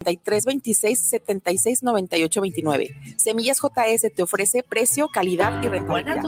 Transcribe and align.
3326 0.00 0.98
76 0.98 1.82
98 1.82 2.40
29. 2.40 2.96
Semillas 3.16 3.58
JS 3.60 4.14
te 4.14 4.22
ofrece 4.22 4.62
precio, 4.62 5.08
calidad 5.08 5.62
y 5.62 5.68
rentabilidad. 5.68 6.22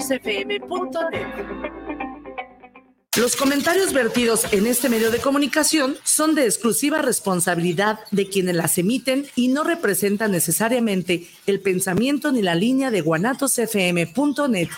Los 3.17 3.37
comentarios 3.37 3.93
vertidos 3.93 4.51
en 4.53 4.67
este 4.67 4.89
medio 4.89 5.11
de 5.11 5.21
comunicación 5.21 5.97
son 6.03 6.35
de 6.35 6.45
exclusiva 6.45 7.03
responsabilidad 7.03 7.99
de 8.11 8.29
quienes 8.29 8.57
las 8.57 8.79
emiten 8.79 9.27
y 9.37 9.49
no 9.49 9.65
representan 9.65 10.33
necesariamente 10.33 11.29
el 11.47 11.61
pensamiento 11.61 12.33
ni 12.33 12.43
la 12.43 12.55
línea 12.55 12.91
de 12.91 13.01
guanatosfm.net. 13.01 14.69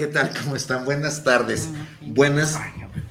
¿qué 0.00 0.06
tal? 0.06 0.30
¿Cómo 0.42 0.56
están? 0.56 0.86
Buenas 0.86 1.22
tardes. 1.24 1.68
Buenas 2.00 2.58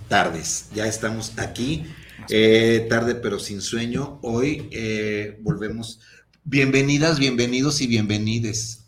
tardes. 0.07 0.69
Ya 0.73 0.87
estamos 0.87 1.37
aquí. 1.37 1.85
Eh, 2.29 2.87
tarde 2.89 3.13
pero 3.13 3.37
sin 3.37 3.61
sueño. 3.61 4.17
Hoy 4.23 4.67
eh, 4.71 5.37
volvemos. 5.41 5.99
Bienvenidas, 6.43 7.19
bienvenidos 7.19 7.81
y 7.81 7.85
bienvenides. 7.85 8.87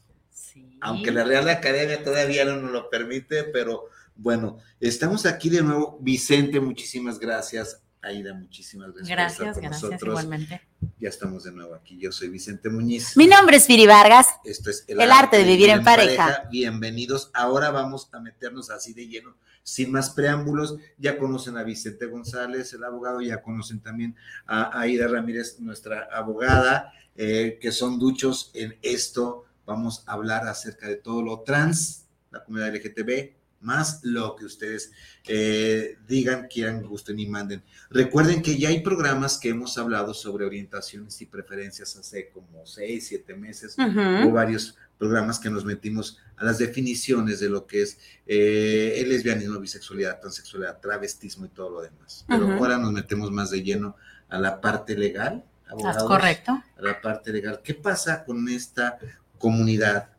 Aunque 0.80 1.12
la 1.12 1.24
Real 1.24 1.48
Academia 1.48 2.04
todavía 2.04 2.44
no 2.44 2.58
nos 2.58 2.72
lo 2.72 2.90
permite, 2.90 3.44
pero 3.44 3.86
bueno, 4.16 4.58
estamos 4.80 5.28
aquí 5.28 5.50
de 5.50 5.62
nuevo. 5.62 6.00
Vicente, 6.02 6.60
muchísimas 6.60 7.20
gracias. 7.20 7.81
Aida, 8.04 8.34
muchísimas 8.34 8.94
gracias. 8.94 9.10
Gracias, 9.10 9.58
gracias, 9.58 10.02
igualmente. 10.02 10.62
Ya 11.00 11.10
estamos 11.10 11.44
de 11.44 11.52
nuevo 11.52 11.76
aquí. 11.76 12.00
Yo 12.00 12.12
soy 12.12 12.30
Vicente 12.30 12.68
Muñiz. 12.70 13.16
Mi 13.16 13.28
nombre 13.28 13.58
es 13.58 13.68
Viri 13.68 13.86
Vargas. 13.86 14.28
Esto 14.44 14.72
es 14.72 14.86
El, 14.88 15.00
arte 15.12 15.38
de 15.38 15.44
vivir 15.44 15.70
en 15.70 15.84
pareja. 15.84 16.48
Bienvenidos. 16.50 17.30
Ahora 17.34 17.70
vamos 17.70 18.10
a 18.12 18.20
meternos 18.20 18.72
así 18.72 18.94
de 18.94 19.08
lleno, 19.08 19.36
sin 19.62 19.92
más 19.92 20.10
preámbulos. 20.10 20.78
Ya 20.98 21.20
conocen 21.20 21.58
a 21.58 21.64
Vicente 21.64 22.08
González, 22.08 22.74
el 22.74 22.84
abogado, 22.84 23.22
ya 23.22 23.44
conocen 23.44 23.82
también 23.82 24.16
a 24.48 24.80
Aida 24.80 25.08
Ramírez, 25.08 25.60
nuestra 25.60 26.10
abogada, 26.12 26.94
eh, 27.16 27.60
que 27.62 27.72
son 27.72 28.00
duchos 28.00 28.50
en 28.56 28.80
esto. 28.82 29.46
Vamos 29.68 30.04
a 30.08 30.14
hablar 30.14 30.48
acerca 30.48 30.88
de 30.88 30.96
todo 30.96 31.22
lo 31.22 31.42
trans, 31.42 32.06
la 32.32 32.44
comunidad 32.44 32.74
LGTB, 32.74 33.41
más 33.62 34.04
lo 34.04 34.36
que 34.36 34.46
ustedes 34.46 34.92
eh, 35.28 35.98
digan, 36.08 36.48
quieran, 36.48 36.84
gusten 36.84 37.20
y 37.20 37.28
manden. 37.28 37.64
Recuerden 37.90 38.42
que 38.42 38.58
ya 38.58 38.70
hay 38.70 38.82
programas 38.82 39.38
que 39.38 39.50
hemos 39.50 39.78
hablado 39.78 40.14
sobre 40.14 40.46
orientaciones 40.46 41.22
y 41.22 41.26
preferencias 41.26 41.96
hace 41.96 42.30
como 42.30 42.66
seis, 42.66 43.08
siete 43.08 43.36
meses. 43.36 43.76
Hubo 43.78 44.32
varios 44.32 44.78
programas 44.98 45.40
que 45.40 45.50
nos 45.50 45.66
metimos 45.66 46.20
a 46.38 46.46
las 46.46 46.60
definiciones 46.60 47.40
de 47.40 47.50
lo 47.50 47.66
que 47.66 47.82
es 47.82 47.98
eh, 48.28 48.96
el 48.98 49.10
lesbianismo, 49.10 49.60
bisexualidad, 49.60 50.20
transexualidad, 50.20 50.80
travestismo 50.80 51.46
y 51.46 51.50
todo 51.50 51.72
lo 51.72 51.82
demás. 51.82 52.24
Pero 52.28 52.52
ahora 52.52 52.78
nos 52.78 52.92
metemos 52.92 53.32
más 53.32 53.50
de 53.50 53.64
lleno 53.64 53.96
a 54.30 54.38
la 54.38 54.62
parte 54.62 54.96
legal. 54.96 55.44
Abogados, 55.68 56.04
correcto. 56.04 56.52
A 56.52 56.82
la 56.82 57.02
parte 57.02 57.32
legal. 57.32 57.62
¿Qué 57.64 57.74
pasa 57.74 58.24
con 58.24 58.48
esta 58.48 59.00
comunidad? 59.40 60.10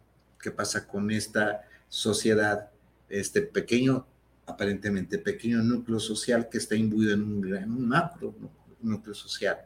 ¿Qué 0.41 0.51
pasa 0.51 0.87
con 0.87 1.13
esta 1.13 1.63
sociedad? 1.89 2.72
Este 3.13 3.43
pequeño, 3.43 4.07
aparentemente 4.47 5.19
pequeño 5.19 5.63
núcleo 5.63 6.01
social 6.01 6.49
que 6.49 6.59
está 6.59 6.75
imbuido 6.75 7.15
en 7.15 7.23
un, 7.23 7.41
gran, 7.41 7.71
un 7.71 7.89
macro 7.89 8.35
núcleo 8.81 9.15
social 9.15 9.59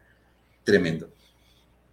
tremendo. 0.65 1.09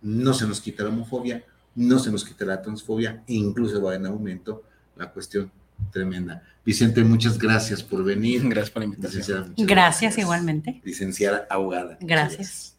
No 0.01 0.33
se 0.33 0.47
nos 0.47 0.59
quita 0.59 0.83
la 0.83 0.89
homofobia, 0.89 1.43
no 1.75 1.99
se 1.99 2.11
nos 2.11 2.25
quita 2.25 2.43
la 2.45 2.61
transfobia, 2.61 3.23
e 3.27 3.35
incluso 3.35 3.81
va 3.81 3.95
en 3.95 4.05
aumento 4.05 4.63
la 4.95 5.11
cuestión 5.11 5.51
tremenda. 5.91 6.43
Vicente, 6.65 7.03
muchas 7.03 7.37
gracias 7.37 7.83
por 7.83 8.03
venir. 8.03 8.47
Gracias 8.47 8.71
por 8.71 8.81
la 8.81 8.85
invitación. 8.85 9.53
Gracias, 9.55 9.67
gracias, 9.67 10.17
igualmente. 10.17 10.81
Licenciada 10.83 11.47
abogada. 11.49 11.97
Gracias. 12.01 12.72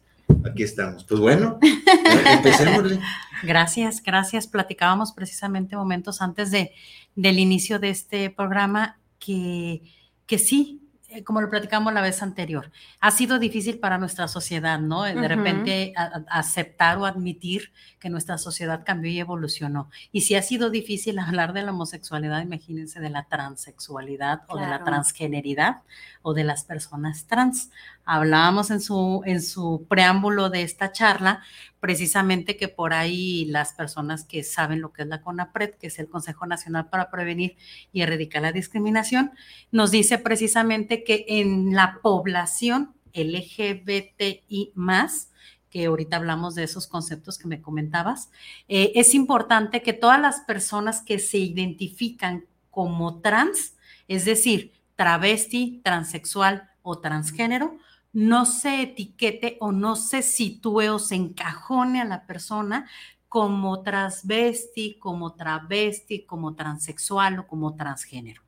Aquí 0.45 0.63
estamos. 0.63 1.03
Pues 1.03 1.19
bueno, 1.19 1.59
empecémosle. 2.31 2.99
Gracias, 3.43 4.01
gracias. 4.01 4.47
Platicábamos 4.47 5.11
precisamente 5.11 5.75
momentos 5.75 6.21
antes 6.21 6.51
de, 6.51 6.71
del 7.15 7.39
inicio 7.39 7.79
de 7.79 7.89
este 7.89 8.29
programa 8.29 8.97
que, 9.19 9.81
que 10.25 10.37
sí, 10.37 10.84
como 11.23 11.41
lo 11.41 11.49
platicamos 11.49 11.93
la 11.93 12.01
vez 12.01 12.21
anterior, 12.21 12.71
ha 12.99 13.11
sido 13.11 13.39
difícil 13.39 13.79
para 13.79 13.97
nuestra 13.97 14.27
sociedad, 14.27 14.79
¿no? 14.79 15.03
De 15.03 15.27
repente 15.27 15.93
aceptar 16.29 16.97
o 16.97 17.05
admitir 17.05 17.71
que 17.99 18.09
nuestra 18.09 18.37
sociedad 18.37 18.83
cambió 18.85 19.11
y 19.11 19.19
evolucionó. 19.19 19.89
Y 20.11 20.21
si 20.21 20.35
ha 20.35 20.41
sido 20.41 20.69
difícil 20.69 21.19
hablar 21.19 21.53
de 21.53 21.63
la 21.63 21.71
homosexualidad, 21.71 22.41
imagínense 22.41 22.99
de 22.99 23.09
la 23.09 23.23
transexualidad 23.23 24.41
o 24.47 24.57
de 24.57 24.67
la 24.67 24.83
transgeneridad 24.83 25.83
o 26.21 26.33
de 26.33 26.43
las 26.43 26.63
personas 26.63 27.25
trans. 27.27 27.69
Hablábamos 28.03 28.71
en 28.71 28.81
su, 28.81 29.21
en 29.25 29.41
su 29.41 29.85
preámbulo 29.89 30.49
de 30.49 30.61
esta 30.63 30.91
charla 30.91 31.41
precisamente 31.85 32.57
que 32.57 32.67
por 32.67 32.95
ahí 32.95 33.45
las 33.45 33.73
personas 33.73 34.23
que 34.23 34.41
saben 34.41 34.81
lo 34.81 34.91
que 34.91 35.03
es 35.03 35.07
la 35.07 35.21
CONAPRED, 35.21 35.75
que 35.75 35.85
es 35.85 35.99
el 35.99 36.09
Consejo 36.09 36.47
Nacional 36.47 36.89
para 36.89 37.11
Prevenir 37.11 37.57
y 37.93 38.01
Erradicar 38.01 38.41
la 38.41 38.51
Discriminación, 38.51 39.33
nos 39.69 39.91
dice 39.91 40.17
precisamente 40.17 41.03
que 41.03 41.25
en 41.27 41.75
la 41.75 41.99
población 42.01 42.95
LGBTI 43.13 44.71
más, 44.73 45.29
que 45.69 45.85
ahorita 45.85 46.17
hablamos 46.17 46.55
de 46.55 46.63
esos 46.63 46.87
conceptos 46.87 47.37
que 47.37 47.47
me 47.47 47.61
comentabas, 47.61 48.31
eh, 48.67 48.91
es 48.95 49.13
importante 49.13 49.83
que 49.83 49.93
todas 49.93 50.19
las 50.19 50.39
personas 50.39 51.03
que 51.03 51.19
se 51.19 51.37
identifican 51.37 52.45
como 52.71 53.21
trans, 53.21 53.75
es 54.07 54.25
decir, 54.25 54.73
travesti, 54.95 55.81
transexual 55.83 56.67
o 56.81 56.97
transgénero, 56.97 57.77
no 58.15 58.45
se 58.45 58.81
etiquete 58.81 59.57
o 59.59 59.73
no 59.73 59.97
se 59.97 60.21
sitúe 60.21 60.89
o 60.89 60.99
se 60.99 61.15
encajone 61.15 61.99
a 61.99 62.05
la 62.05 62.25
persona 62.25 62.89
como 63.27 63.83
transvesti, 63.83 64.97
como 64.99 65.33
travesti, 65.33 66.25
como 66.25 66.55
transexual 66.55 67.39
o 67.39 67.47
como 67.47 67.75
transgénero. 67.75 68.41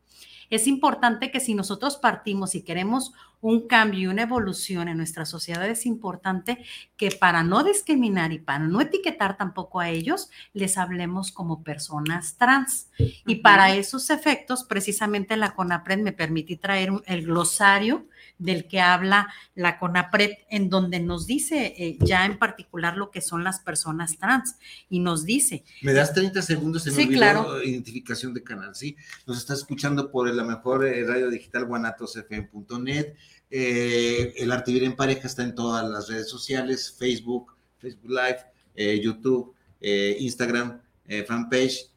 Es 0.49 0.67
importante 0.67 1.31
que 1.31 1.41
si 1.41 1.53
nosotros 1.53 1.97
partimos 1.97 2.55
y 2.55 2.61
queremos 2.61 3.11
un 3.41 3.67
cambio 3.67 3.99
y 3.99 4.07
una 4.07 4.21
evolución 4.21 4.87
en 4.87 4.95
nuestra 4.95 5.25
sociedad, 5.25 5.67
es 5.67 5.85
importante 5.85 6.63
que 6.95 7.11
para 7.11 7.43
no 7.43 7.65
discriminar 7.65 8.31
y 8.31 8.39
para 8.39 8.59
no 8.59 8.79
etiquetar 8.79 9.35
tampoco 9.35 9.81
a 9.81 9.89
ellos, 9.89 10.29
les 10.53 10.77
hablemos 10.77 11.33
como 11.33 11.61
personas 11.61 12.37
trans. 12.37 12.89
Y 13.25 13.35
para 13.35 13.75
esos 13.75 14.09
efectos, 14.09 14.63
precisamente 14.63 15.35
la 15.35 15.53
CONAPRED 15.53 15.99
me 15.99 16.13
permití 16.13 16.55
traer 16.55 16.91
el 17.05 17.25
glosario 17.25 18.07
del 18.39 18.67
que 18.67 18.79
habla 18.79 19.33
la 19.55 19.79
CONAPRED, 19.79 20.31
en 20.49 20.69
donde 20.69 20.99
nos 20.99 21.25
dice 21.25 21.73
eh, 21.77 21.97
ya 22.01 22.25
en 22.25 22.37
particular 22.37 22.97
lo 22.97 23.11
que 23.11 23.21
son 23.21 23.43
las 23.43 23.59
personas 23.59 24.17
trans 24.17 24.55
y 24.89 24.99
nos 24.99 25.25
dice. 25.25 25.63
¿Me 25.81 25.93
das 25.93 26.13
30 26.13 26.41
segundos? 26.41 26.85
en 26.87 26.93
sí, 26.93 27.07
claro. 27.07 27.63
Identificación 27.63 28.33
de 28.33 28.43
canal, 28.43 28.75
sí. 28.75 28.95
Nos 29.25 29.37
está 29.37 29.53
escuchando 29.53 30.11
por 30.11 30.33
la 30.33 30.43
mejor 30.43 30.85
eh, 30.85 31.03
radio 31.05 31.29
digital 31.29 31.65
guanatosfm.net. 31.65 33.13
Eh, 33.49 34.33
el 34.37 34.51
Arte 34.51 34.71
Vivir 34.71 34.87
en 34.87 34.95
Pareja 34.95 35.27
está 35.27 35.43
en 35.43 35.55
todas 35.55 35.89
las 35.89 36.07
redes 36.09 36.29
sociales, 36.29 36.95
Facebook, 36.97 37.55
Facebook 37.77 38.09
Live, 38.09 38.39
eh, 38.75 38.99
YouTube, 39.01 39.55
Instagram, 39.79 40.81
fanpage 41.25 41.91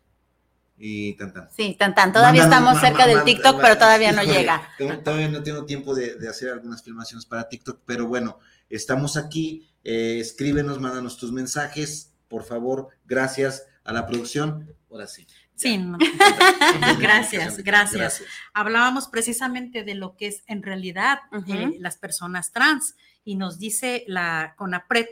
y 0.82 1.12
tan 1.12 1.34
tan. 1.34 1.50
Sí, 1.50 1.76
tan 1.78 1.94
tan. 1.94 2.10
Todavía 2.10 2.44
estamos 2.44 2.80
cerca 2.80 3.06
del 3.06 3.22
TikTok, 3.22 3.60
pero 3.60 3.76
todavía 3.76 4.12
no 4.16 4.22
llega. 4.22 4.66
Todavía 5.04 5.28
no 5.28 5.42
tengo 5.42 5.66
tiempo 5.66 5.94
de, 5.94 6.16
hacer 6.26 6.50
algunas 6.50 6.82
filmaciones 6.82 7.26
para 7.26 7.48
TikTok, 7.48 7.82
pero 7.84 8.06
bueno, 8.06 8.38
estamos 8.70 9.18
aquí. 9.18 9.68
Eh, 9.84 10.18
escríbenos, 10.20 10.80
mándanos 10.80 11.18
tus 11.18 11.32
mensajes, 11.32 12.14
por 12.28 12.44
favor. 12.44 12.88
Gracias 13.04 13.66
a 13.84 13.92
la 13.92 14.06
producción. 14.06 14.74
Ahora 14.90 15.06
sí. 15.06 15.26
Sí, 15.54 15.78
gracias, 16.98 17.58
gracias, 17.58 18.22
Hablábamos 18.54 19.08
precisamente 19.08 19.84
de 19.84 19.94
lo 19.94 20.16
que 20.16 20.28
es 20.28 20.42
en 20.46 20.62
realidad 20.62 21.18
eh, 21.46 21.76
las 21.78 21.98
personas 21.98 22.50
trans 22.50 22.94
y 23.24 23.36
nos 23.36 23.58
dice 23.58 24.04
la 24.06 24.54
CONAPRED 24.56 25.04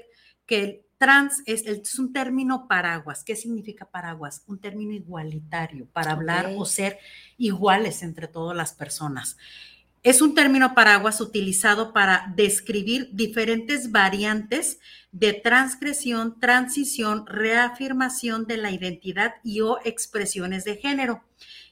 que 0.46 0.87
Trans 0.98 1.42
es, 1.46 1.98
un 1.98 2.12
término 2.12 2.66
paraguas. 2.66 3.22
¿Qué 3.22 3.36
significa 3.36 3.84
paraguas? 3.84 4.42
Un 4.46 4.58
término 4.58 4.92
igualitario 4.92 5.86
para 5.86 6.10
hablar 6.10 6.52
o 6.56 6.64
ser 6.64 6.98
iguales 7.36 8.02
entre 8.02 8.26
todas 8.26 8.56
las 8.56 8.74
personas. 8.74 9.36
Es 10.02 10.22
un 10.22 10.34
término 10.34 10.74
paraguas 10.74 11.20
utilizado 11.20 11.92
para 11.92 12.32
describir 12.34 13.10
diferentes 13.12 13.92
variantes 13.92 14.80
de 15.12 15.32
transgresión, 15.32 16.38
transición, 16.40 17.26
reafirmación 17.26 18.46
de 18.46 18.56
la 18.56 18.72
identidad 18.72 19.34
y 19.44 19.60
o 19.60 19.78
expresiones 19.84 20.64
de 20.64 20.76
género, 20.76 21.22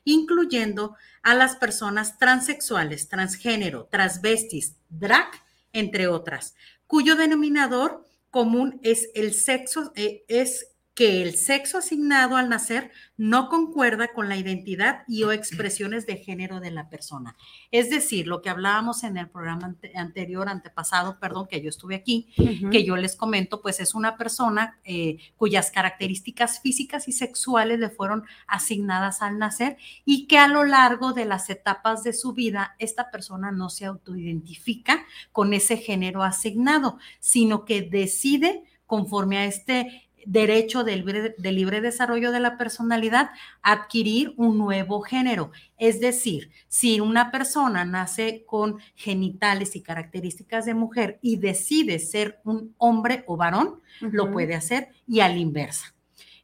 incluyendo 0.04 0.96
a 1.22 1.34
las 1.34 1.56
personas 1.56 2.18
transexuales, 2.18 3.08
transgénero, 3.08 3.88
transvestis, 3.90 4.76
drag, 4.88 5.26
entre 5.72 6.06
otras, 6.06 6.54
cuyo 6.86 7.16
denominador 7.16 8.06
común 8.36 8.80
es 8.82 9.08
el 9.14 9.32
sexo, 9.32 9.92
eh, 9.96 10.22
es 10.28 10.75
que 10.96 11.20
el 11.20 11.36
sexo 11.36 11.76
asignado 11.76 12.36
al 12.36 12.48
nacer 12.48 12.90
no 13.18 13.50
concuerda 13.50 14.14
con 14.14 14.30
la 14.30 14.36
identidad 14.38 15.04
y 15.06 15.24
o 15.24 15.32
expresiones 15.32 16.06
de 16.06 16.16
género 16.16 16.58
de 16.58 16.70
la 16.70 16.88
persona. 16.88 17.36
Es 17.70 17.90
decir, 17.90 18.26
lo 18.26 18.40
que 18.40 18.48
hablábamos 18.48 19.04
en 19.04 19.18
el 19.18 19.28
programa 19.28 19.76
anterior, 19.94 20.48
antepasado, 20.48 21.18
perdón, 21.20 21.48
que 21.48 21.60
yo 21.60 21.68
estuve 21.68 21.96
aquí, 21.96 22.28
que 22.72 22.82
yo 22.82 22.96
les 22.96 23.14
comento, 23.14 23.60
pues 23.60 23.78
es 23.78 23.94
una 23.94 24.16
persona 24.16 24.78
eh, 24.84 25.18
cuyas 25.36 25.70
características 25.70 26.60
físicas 26.60 27.08
y 27.08 27.12
sexuales 27.12 27.78
le 27.78 27.90
fueron 27.90 28.24
asignadas 28.46 29.20
al 29.20 29.38
nacer 29.38 29.76
y 30.06 30.26
que 30.26 30.38
a 30.38 30.48
lo 30.48 30.64
largo 30.64 31.12
de 31.12 31.26
las 31.26 31.50
etapas 31.50 32.04
de 32.04 32.14
su 32.14 32.32
vida, 32.32 32.74
esta 32.78 33.10
persona 33.10 33.52
no 33.52 33.68
se 33.68 33.84
autoidentifica 33.84 35.04
con 35.30 35.52
ese 35.52 35.76
género 35.76 36.22
asignado, 36.22 36.98
sino 37.20 37.66
que 37.66 37.82
decide 37.82 38.64
conforme 38.86 39.38
a 39.38 39.44
este 39.44 40.05
derecho 40.26 40.84
del 40.84 41.04
libre, 41.38 41.80
desarrollo 41.80 42.32
de 42.32 42.40
la 42.40 42.58
personalidad 42.58 43.30
adquirir 43.62 44.34
un 44.36 44.58
nuevo 44.58 45.00
género. 45.00 45.52
Es 45.78 46.00
decir, 46.00 46.50
si 46.68 47.00
una 47.00 47.30
persona 47.30 47.84
nace 47.84 48.44
con 48.46 48.78
genitales 48.94 49.76
y 49.76 49.82
características 49.82 50.66
de 50.66 50.74
mujer 50.74 51.18
y 51.22 51.36
decide 51.36 51.98
ser 51.98 52.40
un 52.44 52.74
hombre 52.76 53.24
o 53.26 53.36
varón, 53.36 53.80
lo 54.00 54.30
puede 54.30 54.54
hacer 54.54 54.88
y 55.06 55.20
a 55.20 55.28
la 55.28 55.36
inversa. 55.36 55.94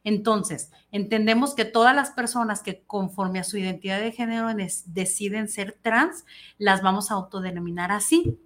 Entonces, 0.05 0.71
entendemos 0.91 1.53
que 1.53 1.65
todas 1.65 1.95
las 1.95 2.11
personas 2.11 2.61
que 2.61 2.83
conforme 2.85 3.39
a 3.39 3.43
su 3.43 3.57
identidad 3.57 3.99
de 3.99 4.11
género 4.11 4.49
deciden 4.85 5.47
ser 5.47 5.77
trans, 5.81 6.25
las 6.57 6.81
vamos 6.81 7.11
a 7.11 7.13
autodenominar 7.13 7.91
así 7.91 8.37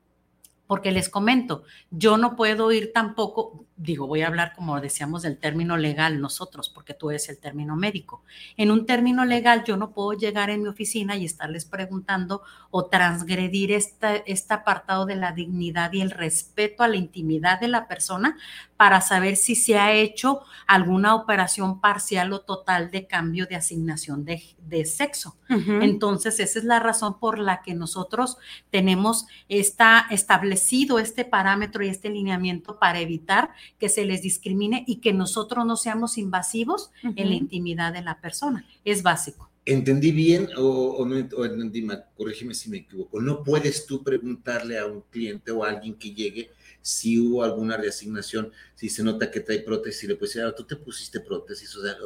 porque 0.67 0.91
les 0.91 1.09
comento, 1.09 1.63
yo 1.89 2.17
no 2.17 2.35
puedo 2.35 2.71
ir 2.71 2.91
tampoco, 2.93 3.65
digo, 3.77 4.07
voy 4.07 4.23
a 4.23 4.27
hablar 4.27 4.53
como 4.55 4.81
decíamos 4.81 5.21
del 5.21 5.37
término 5.37 5.77
legal 5.77 6.19
nosotros, 6.19 6.69
porque 6.69 6.95
tú 6.95 7.11
eres 7.11 7.29
el 7.29 7.37
término 7.37 7.75
médico. 7.75 8.23
En 8.57 8.71
un 8.71 8.85
término 8.85 9.23
legal 9.23 9.63
yo 9.63 9.77
no 9.77 9.91
puedo 9.91 10.13
llegar 10.13 10.49
en 10.49 10.63
mi 10.63 10.69
oficina 10.69 11.15
y 11.15 11.25
estarles 11.25 11.65
preguntando 11.65 12.41
o 12.71 12.87
transgredir 12.87 13.71
este 13.71 14.53
apartado 14.53 15.05
de 15.05 15.15
la 15.15 15.31
dignidad 15.31 15.93
y 15.93 16.01
el 16.01 16.11
respeto 16.11 16.83
a 16.83 16.87
la 16.87 16.95
intimidad 16.95 17.59
de 17.59 17.67
la 17.67 17.87
persona 17.87 18.35
para 18.77 19.01
saber 19.01 19.35
si 19.35 19.55
se 19.55 19.77
ha 19.77 19.93
hecho 19.93 20.41
alguna 20.67 21.15
operación 21.15 21.81
parcial 21.81 22.33
o 22.33 22.41
total 22.41 22.91
de 22.91 23.07
cambio 23.07 23.47
de 23.47 23.55
asignación 23.55 24.25
de, 24.25 24.85
sexo. 24.85 25.37
Entonces, 25.49 26.39
esa 26.39 26.59
es 26.59 26.65
la 26.65 26.79
razón 26.79 27.19
por 27.19 27.39
la 27.39 27.61
que 27.61 27.73
nosotros 27.73 28.37
tenemos 28.69 29.25
esta 29.47 30.05
establecido 30.11 30.99
este 30.99 31.25
parámetro 31.25 31.83
y 31.83 31.89
este 31.89 32.09
lineamiento 32.09 32.77
para 32.77 32.99
evitar 32.99 33.49
que 33.79 33.89
se 33.89 34.05
les 34.05 34.21
discrimine 34.21 34.83
y 34.87 34.97
que 34.97 35.13
nosotros 35.13 35.65
no 35.65 35.77
seamos 35.77 36.17
invasivos 36.17 36.91
en 37.03 37.29
la 37.29 37.35
intimidad 37.35 37.93
de 37.93 38.01
la 38.01 38.19
persona. 38.21 38.65
Es 38.83 39.03
básico. 39.03 39.49
¿Entendí 39.65 40.11
bien 40.11 40.47
o, 40.55 41.05
no 41.05 41.17
entendí 41.17 41.81
mal? 41.81 42.05
Corrígeme 42.15 42.53
si 42.53 42.69
me 42.69 42.77
equivoco. 42.77 43.19
No 43.19 43.43
puedes 43.43 43.85
tú 43.85 44.01
preguntarle 44.01 44.79
a 44.79 44.85
un 44.85 45.01
cliente 45.09 45.51
o 45.51 45.63
a 45.63 45.69
alguien 45.69 45.95
que 45.95 46.13
llegue 46.13 46.51
si 46.81 47.19
hubo 47.19 47.43
alguna 47.43 47.75
reasignación, 47.75 48.53
si 48.75 48.87
se 48.87 49.03
nota 49.03 49.29
que 49.29 49.41
trae 49.41 49.59
prótesis, 49.59 50.05
y 50.05 50.07
le 50.07 50.15
puedes 50.15 50.35
decir, 50.35 50.47
ah, 50.47 50.55
tú 50.55 50.63
te 50.63 50.77
pusiste 50.77 51.19
prótesis, 51.19 51.75
o 51.75 51.81
sea, 51.81 51.97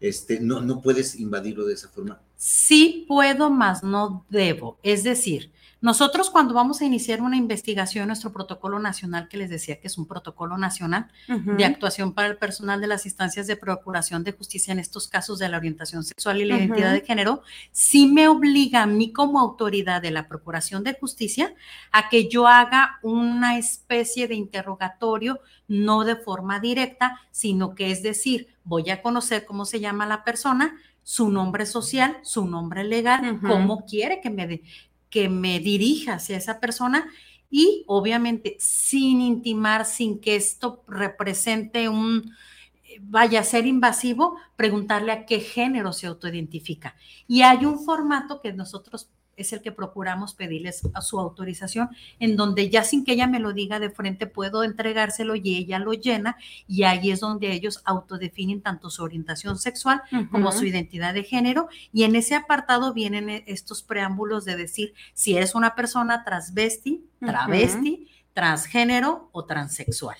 este, 0.00 0.40
no, 0.40 0.62
no 0.62 0.80
puedes 0.80 1.20
invadirlo 1.20 1.66
de 1.66 1.74
esa 1.74 1.90
forma. 1.90 2.22
Sí 2.36 3.04
puedo, 3.06 3.50
más 3.50 3.82
no 3.82 4.24
debo. 4.30 4.78
Es 4.82 5.04
decir, 5.04 5.50
nosotros 5.84 6.30
cuando 6.30 6.54
vamos 6.54 6.80
a 6.80 6.86
iniciar 6.86 7.20
una 7.20 7.36
investigación, 7.36 8.06
nuestro 8.06 8.32
protocolo 8.32 8.78
nacional, 8.78 9.28
que 9.28 9.36
les 9.36 9.50
decía 9.50 9.82
que 9.82 9.88
es 9.88 9.98
un 9.98 10.06
protocolo 10.06 10.56
nacional 10.56 11.08
de 11.28 11.62
actuación 11.66 12.14
para 12.14 12.28
el 12.28 12.38
personal 12.38 12.80
de 12.80 12.86
las 12.86 13.04
instancias 13.04 13.46
de 13.46 13.58
procuración 13.58 14.24
de 14.24 14.32
justicia 14.32 14.72
en 14.72 14.78
estos 14.78 15.08
casos 15.08 15.38
de 15.38 15.50
la 15.50 15.58
orientación 15.58 16.02
sexual 16.02 16.40
y 16.40 16.46
la 16.46 16.56
identidad 16.56 16.90
de 16.90 17.02
género, 17.02 17.42
sí 17.70 18.06
me 18.06 18.28
obliga 18.28 18.82
a 18.82 18.86
mí 18.86 19.12
como 19.12 19.38
autoridad 19.38 20.00
de 20.00 20.10
la 20.10 20.26
procuración 20.26 20.84
de 20.84 20.94
justicia 20.94 21.54
a 21.92 22.08
que 22.08 22.30
yo 22.30 22.48
haga 22.48 22.98
una 23.02 23.58
especie 23.58 24.26
de 24.26 24.36
interrogatorio, 24.36 25.40
no 25.68 26.04
de 26.04 26.16
forma 26.16 26.60
directa, 26.60 27.20
sino 27.30 27.74
que 27.74 27.90
es 27.90 28.02
decir, 28.02 28.48
voy 28.64 28.88
a 28.88 29.02
conocer 29.02 29.44
cómo 29.44 29.66
se 29.66 29.80
llama 29.80 30.06
la 30.06 30.24
persona, 30.24 30.78
su 31.02 31.30
nombre 31.30 31.66
social, 31.66 32.16
su 32.22 32.46
nombre 32.46 32.84
legal, 32.84 33.38
cómo 33.42 33.84
quiere 33.84 34.22
que 34.22 34.30
me, 34.30 34.62
que 35.14 35.28
me 35.28 35.60
dirija 35.60 36.14
hacia 36.14 36.36
esa 36.36 36.58
persona 36.58 37.08
y 37.48 37.84
obviamente 37.86 38.56
sin 38.58 39.20
intimar, 39.20 39.84
sin 39.84 40.20
que 40.20 40.34
esto 40.34 40.82
represente 40.88 41.88
un, 41.88 42.34
vaya 43.00 43.38
a 43.38 43.44
ser 43.44 43.64
invasivo, 43.64 44.36
preguntarle 44.56 45.12
a 45.12 45.24
qué 45.24 45.38
género 45.38 45.92
se 45.92 46.08
autoidentifica. 46.08 46.96
Y 47.28 47.42
hay 47.42 47.64
un 47.64 47.78
formato 47.78 48.40
que 48.40 48.52
nosotros 48.52 49.08
es 49.36 49.52
el 49.52 49.62
que 49.62 49.72
procuramos 49.72 50.34
pedirles 50.34 50.82
a 50.94 51.00
su 51.00 51.18
autorización, 51.18 51.90
en 52.18 52.36
donde 52.36 52.70
ya 52.70 52.84
sin 52.84 53.04
que 53.04 53.12
ella 53.12 53.26
me 53.26 53.40
lo 53.40 53.52
diga 53.52 53.80
de 53.80 53.90
frente 53.90 54.26
puedo 54.26 54.64
entregárselo 54.64 55.34
y 55.36 55.56
ella 55.56 55.78
lo 55.78 55.92
llena 55.92 56.36
y 56.66 56.84
ahí 56.84 57.10
es 57.10 57.20
donde 57.20 57.52
ellos 57.52 57.82
autodefinen 57.84 58.60
tanto 58.60 58.90
su 58.90 59.02
orientación 59.02 59.58
sexual 59.58 60.02
como 60.30 60.52
su 60.52 60.64
identidad 60.64 61.14
de 61.14 61.24
género. 61.24 61.68
Y 61.92 62.04
en 62.04 62.16
ese 62.16 62.34
apartado 62.34 62.92
vienen 62.92 63.30
e, 63.30 63.44
estos 63.46 63.82
preámbulos 63.82 64.44
de 64.44 64.56
decir 64.56 64.94
si 65.12 65.36
eres 65.36 65.54
una 65.54 65.74
persona 65.74 66.24
transvesti, 66.24 67.04
travesti, 67.20 68.08
transgénero 68.32 69.28
o 69.32 69.44
transexual. 69.44 70.16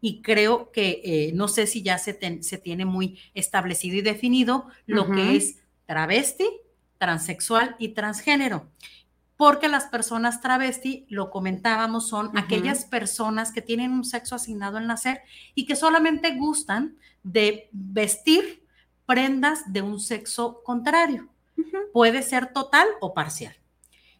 Y 0.00 0.20
creo 0.20 0.72
que 0.72 1.00
eh, 1.04 1.32
no 1.34 1.46
sé 1.46 1.68
si 1.68 1.82
ya 1.82 1.96
se, 1.96 2.18
se, 2.42 2.58
tiene 2.58 2.84
muy 2.84 3.20
establecido 3.34 3.96
y 3.96 4.02
definido 4.02 4.66
lo 4.86 5.08
que 5.12 5.36
es 5.36 5.58
travesti, 5.86 6.44
transexual 7.02 7.74
y 7.80 7.94
transgénero. 7.94 8.70
Porque 9.36 9.66
las 9.66 9.86
personas 9.86 10.40
travesti, 10.40 11.04
lo 11.08 11.30
comentábamos, 11.30 12.08
son 12.08 12.38
aquellas 12.38 12.84
personas 12.84 13.50
que 13.50 13.60
tienen 13.60 13.90
un 13.90 14.04
sexo 14.04 14.36
asignado 14.36 14.78
al 14.78 14.86
nacer 14.86 15.22
y 15.56 15.66
que 15.66 15.74
solamente 15.74 16.36
gustan 16.36 16.96
de 17.24 17.68
vestir 17.72 18.64
prendas 19.04 19.72
de 19.72 19.82
un 19.82 19.98
sexo 19.98 20.62
contrario. 20.62 21.28
Puede 21.92 22.22
ser 22.22 22.52
total 22.52 22.86
o 23.00 23.14
parcial. 23.14 23.56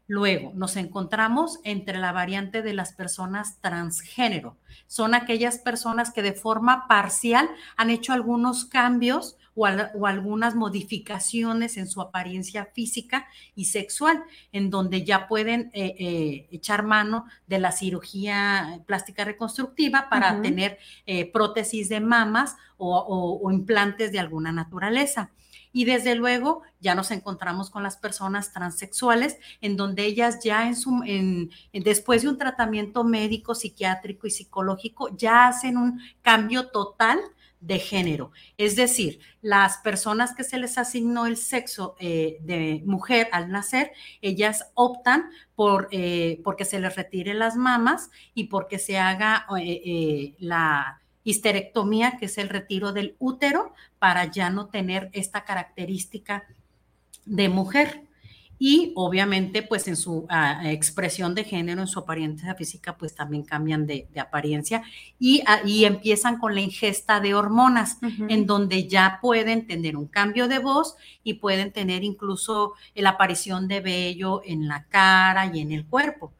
Luego 0.08 0.50
nos 0.56 0.74
encontramos 0.74 1.60
entre 1.62 1.98
la 1.98 2.10
variante 2.10 2.62
de 2.62 2.74
las 2.74 2.92
personas 2.94 3.60
transgénero. 3.60 4.58
Son 4.88 5.14
aquellas 5.14 5.58
personas 5.58 6.12
que 6.12 6.22
de 6.22 6.32
forma 6.32 6.88
parcial 6.88 7.48
han 7.76 7.90
hecho 7.90 8.12
algunos 8.12 8.64
cambios 8.64 9.36
o, 9.54 9.66
algunas 10.06 10.54
modificaciones 10.54 11.76
en 11.76 11.86
su 11.86 12.00
apariencia 12.00 12.66
física 12.72 13.26
y 13.54 13.66
sexual, 13.66 14.22
en 14.52 14.70
donde 14.70 15.04
ya 15.04 15.28
pueden 15.28 15.70
eh, 15.74 15.94
eh, 15.98 16.48
echar 16.50 16.84
mano 16.84 17.26
de 17.46 17.58
la 17.58 17.72
cirugía 17.72 18.80
plástica 18.86 19.24
reconstructiva 19.24 20.08
para 20.08 20.40
tener 20.40 20.78
eh, 21.06 21.30
prótesis 21.30 21.88
de 21.88 22.00
mamas 22.00 22.56
o, 22.78 23.48
implantes 23.52 24.10
de 24.10 24.18
alguna 24.18 24.50
naturaleza. 24.52 25.30
Y 25.74 25.84
desde 25.84 26.14
luego 26.14 26.62
ya 26.80 26.94
nos 26.94 27.10
encontramos 27.10 27.70
con 27.70 27.82
las 27.82 27.96
personas 27.96 28.52
transexuales, 28.52 29.38
en 29.60 29.76
donde 29.76 30.04
ellas 30.04 30.40
ya 30.42 30.66
en 30.66 30.76
su, 30.76 31.02
después 31.72 32.22
de 32.22 32.28
un 32.28 32.36
tratamiento 32.36 33.04
médico, 33.04 33.54
psiquiátrico 33.54 34.26
y 34.26 34.30
psicológico, 34.30 35.16
ya 35.16 35.46
hacen 35.46 35.78
un 35.78 36.00
cambio 36.20 36.68
total 36.68 37.20
de 37.62 37.78
género. 37.78 38.32
Es 38.58 38.76
decir, 38.76 39.20
las 39.40 39.78
personas 39.78 40.34
que 40.34 40.44
se 40.44 40.58
les 40.58 40.76
asignó 40.78 41.26
el 41.26 41.36
sexo 41.36 41.94
eh, 41.98 42.38
de 42.42 42.82
mujer 42.84 43.28
al 43.32 43.50
nacer, 43.50 43.92
ellas 44.20 44.70
optan 44.74 45.30
por 45.54 45.88
eh, 45.92 46.40
porque 46.44 46.64
se 46.64 46.80
les 46.80 46.94
retire 46.96 47.34
las 47.34 47.56
mamas 47.56 48.10
y 48.34 48.44
porque 48.44 48.78
se 48.78 48.98
haga 48.98 49.46
eh, 49.58 50.34
la 50.38 51.00
histerectomía, 51.24 52.16
que 52.18 52.26
es 52.26 52.36
el 52.36 52.48
retiro 52.48 52.92
del 52.92 53.14
útero, 53.20 53.72
para 54.00 54.24
ya 54.24 54.50
no 54.50 54.66
tener 54.66 55.08
esta 55.12 55.44
característica 55.44 56.44
de 57.24 57.48
mujer. 57.48 58.02
Y 58.64 58.92
obviamente 58.94 59.64
pues 59.64 59.88
en 59.88 59.96
su 59.96 60.24
ah, 60.28 60.70
expresión 60.70 61.34
de 61.34 61.42
género, 61.42 61.80
en 61.80 61.88
su 61.88 61.98
apariencia 61.98 62.54
física 62.54 62.96
pues 62.96 63.12
también 63.12 63.42
cambian 63.42 63.88
de, 63.88 64.06
apariencia 64.16 64.84
y, 65.18 65.42
ah, 65.48 65.62
y, 65.64 65.84
empiezan 65.84 66.38
con 66.38 66.54
la 66.54 66.60
ingesta 66.60 67.18
de 67.18 67.34
hormonas 67.34 67.98
en 68.28 68.46
donde 68.46 68.86
ya 68.86 69.18
pueden 69.20 69.66
tener 69.66 69.96
un 69.96 70.06
cambio 70.06 70.46
de 70.46 70.60
voz 70.60 70.94
y 71.24 71.34
pueden 71.34 71.72
tener 71.72 72.04
incluso 72.04 72.74
la 72.94 73.10
aparición 73.10 73.66
de 73.66 73.80
vello 73.80 74.42
en 74.44 74.68
la 74.68 74.84
cara 74.84 75.50
y 75.52 75.58
en 75.58 75.72
el 75.72 75.84
cuerpo. 75.84 76.32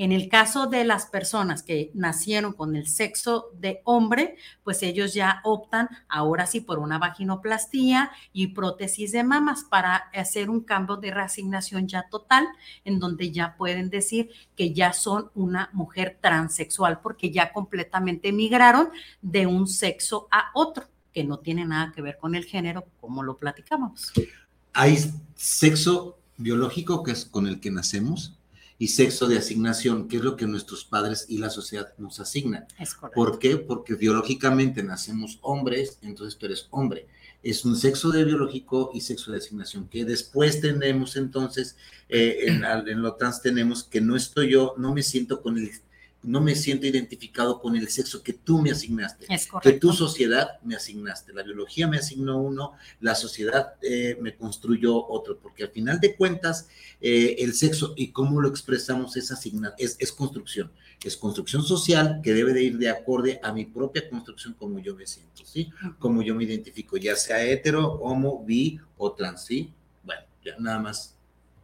En 0.00 0.12
el 0.12 0.30
caso 0.30 0.66
de 0.66 0.84
las 0.84 1.04
personas 1.04 1.62
que 1.62 1.90
nacieron 1.92 2.54
con 2.54 2.74
el 2.74 2.88
sexo 2.88 3.50
de 3.58 3.82
hombre, 3.84 4.36
pues 4.64 4.82
ellos 4.82 5.12
ya 5.12 5.42
optan 5.44 5.90
ahora 6.08 6.46
sí 6.46 6.62
por 6.62 6.78
una 6.78 6.98
vaginoplastía 6.98 8.10
y 8.32 8.54
prótesis 8.54 9.12
de 9.12 9.24
mamas 9.24 9.64
para 9.64 9.96
hacer 10.14 10.48
un 10.48 10.62
cambio 10.62 10.96
de 10.96 11.10
reasignación 11.10 11.86
ya 11.86 12.06
total, 12.10 12.48
en 12.86 12.98
donde 12.98 13.30
ya 13.30 13.56
pueden 13.58 13.90
decir 13.90 14.30
que 14.56 14.72
ya 14.72 14.94
son 14.94 15.30
una 15.34 15.68
mujer 15.74 16.16
transexual 16.18 17.02
porque 17.02 17.30
ya 17.30 17.52
completamente 17.52 18.32
migraron 18.32 18.88
de 19.20 19.46
un 19.46 19.68
sexo 19.68 20.28
a 20.30 20.46
otro, 20.54 20.86
que 21.12 21.24
no 21.24 21.40
tiene 21.40 21.66
nada 21.66 21.92
que 21.94 22.00
ver 22.00 22.16
con 22.16 22.34
el 22.34 22.46
género, 22.46 22.86
como 23.02 23.22
lo 23.22 23.36
platicábamos. 23.36 24.14
Hay 24.72 24.96
sexo 25.34 26.16
biológico 26.38 27.02
que 27.02 27.10
es 27.10 27.26
con 27.26 27.46
el 27.46 27.60
que 27.60 27.70
nacemos 27.70 28.39
y 28.80 28.88
sexo 28.88 29.28
de 29.28 29.36
asignación, 29.36 30.08
que 30.08 30.16
es 30.16 30.22
lo 30.22 30.36
que 30.36 30.46
nuestros 30.46 30.86
padres 30.86 31.26
y 31.28 31.36
la 31.36 31.50
sociedad 31.50 31.92
nos 31.98 32.18
asignan. 32.18 32.64
Es 32.78 32.94
correcto. 32.94 33.14
¿Por 33.14 33.38
qué? 33.38 33.58
Porque 33.58 33.94
biológicamente 33.94 34.82
nacemos 34.82 35.38
hombres, 35.42 35.98
entonces 36.00 36.38
tú 36.38 36.46
eres 36.46 36.66
hombre. 36.70 37.06
Es 37.42 37.66
un 37.66 37.76
sexo 37.76 38.10
de 38.10 38.24
biológico 38.24 38.90
y 38.94 39.02
sexo 39.02 39.32
de 39.32 39.36
asignación, 39.36 39.86
que 39.86 40.06
después 40.06 40.62
tenemos 40.62 41.16
entonces, 41.16 41.76
eh, 42.08 42.38
en, 42.46 42.64
en, 42.64 43.02
lo 43.02 43.16
trans 43.16 43.42
tenemos 43.42 43.84
que 43.84 44.00
no 44.00 44.16
estoy 44.16 44.52
yo, 44.52 44.72
no 44.78 44.94
me 44.94 45.02
siento 45.02 45.42
con 45.42 45.58
el 45.58 45.68
no 46.22 46.40
me 46.40 46.54
siento 46.54 46.86
identificado 46.86 47.60
con 47.60 47.76
el 47.76 47.88
sexo 47.88 48.22
que 48.22 48.34
tú 48.34 48.60
me 48.60 48.70
asignaste, 48.70 49.26
que 49.62 49.72
tu 49.72 49.92
sociedad 49.92 50.60
me 50.62 50.76
asignaste. 50.76 51.32
La 51.32 51.42
biología 51.42 51.88
me 51.88 51.96
asignó 51.96 52.38
uno, 52.40 52.72
la 53.00 53.14
sociedad 53.14 53.74
eh, 53.82 54.18
me 54.20 54.36
construyó 54.36 55.06
otro, 55.08 55.38
porque 55.38 55.64
al 55.64 55.70
final 55.70 55.98
de 55.98 56.14
cuentas, 56.16 56.68
eh, 57.00 57.36
el 57.38 57.54
sexo 57.54 57.94
y 57.96 58.08
cómo 58.08 58.40
lo 58.40 58.48
expresamos 58.48 59.16
es, 59.16 59.30
asigna, 59.30 59.74
es, 59.78 59.96
es, 59.98 60.12
construcción. 60.12 60.70
Es 61.02 61.16
construcción 61.16 61.62
social 61.62 62.20
que 62.22 62.34
debe 62.34 62.52
de 62.52 62.64
ir 62.64 62.76
de 62.76 62.90
acorde 62.90 63.40
a 63.42 63.52
mi 63.52 63.64
propia 63.64 64.08
construcción 64.10 64.54
como 64.58 64.78
yo 64.80 64.94
me 64.94 65.06
siento, 65.06 65.44
¿sí? 65.46 65.70
Como 65.98 66.20
yo 66.20 66.34
me 66.34 66.44
identifico, 66.44 66.98
ya 66.98 67.16
sea 67.16 67.42
hetero, 67.42 67.94
homo, 67.94 68.44
bi 68.44 68.78
o 68.98 69.12
trans, 69.12 69.46
¿sí? 69.46 69.72
Bueno, 70.04 70.22
ya 70.44 70.56
nada 70.58 70.78
más 70.78 71.16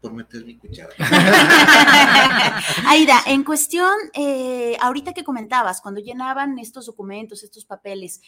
por 0.07 0.15
meter 0.15 0.45
mi 0.45 0.57
cuchara. 0.57 0.95
Aida, 2.87 3.21
en 3.27 3.43
cuestión, 3.43 3.93
eh, 4.15 4.77
ahorita 4.81 5.13
que 5.13 5.25
comentabas, 5.25 5.81
cuando 5.81 6.01
llenaban 6.01 6.59
estos 6.61 6.87
documentos, 6.87 7.43
estos 7.43 7.65
papeles, 7.65 8.21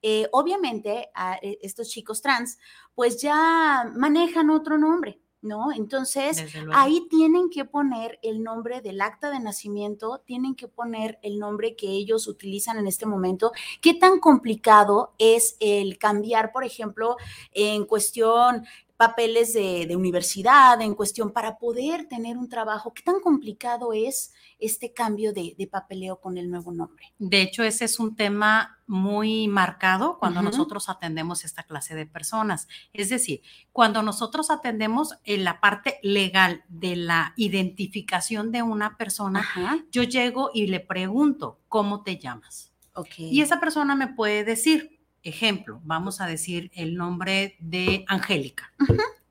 eh, 0.00 0.28
obviamente 0.32 1.10
a 1.14 1.36
eh, 1.42 1.58
estos 1.60 1.90
chicos 1.90 2.22
trans, 2.22 2.58
pues 2.94 3.20
ya 3.20 3.92
manejan 3.94 4.48
otro 4.48 4.78
nombre. 4.78 5.20
¿no? 5.42 5.70
Entonces, 5.70 6.44
ahí 6.72 7.06
tienen 7.08 7.50
que 7.50 7.64
poner 7.64 8.18
el 8.22 8.42
nombre 8.42 8.80
del 8.80 9.00
acta 9.00 9.30
de 9.30 9.38
nacimiento, 9.38 10.22
tienen 10.26 10.56
que 10.56 10.66
poner 10.66 11.20
el 11.22 11.38
nombre 11.38 11.76
que 11.76 11.88
ellos 11.88 12.26
utilizan 12.26 12.78
en 12.78 12.88
este 12.88 13.06
momento. 13.06 13.52
¿Qué 13.80 13.94
tan 13.94 14.18
complicado 14.18 15.14
es 15.18 15.56
el 15.60 15.98
cambiar, 15.98 16.50
por 16.50 16.64
ejemplo, 16.64 17.16
en 17.52 17.84
cuestión 17.84 18.66
papeles 18.96 19.52
de, 19.52 19.94
universidad, 19.96 20.80
en 20.80 20.94
cuestión 20.94 21.32
para 21.32 21.58
poder 21.58 22.06
tener 22.06 22.36
un 22.38 22.48
trabajo. 22.48 22.92
¿Qué 22.92 23.02
tan 23.02 23.20
complicado 23.20 23.92
es 23.92 24.32
este 24.58 24.92
cambio 24.92 25.32
de, 25.32 25.68
papeleo 25.70 26.20
con 26.20 26.38
el 26.38 26.50
nuevo 26.50 26.72
nombre? 26.72 27.12
De 27.18 27.42
hecho, 27.42 27.62
ese 27.62 27.84
es 27.84 27.98
un 27.98 28.16
tema 28.16 28.78
muy 28.86 29.48
marcado 29.48 30.18
cuando 30.18 30.42
nosotros 30.42 30.88
atendemos 30.88 31.44
esta 31.44 31.64
clase 31.64 31.94
de 31.94 32.06
personas. 32.06 32.68
Es 32.92 33.08
decir, 33.08 33.42
cuando 33.72 34.02
nosotros 34.02 34.50
atendemos 34.50 35.14
en 35.24 35.44
la 35.44 35.60
parte 35.60 35.98
legal 36.02 36.64
de 36.68 36.96
la 36.96 37.34
identificación 37.36 38.52
de 38.52 38.62
una 38.62 38.96
persona, 38.96 39.44
yo 39.90 40.04
llego 40.04 40.50
y 40.54 40.68
le 40.68 40.80
pregunto, 40.80 41.60
¿cómo 41.68 42.02
te 42.02 42.18
llamas? 42.18 42.72
Y 43.18 43.42
esa 43.42 43.60
persona 43.60 43.94
me 43.94 44.08
puede 44.08 44.44
decir, 44.44 44.95
Ejemplo, 45.26 45.80
vamos 45.82 46.20
a 46.20 46.26
decir 46.28 46.70
el 46.72 46.94
nombre 46.94 47.56
de 47.58 48.04
Angélica. 48.06 48.72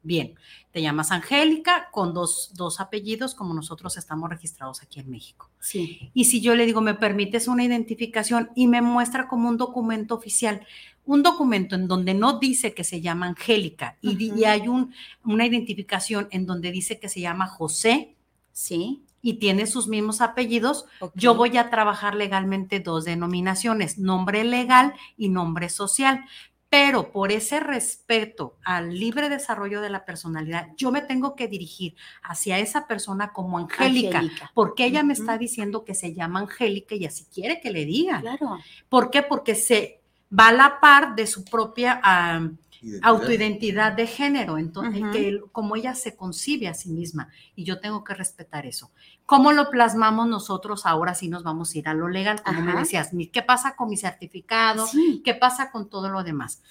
Bien, 0.03 0.35
te 0.71 0.81
llamas 0.81 1.09
Angélica 1.11 1.87
con 1.89 2.13
dos, 2.13 2.51
dos, 2.53 2.81
apellidos 2.81 3.33
como 3.33 3.53
nosotros 3.53 3.95
estamos 3.95 4.29
registrados 4.29 4.83
aquí 4.83 4.99
en 4.99 5.09
México. 5.09 5.49
Sí. 5.61 6.11
Y 6.13 6.25
si 6.25 6.41
yo 6.41 6.53
le 6.53 6.65
digo, 6.65 6.81
me 6.81 6.95
permites 6.95 7.47
una 7.47 7.63
identificación 7.63 8.49
y 8.55 8.67
me 8.67 8.81
muestra 8.81 9.29
como 9.29 9.47
un 9.47 9.55
documento 9.55 10.15
oficial, 10.15 10.67
un 11.05 11.23
documento 11.23 11.75
en 11.75 11.87
donde 11.87 12.13
no 12.13 12.39
dice 12.39 12.73
que 12.73 12.83
se 12.83 12.99
llama 12.99 13.27
Angélica 13.27 13.97
y, 14.01 14.43
hay 14.43 14.67
un, 14.67 14.93
una 15.23 15.45
identificación 15.45 16.27
en 16.31 16.45
donde 16.45 16.73
dice 16.73 16.99
que 16.99 17.07
se 17.07 17.21
llama 17.21 17.47
José, 17.47 18.15
sí 18.51 19.04
y 19.25 19.39
tiene 19.39 19.65
sus 19.65 19.87
mismos 19.87 20.21
apellidos, 20.21 20.85
yo 21.15 21.33
voy 21.33 21.57
a 21.57 21.71
trabajar 21.71 22.13
legalmente 22.13 22.79
dos 22.79 23.05
denominaciones, 23.05 23.97
nombre 23.97 24.43
legal 24.43 24.93
y 25.17 25.29
nombre 25.29 25.69
social. 25.69 26.23
Pero 26.69 27.11
por 27.11 27.31
ese 27.31 27.59
respeto 27.59 28.59
al 28.63 28.99
libre 28.99 29.27
desarrollo 29.27 29.81
de 29.81 29.89
la 29.89 30.05
personalidad, 30.05 30.67
yo 30.77 30.91
me 30.91 31.01
tengo 31.01 31.35
que 31.35 31.47
dirigir 31.47 31.95
hacia 32.21 32.59
esa 32.59 32.85
persona 32.85 33.33
como 33.33 33.57
Angélica, 33.57 34.21
porque 34.53 34.85
ella 34.85 35.01
me 35.01 35.13
está 35.13 35.39
diciendo 35.39 35.85
que 35.85 35.95
se 35.95 36.13
llama 36.13 36.41
Angélica 36.41 36.93
y 36.93 37.07
así 37.07 37.25
quiere 37.33 37.59
que 37.59 37.71
le 37.71 37.85
diga. 37.85 38.21
Claro. 38.21 38.59
¿Por 38.89 39.09
qué? 39.09 39.23
Porque 39.23 39.55
se 39.55 40.03
va 40.37 40.49
a 40.49 40.53
la 40.53 40.79
par 40.79 41.15
de 41.15 41.25
su 41.25 41.45
propia 41.45 41.99
autoidentidad 43.01 43.93
de 43.93 44.07
género, 44.07 44.57
entonces, 44.57 45.03
que 45.11 45.39
como 45.51 45.75
ella 45.75 45.95
se 45.95 46.15
concibe 46.15 46.67
a 46.67 46.73
sí 46.73 46.89
misma 46.89 47.29
y 47.55 47.63
yo 47.63 47.79
tengo 47.79 48.03
que 48.03 48.13
respetar 48.13 48.65
eso. 48.65 48.91
¿Cómo 49.25 49.51
lo 49.51 49.69
plasmamos 49.69 50.27
nosotros 50.27 50.85
ahora 50.85 51.15
si 51.15 51.27
nos 51.27 51.43
vamos 51.43 51.73
a 51.73 51.77
ir 51.77 51.87
a 51.87 51.93
lo 51.93 52.07
legal? 52.07 52.41
Como 52.43 52.61
me 52.61 52.73
decías, 52.73 53.11
¿qué 53.31 53.41
pasa 53.41 53.75
con 53.75 53.89
mi 53.89 53.97
certificado? 53.97 54.85
¿Qué 55.23 55.33
pasa 55.33 55.71
con 55.71 55.89
todo 55.89 56.09
lo 56.09 56.23
demás? 56.23 56.61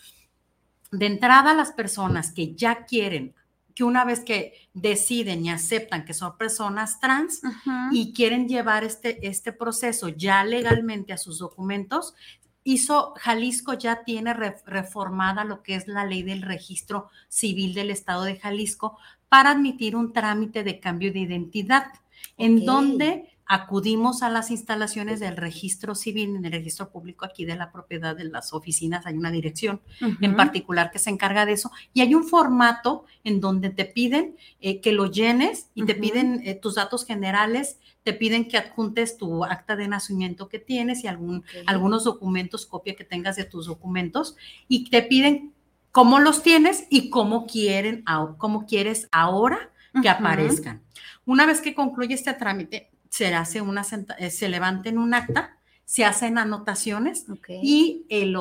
De 0.91 1.07
entrada, 1.07 1.55
las 1.55 1.73
personas 1.73 2.33
que 2.33 2.55
ya 2.55 2.85
quieren 2.85 3.35
que 3.75 3.85
una 3.85 4.05
vez 4.05 4.21
que 4.21 4.69
deciden 4.73 5.45
y 5.45 5.51
aceptan 5.51 6.05
que 6.05 6.15
son 6.15 6.37
personas 6.37 7.01
trans 7.01 7.43
y 7.91 8.13
quieren 8.13 8.49
llevar 8.49 8.85
este, 8.85 9.27
este 9.27 9.53
proceso 9.53 10.09
ya 10.09 10.45
legalmente 10.45 11.13
a 11.13 11.19
sus 11.19 11.39
documentos, 11.41 12.15
hizo, 12.65 13.15
Jalisco 13.19 13.75
ya 13.75 14.05
tiene 14.05 14.35
reformada 14.35 15.45
lo 15.45 15.63
que 15.63 15.77
es 15.77 15.87
la 15.87 16.05
ley 16.05 16.23
del 16.23 16.43
registro 16.43 17.11
civil 17.29 17.75
del 17.75 17.91
estado 17.91 18.25
de 18.25 18.37
Jalisco 18.37 18.99
para 19.29 19.51
admitir 19.51 19.95
un 19.97 20.13
trámite 20.13 20.65
de 20.65 20.81
cambio 20.81 21.13
de 21.13 21.21
identidad, 21.21 21.87
en 22.39 22.65
donde 22.65 23.35
acudimos 23.47 24.23
a 24.23 24.31
las 24.31 24.51
instalaciones 24.51 25.21
del 25.21 25.37
registro 25.37 25.95
civil, 25.95 26.37
en 26.37 26.45
el 26.45 26.53
registro 26.53 26.91
público 26.91 27.25
aquí 27.27 27.45
de 27.45 27.57
la 27.57 27.71
propiedad 27.71 28.17
de 28.17 28.25
las 28.25 28.53
oficinas, 28.53 29.07
hay 29.07 29.15
una 29.15 29.31
dirección 29.31 29.83
en 30.01 30.35
particular 30.35 30.91
que 30.91 30.99
se 30.99 31.11
encarga 31.11 31.45
de 31.45 31.53
eso, 31.53 31.71
y 31.93 32.01
hay 32.01 32.15
un 32.15 32.25
formato 32.25 33.05
en 33.23 33.41
donde 33.41 33.71
te 33.71 33.85
piden 33.85 34.37
eh, 34.61 34.81
que 34.81 34.93
lo 34.93 35.11
llenes 35.11 35.69
y 35.75 35.85
te 35.85 35.95
piden 35.95 36.41
eh, 36.45 36.55
tus 36.55 36.77
datos 36.77 37.05
generales, 37.05 37.79
te 38.05 38.13
piden 38.13 38.47
que 38.47 38.59
adjuntes 38.59 39.17
tu 39.17 39.45
acta 39.45 39.75
de 39.75 39.89
nacimiento 39.89 40.49
que 40.49 40.59
tienes 40.59 41.03
y 41.03 41.09
algún, 41.09 41.43
algunos 41.67 42.05
documentos, 42.05 42.67
copia 42.67 42.95
que 42.95 43.05
tengas 43.05 43.37
de 43.37 43.45
tus 43.45 43.67
documentos, 43.67 44.37
y 44.69 44.91
te 44.91 45.03
piden 45.03 45.53
cómo 45.91 46.21
los 46.21 46.43
tienes 46.43 46.87
y 46.91 47.11
cómo 47.11 47.47
quieren, 47.47 48.05
cómo 48.39 48.67
quieres 48.67 49.09
ahora 49.11 49.71
que 50.03 50.09
aparezcan. 50.09 50.83
Una 51.25 51.47
vez 51.47 51.61
que 51.61 51.75
concluye 51.75 52.15
este 52.15 52.35
trámite, 52.35 52.91
se 53.09 53.33
hace 53.35 53.61
una, 53.61 53.83
eh, 54.19 54.31
se 54.31 54.49
levanta 54.49 54.89
en 54.89 54.99
un 54.99 55.15
acta, 55.15 55.57
se 55.85 56.05
hacen 56.05 56.39
anotaciones 56.39 57.27
y 57.49 58.07
el, 58.09 58.37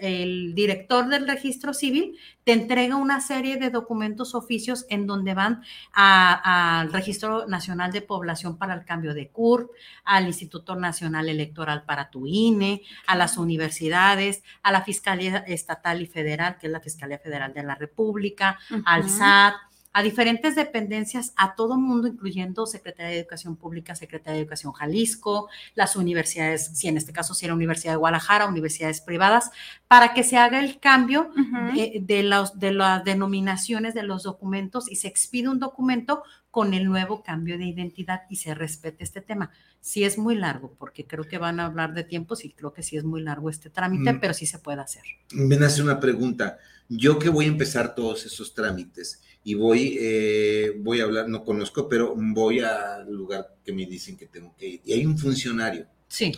el 0.00 0.54
director 0.54 1.08
del 1.08 1.28
registro 1.28 1.72
civil 1.72 2.18
te 2.44 2.52
entrega 2.52 2.96
una 2.96 3.20
serie 3.20 3.56
de 3.56 3.70
documentos 3.70 4.34
oficios 4.34 4.86
en 4.88 5.06
donde 5.06 5.34
van 5.34 5.62
al 5.92 6.92
Registro 6.92 7.46
Nacional 7.46 7.92
de 7.92 8.02
Población 8.02 8.56
para 8.56 8.74
el 8.74 8.84
Cambio 8.84 9.14
de 9.14 9.28
CURP, 9.28 9.70
al 10.04 10.26
Instituto 10.26 10.74
Nacional 10.74 11.28
Electoral 11.28 11.84
para 11.84 12.10
tu 12.10 12.26
INE, 12.26 12.82
a 13.06 13.16
las 13.16 13.36
universidades, 13.36 14.42
a 14.62 14.72
la 14.72 14.82
Fiscalía 14.82 15.38
Estatal 15.46 16.00
y 16.02 16.06
Federal, 16.06 16.56
que 16.58 16.66
es 16.66 16.72
la 16.72 16.80
Fiscalía 16.80 17.18
Federal 17.18 17.52
de 17.52 17.62
la 17.62 17.74
República, 17.74 18.58
al 18.86 19.08
SAT, 19.08 19.54
a 19.98 20.02
diferentes 20.04 20.54
dependencias, 20.54 21.32
a 21.34 21.56
todo 21.56 21.76
mundo, 21.76 22.06
incluyendo 22.06 22.66
Secretaría 22.66 23.10
de 23.10 23.18
Educación 23.18 23.56
Pública, 23.56 23.96
Secretaría 23.96 24.34
de 24.34 24.42
Educación 24.42 24.72
Jalisco, 24.72 25.48
las 25.74 25.96
universidades, 25.96 26.70
si 26.74 26.86
en 26.86 26.96
este 26.96 27.12
caso 27.12 27.34
si 27.34 27.46
era 27.46 27.54
Universidad 27.54 27.94
de 27.94 27.96
Guadalajara, 27.96 28.46
universidades 28.46 29.00
privadas, 29.00 29.50
para 29.88 30.14
que 30.14 30.22
se 30.22 30.36
haga 30.36 30.60
el 30.60 30.78
cambio 30.78 31.32
de, 32.00 32.22
los, 32.22 32.60
de 32.60 32.70
las 32.70 33.02
denominaciones 33.02 33.92
de 33.92 34.04
los 34.04 34.22
documentos 34.22 34.88
y 34.88 34.94
se 34.94 35.08
expide 35.08 35.48
un 35.48 35.58
documento 35.58 36.22
con 36.52 36.74
el 36.74 36.84
nuevo 36.84 37.24
cambio 37.24 37.58
de 37.58 37.64
identidad 37.64 38.20
y 38.30 38.36
se 38.36 38.54
respete 38.54 39.02
este 39.02 39.20
tema. 39.20 39.50
Sí 39.80 40.04
es 40.04 40.16
muy 40.16 40.36
largo, 40.36 40.76
porque 40.78 41.08
creo 41.08 41.24
que 41.24 41.38
van 41.38 41.58
a 41.58 41.66
hablar 41.66 41.92
de 41.92 42.04
tiempos 42.04 42.44
y 42.44 42.52
creo 42.52 42.72
que 42.72 42.84
sí 42.84 42.96
es 42.96 43.02
muy 43.02 43.20
largo 43.20 43.50
este 43.50 43.68
trámite, 43.68 44.12
Mm. 44.12 44.20
pero 44.20 44.32
sí 44.32 44.46
se 44.46 44.60
puede 44.60 44.80
hacer. 44.80 45.02
Me 45.32 45.56
nace 45.56 45.82
una 45.82 45.98
pregunta. 45.98 46.58
Yo 46.88 47.18
que 47.18 47.30
voy 47.30 47.46
a 47.46 47.48
empezar 47.48 47.96
todos 47.96 48.24
esos 48.24 48.54
trámites 48.54 49.20
y 49.48 49.54
voy, 49.54 49.96
eh, 49.98 50.74
voy 50.78 51.00
a 51.00 51.04
hablar, 51.04 51.26
no 51.28 51.42
conozco, 51.42 51.88
pero 51.88 52.14
voy 52.16 52.60
al 52.60 53.10
lugar 53.10 53.56
que 53.64 53.72
me 53.72 53.86
dicen 53.86 54.14
que 54.16 54.26
tengo 54.26 54.54
que 54.58 54.66
ir. 54.68 54.80
Y 54.84 54.92
hay 54.92 55.06
un 55.06 55.16
funcionario. 55.16 55.86
Sí. 56.06 56.32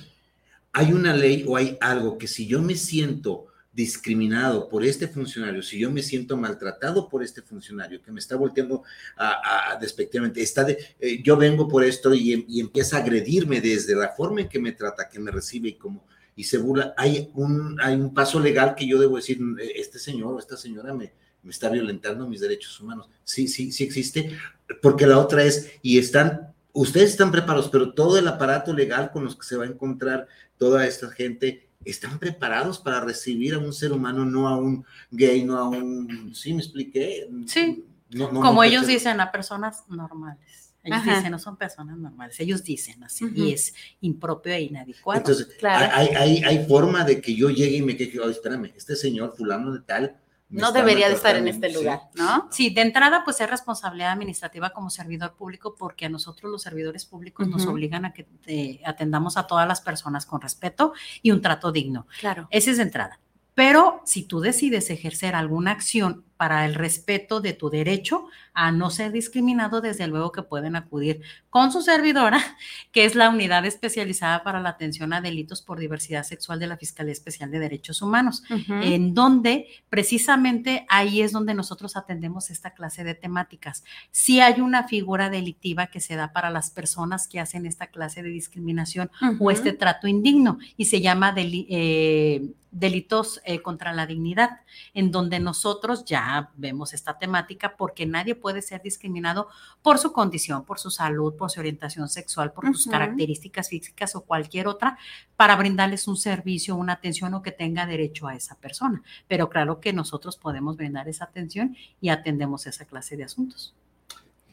¿Hay 0.72 0.92
una 0.92 1.12
ley 1.16 1.44
o 1.48 1.56
hay 1.56 1.76
algo 1.80 2.16
que 2.16 2.28
si 2.28 2.46
yo 2.46 2.62
me 2.62 2.76
siento 2.76 3.46
discriminado 3.72 4.68
por 4.68 4.84
este 4.84 5.08
funcionario, 5.08 5.60
si 5.62 5.76
yo 5.78 5.90
me 5.90 6.02
siento 6.02 6.36
maltratado 6.36 7.08
por 7.08 7.24
este 7.24 7.42
funcionario 7.42 8.00
que 8.00 8.12
me 8.12 8.20
está 8.20 8.36
volteando 8.36 8.84
a, 9.16 9.72
a- 9.72 9.76
despectivamente, 9.76 10.40
está 10.42 10.62
de, 10.62 10.78
eh, 11.00 11.20
yo 11.22 11.36
vengo 11.36 11.66
por 11.66 11.82
esto 11.82 12.14
y, 12.14 12.44
y 12.48 12.60
empieza 12.60 12.96
a 12.98 13.00
agredirme 13.00 13.60
desde 13.60 13.96
la 13.96 14.10
forma 14.10 14.42
en 14.42 14.48
que 14.48 14.60
me 14.60 14.70
trata, 14.72 15.08
que 15.08 15.18
me 15.18 15.32
recibe 15.32 15.70
y 15.70 15.74
como 15.74 16.04
y 16.36 16.44
se 16.44 16.58
burla, 16.58 16.94
hay 16.96 17.28
un, 17.34 17.78
hay 17.80 17.96
un 17.96 18.14
paso 18.14 18.38
legal 18.38 18.74
que 18.76 18.86
yo 18.86 18.98
debo 19.00 19.16
decir, 19.16 19.38
eh, 19.60 19.72
este 19.76 19.98
señor 19.98 20.34
o 20.34 20.38
esta 20.38 20.56
señora 20.56 20.94
me, 20.94 21.12
me 21.42 21.50
está 21.50 21.68
violentando 21.68 22.28
mis 22.28 22.40
derechos 22.40 22.78
humanos. 22.80 23.08
Sí, 23.24 23.48
sí, 23.48 23.72
sí 23.72 23.84
existe, 23.84 24.36
porque 24.82 25.06
la 25.06 25.18
otra 25.18 25.42
es, 25.44 25.70
y 25.82 25.98
están, 25.98 26.52
ustedes 26.72 27.10
están 27.10 27.30
preparados, 27.30 27.68
pero 27.70 27.92
todo 27.92 28.18
el 28.18 28.28
aparato 28.28 28.72
legal 28.72 29.10
con 29.10 29.24
los 29.24 29.36
que 29.36 29.46
se 29.46 29.56
va 29.56 29.64
a 29.64 29.68
encontrar 29.68 30.26
toda 30.58 30.86
esta 30.86 31.08
gente, 31.10 31.66
están 31.84 32.18
preparados 32.18 32.78
para 32.78 33.00
recibir 33.00 33.54
a 33.54 33.58
un 33.58 33.72
ser 33.72 33.92
humano, 33.92 34.24
no 34.26 34.48
a 34.48 34.56
un 34.58 34.84
gay, 35.10 35.42
no 35.44 35.56
a 35.56 35.68
un, 35.68 36.34
¿sí 36.34 36.52
me 36.52 36.60
expliqué? 36.60 37.28
Sí. 37.46 37.84
No, 38.10 38.30
no, 38.32 38.40
Como 38.40 38.54
no, 38.54 38.64
ellos 38.64 38.86
dicen, 38.86 39.20
a 39.20 39.30
personas 39.32 39.84
normales. 39.88 40.74
Ellos 40.82 40.98
Ajá. 40.98 41.16
dicen, 41.16 41.30
no 41.30 41.38
son 41.38 41.56
personas 41.56 41.96
normales. 41.96 42.38
Ellos 42.40 42.64
dicen 42.64 43.02
así 43.04 43.24
Ujú. 43.24 43.34
y 43.36 43.52
es 43.52 43.72
impropio 44.00 44.52
e 44.52 44.62
inadecuado. 44.62 45.20
Entonces, 45.20 45.46
Claro. 45.58 45.90
hay, 45.94 46.08
hay, 46.08 46.42
hay 46.42 46.66
forma 46.66 47.04
de 47.04 47.20
que 47.20 47.34
yo 47.34 47.50
llegue 47.50 47.76
y 47.76 47.82
me 47.82 47.96
queje, 47.96 48.18
"Ay, 48.22 48.30
espérame, 48.30 48.72
este 48.76 48.96
señor 48.96 49.34
fulano 49.36 49.72
de 49.72 49.80
tal. 49.80 50.16
No 50.50 50.72
debería 50.72 51.08
de 51.08 51.14
estar 51.14 51.36
en 51.36 51.44
maltratando". 51.44 51.66
este 51.66 51.78
Sí. 51.78 51.84
lugar, 51.84 52.00
¿no? 52.14 52.48
Sí, 52.50 52.70
de 52.70 52.80
entrada, 52.82 53.22
pues 53.24 53.40
es 53.40 53.48
responsabilidad 53.48 54.12
administrativa 54.12 54.70
como 54.70 54.90
servidor 54.90 55.34
público, 55.34 55.74
porque 55.78 56.06
a 56.06 56.08
nosotros 56.08 56.50
los 56.50 56.62
servidores 56.62 57.04
públicos 57.06 57.46
nos 57.48 57.66
obligan 57.66 58.04
a 58.04 58.12
que 58.12 58.26
eh, 58.46 58.80
atendamos 58.84 59.36
a 59.36 59.46
todas 59.46 59.66
las 59.68 59.80
personas 59.80 60.26
con 60.26 60.40
respeto 60.40 60.92
y 61.22 61.30
un 61.30 61.40
trato 61.40 61.72
digno. 61.72 62.06
Claro. 62.20 62.48
Ese 62.50 62.72
es 62.72 62.76
de 62.78 62.82
entrada. 62.84 63.20
Pero 63.54 64.00
si 64.04 64.22
tú 64.24 64.40
decides 64.40 64.90
ejercer 64.90 65.34
alguna 65.34 65.72
acción 65.72 66.24
para 66.40 66.64
el 66.64 66.74
respeto 66.74 67.42
de 67.42 67.52
tu 67.52 67.68
derecho 67.68 68.24
a 68.54 68.72
no 68.72 68.88
ser 68.88 69.12
discriminado, 69.12 69.82
desde 69.82 70.06
luego 70.06 70.32
que 70.32 70.42
pueden 70.42 70.74
acudir 70.74 71.20
con 71.50 71.70
su 71.70 71.82
servidora, 71.82 72.40
que 72.92 73.04
es 73.04 73.14
la 73.14 73.28
unidad 73.28 73.66
especializada 73.66 74.42
para 74.42 74.58
la 74.62 74.70
atención 74.70 75.12
a 75.12 75.20
delitos 75.20 75.60
por 75.60 75.78
diversidad 75.78 76.22
sexual 76.24 76.58
de 76.58 76.66
la 76.66 76.78
Fiscalía 76.78 77.12
Especial 77.12 77.50
de 77.50 77.58
Derechos 77.58 78.00
Humanos 78.00 78.42
en 78.82 79.12
donde 79.12 79.66
precisamente 79.90 80.86
ahí 80.88 81.20
es 81.20 81.32
donde 81.32 81.52
nosotros 81.52 81.94
atendemos 81.94 82.48
esta 82.50 82.70
clase 82.72 83.04
de 83.04 83.14
temáticas. 83.14 83.84
Si 84.10 84.40
hay 84.40 84.62
una 84.62 84.88
figura 84.88 85.28
delictiva 85.28 85.88
que 85.88 86.00
se 86.00 86.16
da 86.16 86.32
para 86.32 86.48
las 86.48 86.70
personas 86.70 87.28
que 87.28 87.38
hacen 87.38 87.66
esta 87.66 87.88
clase 87.88 88.22
de 88.22 88.30
discriminación 88.30 89.10
o 89.38 89.50
este 89.50 89.74
trato 89.74 90.08
indigno 90.08 90.58
y 90.78 90.86
se 90.86 91.02
llama 91.02 91.34
deli- 91.34 91.66
eh, 91.68 92.48
delitos 92.72 93.40
eh, 93.44 93.60
contra 93.62 93.92
la 93.92 94.06
dignidad, 94.06 94.60
en 94.94 95.10
donde 95.10 95.40
nosotros 95.40 96.04
ya 96.04 96.29
vemos 96.56 96.92
esta 96.92 97.18
temática 97.18 97.76
porque 97.76 98.06
nadie 98.06 98.34
puede 98.34 98.62
ser 98.62 98.82
discriminado 98.82 99.48
por 99.82 99.98
su 99.98 100.12
condición, 100.12 100.64
por 100.64 100.78
su 100.78 100.90
salud, 100.90 101.34
por 101.34 101.50
su 101.50 101.60
orientación 101.60 102.08
sexual, 102.08 102.52
por 102.52 102.66
sus 102.66 102.86
características 102.86 103.68
físicas 103.68 104.14
o 104.14 104.22
cualquier 104.22 104.66
otra, 104.68 104.98
para 105.36 105.56
brindarles 105.56 106.08
un 106.08 106.16
servicio, 106.16 106.76
una 106.76 106.94
atención 106.94 107.34
o 107.34 107.42
que 107.42 107.52
tenga 107.52 107.86
derecho 107.86 108.26
a 108.28 108.34
esa 108.34 108.56
persona. 108.56 109.02
Pero 109.28 109.48
claro 109.48 109.80
que 109.80 109.92
nosotros 109.92 110.36
podemos 110.36 110.76
brindar 110.76 111.08
esa 111.08 111.24
atención 111.24 111.76
y 112.00 112.08
atendemos 112.10 112.66
esa 112.66 112.84
clase 112.84 113.16
de 113.16 113.24
asuntos. 113.24 113.74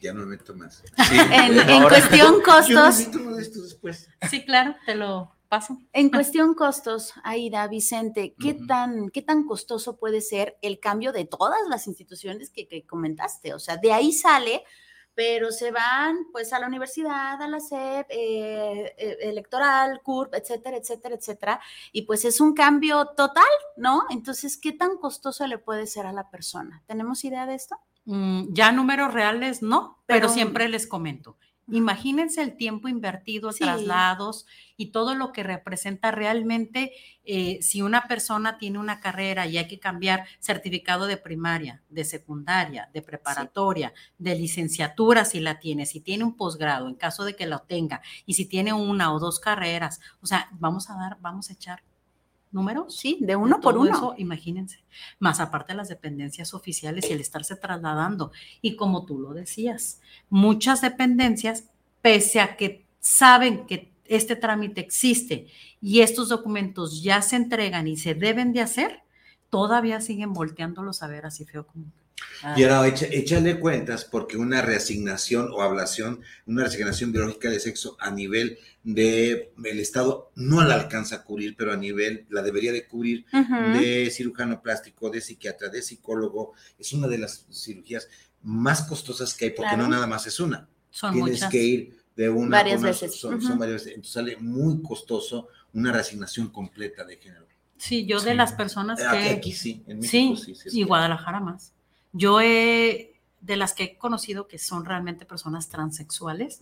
Ya 0.00 0.12
no 0.12 0.20
me 0.20 0.26
meto 0.26 0.54
más. 0.54 0.82
En, 1.32 1.82
cuestión 1.82 2.34
Yo 2.34 2.42
costos, 2.42 2.68
necesito 2.68 3.18
uno 3.18 3.36
de 3.36 3.42
estos 3.42 3.64
después. 3.64 4.08
Sí, 4.30 4.44
claro, 4.44 4.76
te 4.86 4.94
lo 4.94 5.37
paso. 5.48 5.78
en 5.92 6.10
cuestión 6.10 6.54
costos, 6.54 7.14
Aida, 7.24 7.66
Vicente, 7.68 8.34
¿qué 8.38 8.54
tan, 8.54 9.10
qué 9.10 9.22
tan 9.22 9.44
costoso 9.44 9.98
puede 9.98 10.20
ser 10.20 10.58
el 10.62 10.78
cambio 10.80 11.12
de 11.12 11.24
todas 11.24 11.60
las 11.68 11.86
instituciones 11.86 12.50
que, 12.50 12.68
que 12.68 12.86
comentaste? 12.86 13.54
O 13.54 13.58
sea, 13.58 13.76
de 13.76 13.92
ahí 13.92 14.12
sale, 14.12 14.64
pero 15.14 15.50
se 15.50 15.72
van 15.72 16.26
pues 16.30 16.52
a 16.52 16.60
la 16.60 16.68
universidad, 16.68 17.42
a 17.42 17.48
la 17.48 17.58
SEP, 17.58 18.06
eh, 18.08 18.94
eh, 18.96 19.16
electoral, 19.22 20.00
CURP, 20.04 20.34
etcétera, 20.34 20.76
etcétera, 20.76 21.16
etcétera. 21.16 21.60
Y 21.90 22.02
pues 22.02 22.24
es 22.24 22.40
un 22.40 22.54
cambio 22.54 23.04
total, 23.16 23.42
¿no? 23.76 24.04
Entonces, 24.10 24.56
¿qué 24.56 24.70
tan 24.70 24.96
costoso 24.96 25.44
le 25.48 25.58
puede 25.58 25.88
ser 25.88 26.06
a 26.06 26.12
la 26.12 26.30
persona? 26.30 26.84
¿Tenemos 26.86 27.24
idea 27.24 27.46
de 27.46 27.56
esto? 27.56 27.76
Mm, 28.04 28.54
ya 28.54 28.70
números 28.70 29.12
reales 29.12 29.60
no, 29.60 30.02
pero, 30.06 30.20
Pero- 30.20 30.28
siempre 30.28 30.68
les 30.68 30.86
comento. 30.86 31.36
Imagínense 31.70 32.42
el 32.42 32.56
tiempo 32.56 32.88
invertido, 32.88 33.52
Sí. 33.52 33.64
traslados 33.64 34.46
y 34.76 34.86
todo 34.90 35.14
lo 35.14 35.32
que 35.32 35.42
representa 35.42 36.10
realmente 36.10 36.92
eh, 37.24 37.58
si 37.62 37.82
una 37.82 38.08
persona 38.08 38.56
tiene 38.58 38.78
una 38.78 39.00
carrera 39.00 39.46
y 39.46 39.58
hay 39.58 39.66
que 39.68 39.78
cambiar 39.78 40.24
certificado 40.40 41.06
de 41.06 41.16
primaria, 41.18 41.82
de 41.90 42.04
secundaria, 42.04 42.88
de 42.94 43.02
preparatoria, 43.02 43.92
de 44.16 44.34
licenciatura 44.34 45.24
si 45.24 45.40
la 45.40 45.58
tiene, 45.58 45.84
si 45.84 46.00
tiene 46.00 46.24
un 46.24 46.36
posgrado 46.36 46.88
en 46.88 46.94
caso 46.94 47.24
de 47.24 47.36
que 47.36 47.46
lo 47.46 47.60
tenga 47.60 48.00
y 48.24 48.34
si 48.34 48.46
tiene 48.46 48.72
una 48.72 49.12
o 49.12 49.18
dos 49.18 49.40
carreras, 49.40 50.00
o 50.22 50.26
sea, 50.26 50.48
vamos 50.52 50.88
a 50.90 50.94
dar, 50.96 51.18
vamos 51.20 51.50
a 51.50 51.52
echar 51.52 51.82
números. 52.50 52.96
Sí, 52.96 53.18
de 53.20 53.28
de 53.28 53.36
uno 53.36 53.60
por 53.60 53.76
uno. 53.78 53.90
eso, 53.90 54.14
imagínense. 54.18 54.84
Más 55.18 55.40
aparte 55.40 55.72
de 55.72 55.76
las 55.76 55.88
dependencias 55.88 56.54
oficiales 56.54 57.08
y 57.08 57.12
el 57.12 57.20
estarse 57.20 57.56
trasladando. 57.56 58.32
Y 58.60 58.76
como 58.76 59.04
tú 59.04 59.18
lo 59.18 59.34
decías, 59.34 60.00
muchas 60.28 60.80
dependencias, 60.80 61.64
pese 62.00 62.40
a 62.40 62.56
que 62.56 62.86
saben 63.00 63.66
que 63.66 63.92
este 64.04 64.36
trámite 64.36 64.80
existe 64.80 65.48
y 65.80 66.00
estos 66.00 66.28
documentos 66.28 67.02
ya 67.02 67.22
se 67.22 67.36
entregan 67.36 67.86
y 67.86 67.96
se 67.96 68.14
deben 68.14 68.52
de 68.52 68.62
hacer, 68.62 69.02
todavía 69.50 70.00
siguen 70.00 70.32
volteándolos 70.32 71.02
a 71.02 71.08
ver 71.08 71.26
así 71.26 71.44
feo 71.44 71.66
como. 71.66 71.92
Ah, 72.42 72.54
Y 72.56 72.64
ahora 72.64 72.88
echa- 72.88 73.06
échale 73.10 73.58
cuentas 73.60 74.04
porque 74.04 74.36
una 74.36 74.62
reasignación 74.62 75.50
o 75.52 75.62
ablación, 75.62 76.20
una 76.46 76.62
reasignación 76.62 77.12
biológica 77.12 77.50
de 77.50 77.60
sexo 77.60 77.96
a 78.00 78.10
nivel 78.10 78.58
del 78.84 79.50
Estado 79.80 80.30
no 80.34 80.62
la 80.64 80.74
alcanza 80.74 81.16
a 81.16 81.24
cubrir, 81.24 81.54
pero 81.56 81.72
a 81.72 81.76
nivel 81.76 82.26
la 82.30 82.42
debería 82.42 82.72
de 82.72 82.86
cubrir 82.86 83.26
de 83.78 84.10
cirujano 84.10 84.62
plástico, 84.62 85.10
de 85.10 85.20
psiquiatra, 85.20 85.68
de 85.68 85.82
psicólogo. 85.82 86.52
Es 86.78 86.92
una 86.92 87.06
de 87.08 87.18
las 87.18 87.46
cirugías 87.52 88.08
más 88.42 88.82
costosas 88.82 89.34
que 89.34 89.46
hay 89.46 89.50
porque 89.50 89.70
Claro. 89.74 89.82
no 89.84 89.88
nada 89.88 90.06
más 90.06 90.26
es 90.26 90.40
una. 90.40 90.68
son 90.90 91.12
Tienes 91.12 91.34
muchas. 91.34 91.50
que 91.50 91.62
ir 91.62 91.98
de 92.16 92.30
una 92.30 92.48
Varias 92.56 92.80
una- 92.80 92.88
veces. 92.88 93.14
Son, 93.14 93.38
varias 93.58 93.82
veces. 93.82 93.88
Entonces 93.88 94.12
sale 94.12 94.36
muy 94.38 94.80
costoso 94.82 95.48
una 95.74 95.92
reasignación 95.92 96.48
completa 96.48 97.04
de 97.04 97.18
género. 97.18 97.46
Sí, 97.76 98.06
yo 98.06 98.20
de 98.20 98.30
Sí. 98.32 98.36
las 98.36 98.54
personas 98.54 99.00
Aquí, 99.02 99.22
que. 99.22 99.30
aquí 99.30 99.52
sí, 99.52 99.84
en 99.86 100.02
Sí, 100.02 100.30
México 100.30 100.56
sí. 100.58 100.70
sí, 100.70 100.80
y 100.80 100.82
Guadalajara 100.84 101.40
más. 101.40 101.72
Yo 102.12 102.40
he, 102.40 103.20
de 103.40 103.56
las 103.56 103.74
que 103.74 103.84
he 103.84 103.98
conocido 103.98 104.48
que 104.48 104.58
son 104.58 104.84
realmente 104.84 105.24
personas 105.24 105.68
transexuales, 105.68 106.58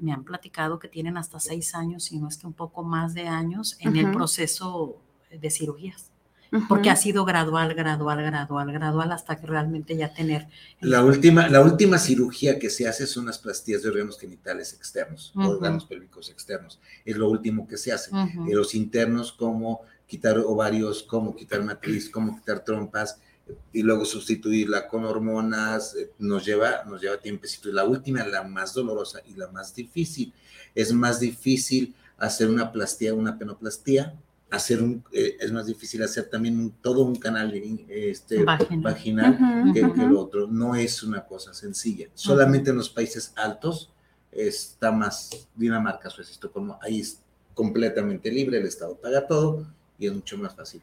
me 0.00 0.12
han 0.12 0.24
platicado 0.24 0.78
que 0.78 0.88
tienen 0.88 1.16
hasta 1.16 1.40
seis 1.40 1.74
años, 1.74 2.04
si 2.04 2.18
no 2.18 2.28
es 2.28 2.36
que 2.36 2.46
un 2.46 2.52
poco 2.52 2.82
más 2.82 3.14
de 3.14 3.26
años, 3.28 3.76
en 3.80 3.96
el 3.96 4.10
proceso 4.12 4.98
de 5.30 5.50
cirugías, 5.50 6.10
porque 6.68 6.90
ha 6.90 6.96
sido 6.96 7.24
gradual, 7.24 7.74
gradual, 7.74 8.22
gradual, 8.22 8.72
gradual, 8.72 9.12
hasta 9.12 9.36
que 9.36 9.46
realmente 9.46 9.96
ya 9.96 10.12
tener... 10.12 10.48
La 10.80 11.04
última, 11.04 11.48
la 11.48 11.62
última 11.62 11.98
cirugía 11.98 12.58
que 12.58 12.70
se 12.70 12.88
hace 12.88 13.06
son 13.06 13.26
las 13.26 13.38
plastías 13.38 13.82
de 13.82 13.90
órganos 13.90 14.18
genitales 14.18 14.72
externos, 14.72 15.32
órganos 15.36 15.84
pélvicos 15.84 16.28
externos. 16.28 16.80
Es 17.04 17.16
lo 17.16 17.30
último 17.30 17.68
que 17.68 17.76
se 17.76 17.92
hace. 17.92 18.10
De 18.12 18.54
los 18.54 18.74
internos, 18.74 19.32
como 19.32 19.82
quitar 20.06 20.38
ovarios, 20.38 21.04
como 21.04 21.36
quitar 21.36 21.62
matriz, 21.62 22.10
como 22.10 22.36
quitar 22.36 22.64
trompas, 22.64 23.20
y 23.72 23.82
luego 23.82 24.04
sustituirla 24.04 24.88
con 24.88 25.04
hormonas, 25.04 25.94
eh, 25.96 26.10
nos 26.18 26.44
lleva, 26.44 26.84
nos 26.84 27.00
lleva 27.00 27.18
tiempecito. 27.18 27.68
Y 27.68 27.72
la 27.72 27.84
última, 27.84 28.24
la 28.26 28.42
más 28.42 28.74
dolorosa 28.74 29.20
y 29.26 29.34
la 29.34 29.48
más 29.48 29.74
difícil. 29.74 30.32
Es 30.74 30.92
más 30.92 31.20
difícil 31.20 31.94
hacer 32.18 32.48
una 32.48 32.70
plastía, 32.72 33.14
una 33.14 33.38
penoplastía, 33.38 34.14
hacer 34.50 34.82
un, 34.82 35.04
eh, 35.12 35.36
es 35.40 35.52
más 35.52 35.66
difícil 35.66 36.02
hacer 36.02 36.28
también 36.28 36.58
un- 36.58 36.70
todo 36.82 37.02
un 37.02 37.16
canal 37.16 37.54
eh, 37.54 37.86
este, 37.88 38.42
Vaginal. 38.44 38.82
vaginal 38.82 39.38
Ujú, 39.64 39.72
que, 39.74 39.80
que 39.80 39.86
ujú. 39.86 40.08
lo 40.08 40.20
otro. 40.20 40.46
No 40.48 40.74
es 40.74 41.02
una 41.02 41.24
cosa 41.24 41.54
sencilla. 41.54 42.08
Solamente 42.14 42.70
en 42.70 42.76
los 42.76 42.90
países 42.90 43.32
altos 43.36 43.90
está 44.32 44.90
más 44.92 45.48
Dinamarca, 45.54 46.10
Suecia, 46.10 46.32
Estocolmo, 46.32 46.78
ahí 46.82 47.00
es 47.00 47.20
completamente 47.54 48.30
libre, 48.30 48.58
el 48.58 48.66
Estado 48.66 48.94
paga 48.96 49.26
todo 49.26 49.66
y 49.98 50.06
es 50.06 50.12
mucho 50.14 50.36
más 50.38 50.54
fácil. 50.54 50.80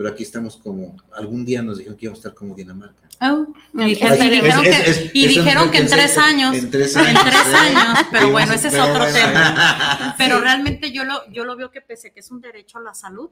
Pero 0.00 0.08
aquí 0.14 0.22
estamos 0.22 0.56
como, 0.56 0.96
algún 1.14 1.44
día 1.44 1.60
nos 1.60 1.76
dijeron 1.76 1.98
que 1.98 2.06
íbamos 2.06 2.16
a 2.20 2.20
estar 2.28 2.34
como 2.34 2.54
Dinamarca. 2.54 3.06
Oh, 3.20 3.48
y 3.74 3.82
Es- 3.82 3.86
dijeron, 4.00 4.16
es- 4.22 4.62
que, 4.62 4.90
es- 4.90 5.10
y 5.12 5.26
dijeron 5.26 5.70
que 5.70 5.76
en 5.76 5.84
es- 5.84 5.90
tres 5.90 6.16
años. 6.16 6.56
En 6.56 6.70
tres 6.70 6.96
En 6.96 7.04
años. 7.04 7.22
tres 7.22 7.54
años, 7.54 7.98
pero 8.10 8.30
bueno, 8.30 8.54
ese 8.54 8.68
es 8.68 8.78
otro 8.78 9.04
tema. 9.12 10.14
Pero 10.16 10.40
realmente 10.40 10.90
yo 10.90 11.04
lo, 11.04 11.30
yo 11.30 11.44
lo 11.44 11.54
veo 11.54 11.70
que 11.70 11.82
pese 11.82 12.08
a 12.08 12.10
que 12.14 12.20
es 12.20 12.30
un 12.30 12.40
derecho 12.40 12.78
a 12.78 12.80
la 12.80 12.94
salud, 12.94 13.28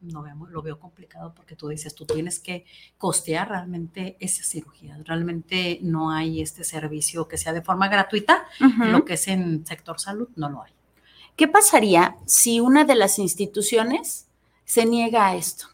no 0.00 0.22
veo, 0.22 0.34
lo 0.50 0.62
veo 0.62 0.80
complicado 0.80 1.32
porque 1.32 1.54
tú 1.54 1.68
dices, 1.68 1.94
tú 1.94 2.06
tienes 2.06 2.40
que 2.40 2.64
costear 2.98 3.48
realmente 3.50 4.16
esa 4.18 4.42
cirugía. 4.42 4.98
Realmente 5.04 5.78
no 5.82 6.10
hay 6.10 6.42
este 6.42 6.64
servicio 6.64 7.28
que 7.28 7.38
sea 7.38 7.52
de 7.52 7.62
forma 7.62 7.86
gratuita. 7.86 8.44
Lo 8.90 9.04
que 9.04 9.14
es 9.14 9.28
en 9.28 9.64
sector 9.64 10.00
salud 10.00 10.28
no 10.34 10.50
lo 10.50 10.60
hay. 10.64 10.72
¿Qué 11.36 11.46
pasaría 11.46 12.16
si 12.26 12.58
una 12.58 12.84
de 12.84 12.96
las 12.96 13.20
instituciones 13.20 14.26
se 14.64 14.86
niega 14.86 15.28
a 15.28 15.36
esto? 15.36 15.66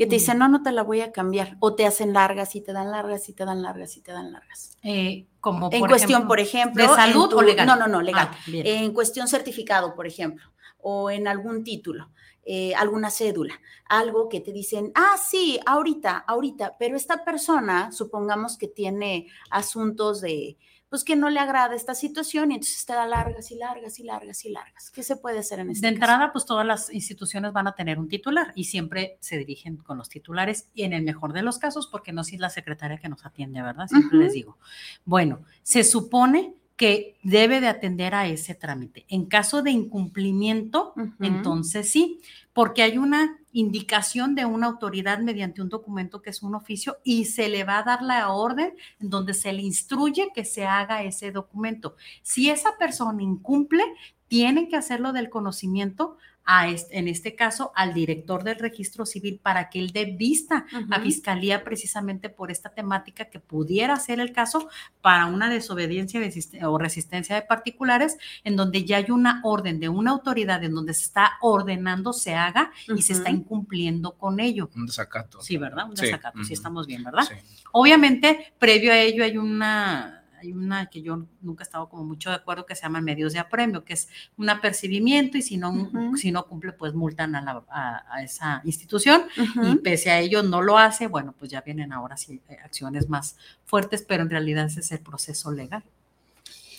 Que 0.00 0.06
te 0.06 0.14
dicen, 0.14 0.38
no, 0.38 0.48
no 0.48 0.62
te 0.62 0.72
la 0.72 0.82
voy 0.82 1.02
a 1.02 1.12
cambiar. 1.12 1.58
O 1.60 1.74
te 1.74 1.84
hacen 1.84 2.14
largas 2.14 2.56
y 2.56 2.62
te 2.62 2.72
dan 2.72 2.90
largas 2.90 3.28
y 3.28 3.34
te 3.34 3.44
dan 3.44 3.60
largas 3.60 3.98
y 3.98 4.00
te 4.00 4.12
dan 4.12 4.32
largas. 4.32 4.78
Eh, 4.82 5.26
como 5.40 5.68
En 5.70 5.80
por 5.80 5.90
cuestión, 5.90 6.10
ejemplo, 6.12 6.28
por 6.28 6.40
ejemplo. 6.40 6.82
¿De 6.82 6.88
salud 6.88 7.28
tu- 7.28 7.36
o 7.36 7.42
legal? 7.42 7.66
No, 7.66 7.76
no, 7.76 7.86
no, 7.86 8.00
legal. 8.00 8.30
Ah. 8.32 8.38
En 8.46 8.94
cuestión 8.94 9.28
certificado, 9.28 9.94
por 9.94 10.06
ejemplo, 10.06 10.50
o 10.78 11.10
en 11.10 11.28
algún 11.28 11.64
título, 11.64 12.08
eh, 12.46 12.74
alguna 12.76 13.10
cédula, 13.10 13.60
algo 13.90 14.30
que 14.30 14.40
te 14.40 14.52
dicen, 14.52 14.90
ah, 14.94 15.16
sí, 15.22 15.60
ahorita, 15.66 16.16
ahorita, 16.26 16.76
pero 16.78 16.96
esta 16.96 17.22
persona, 17.22 17.92
supongamos 17.92 18.56
que 18.56 18.68
tiene 18.68 19.26
asuntos 19.50 20.22
de, 20.22 20.56
pues 20.90 21.04
que 21.04 21.14
no 21.16 21.30
le 21.30 21.38
agrada 21.38 21.74
esta 21.76 21.94
situación 21.94 22.50
y 22.50 22.56
entonces 22.56 22.84
te 22.84 22.92
da 22.92 23.06
largas 23.06 23.50
y 23.52 23.54
largas 23.54 23.98
y 24.00 24.02
largas 24.02 24.44
y 24.44 24.50
largas. 24.50 24.90
¿Qué 24.90 25.02
se 25.04 25.16
puede 25.16 25.38
hacer 25.38 25.60
en 25.60 25.70
este 25.70 25.86
De 25.86 25.94
caso? 25.94 26.02
entrada, 26.12 26.32
pues 26.32 26.44
todas 26.44 26.66
las 26.66 26.92
instituciones 26.92 27.52
van 27.52 27.68
a 27.68 27.74
tener 27.76 27.98
un 27.98 28.08
titular 28.08 28.52
y 28.56 28.64
siempre 28.64 29.16
se 29.20 29.38
dirigen 29.38 29.76
con 29.76 29.96
los 29.96 30.08
titulares 30.08 30.68
y 30.74 30.82
en 30.82 30.92
el 30.92 31.02
mejor 31.04 31.32
de 31.32 31.42
los 31.42 31.58
casos, 31.58 31.86
porque 31.86 32.12
no 32.12 32.24
si 32.24 32.34
es 32.34 32.40
la 32.40 32.50
secretaria 32.50 32.98
que 32.98 33.08
nos 33.08 33.24
atiende, 33.24 33.62
¿verdad? 33.62 33.86
Siempre 33.86 34.18
les 34.18 34.32
digo. 34.32 34.58
Bueno, 35.04 35.42
se 35.62 35.84
supone 35.84 36.54
que 36.74 37.18
debe 37.22 37.60
de 37.60 37.68
atender 37.68 38.14
a 38.14 38.26
ese 38.26 38.54
trámite. 38.54 39.04
En 39.08 39.26
caso 39.26 39.62
de 39.62 39.70
incumplimiento, 39.70 40.94
entonces 41.20 41.90
sí, 41.90 42.20
porque 42.52 42.82
hay 42.82 42.98
una 42.98 43.39
indicación 43.52 44.34
de 44.34 44.44
una 44.46 44.66
autoridad 44.66 45.18
mediante 45.20 45.62
un 45.62 45.68
documento 45.68 46.22
que 46.22 46.30
es 46.30 46.42
un 46.42 46.54
oficio 46.54 46.98
y 47.04 47.24
se 47.26 47.48
le 47.48 47.64
va 47.64 47.78
a 47.78 47.82
dar 47.82 48.02
la 48.02 48.30
orden 48.32 48.74
en 49.00 49.10
donde 49.10 49.34
se 49.34 49.52
le 49.52 49.62
instruye 49.62 50.30
que 50.34 50.44
se 50.44 50.64
haga 50.66 51.02
ese 51.02 51.32
documento. 51.32 51.96
Si 52.22 52.50
esa 52.50 52.76
persona 52.78 53.22
incumple, 53.22 53.82
tienen 54.28 54.68
que 54.68 54.76
hacerlo 54.76 55.12
del 55.12 55.28
conocimiento 55.28 56.16
a 56.44 56.68
este- 56.68 56.98
en 56.98 57.06
este 57.06 57.36
caso 57.36 57.70
al 57.76 57.94
director 57.94 58.42
del 58.42 58.56
registro 58.58 59.04
civil 59.06 59.38
para 59.42 59.68
que 59.70 59.78
él 59.78 59.90
dé 59.92 60.06
vista 60.06 60.64
a 60.90 61.00
fiscalía 61.00 61.62
precisamente 61.64 62.28
por 62.28 62.50
esta 62.50 62.70
temática 62.70 63.26
que 63.26 63.38
pudiera 63.38 63.94
ser 63.96 64.20
el 64.20 64.32
caso 64.32 64.68
para 65.00 65.26
una 65.26 65.48
desobediencia 65.50 66.18
de 66.18 66.64
o 66.66 66.78
resistencia 66.78 67.36
de 67.36 67.42
particulares 67.42 68.16
en 68.42 68.56
donde 68.56 68.84
ya 68.84 68.96
hay 68.96 69.10
una 69.10 69.40
orden 69.44 69.78
de 69.80 69.88
una 69.90 70.10
autoridad 70.12 70.64
en 70.64 70.74
donde 70.74 70.94
se 70.94 71.04
está 71.04 71.32
ordenando 71.40 72.12
se 72.12 72.34
haga 72.34 72.72
y 72.94 73.02
se 73.02 73.12
está 73.12 73.30
Ujú. 73.40 73.44
incumpliendo 73.54 74.12
con 74.12 74.40
ello. 74.40 74.70
Un 74.76 74.86
desacato. 74.86 75.40
Sí, 75.42 75.56
¿verdad? 75.56 75.88
Un 75.88 75.94
desacato, 75.94 76.42
sí 76.44 76.52
estamos 76.52 76.86
bien, 76.86 77.02
¿verdad? 77.04 77.22
Sí. 77.28 77.34
Obviamente, 77.72 78.52
previo 78.58 78.92
a 78.92 78.98
ello 78.98 79.24
hay 79.24 79.36
una, 79.36 80.24
hay 80.40 80.52
una 80.52 80.86
que 80.86 81.02
yo 81.02 81.26
nunca 81.42 81.62
he 81.62 81.66
estado 81.66 81.88
como 81.88 82.02
mucho 82.04 82.30
de 82.30 82.36
acuerdo 82.36 82.64
que 82.64 82.74
se 82.74 82.82
llama 82.82 83.00
medios 83.00 83.32
de 83.34 83.38
apremio, 83.38 83.84
que 83.84 83.92
es 83.92 84.08
un 84.38 84.48
apercibimiento 84.48 85.36
y 85.36 85.42
si 85.42 85.56
no, 85.58 85.90
si 86.16 86.32
no 86.32 86.46
cumple, 86.46 86.72
pues 86.72 86.94
multan 86.94 87.34
a, 87.36 87.42
la- 87.42 87.62
a- 87.70 88.04
a 88.14 88.22
esa 88.22 88.62
institución 88.64 89.22
y 89.62 89.76
pese 89.76 90.10
a 90.10 90.18
ello 90.18 90.42
no 90.42 90.62
lo 90.62 90.78
hace, 90.78 91.06
bueno, 91.08 91.34
pues 91.38 91.50
ya 91.50 91.60
vienen 91.60 91.92
ahora 91.92 92.16
sí 92.16 92.40
eh, 92.48 92.56
acciones 92.64 93.08
más 93.08 93.36
fuertes, 93.66 94.02
pero 94.06 94.22
en 94.22 94.30
realidad 94.30 94.64
ese 94.66 94.80
es 94.80 94.90
el 94.92 95.00
proceso 95.00 95.52
legal. 95.52 95.82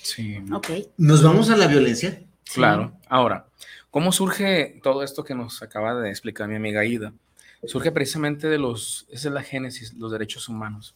Sí. 0.01 0.37
Ok. 0.51 0.69
¿Nos 0.97 1.23
vamos 1.23 1.49
a 1.51 1.55
la 1.57 1.67
violencia? 1.67 2.21
Claro. 2.53 2.97
Ahora, 3.07 3.45
¿cómo 3.91 4.11
surge 4.11 4.79
todo 4.81 5.03
esto 5.03 5.23
que 5.23 5.35
nos 5.35 5.61
acaba 5.61 5.93
de 6.01 6.09
explicar 6.09 6.47
mi 6.47 6.55
amiga 6.55 6.83
Ida? 6.83 7.13
Surge 7.65 7.91
precisamente 7.91 8.47
de 8.49 8.57
los, 8.57 9.05
esa 9.11 9.27
es 9.27 9.33
la 9.33 9.43
génesis, 9.43 9.93
los 9.93 10.11
derechos 10.11 10.49
humanos. 10.49 10.95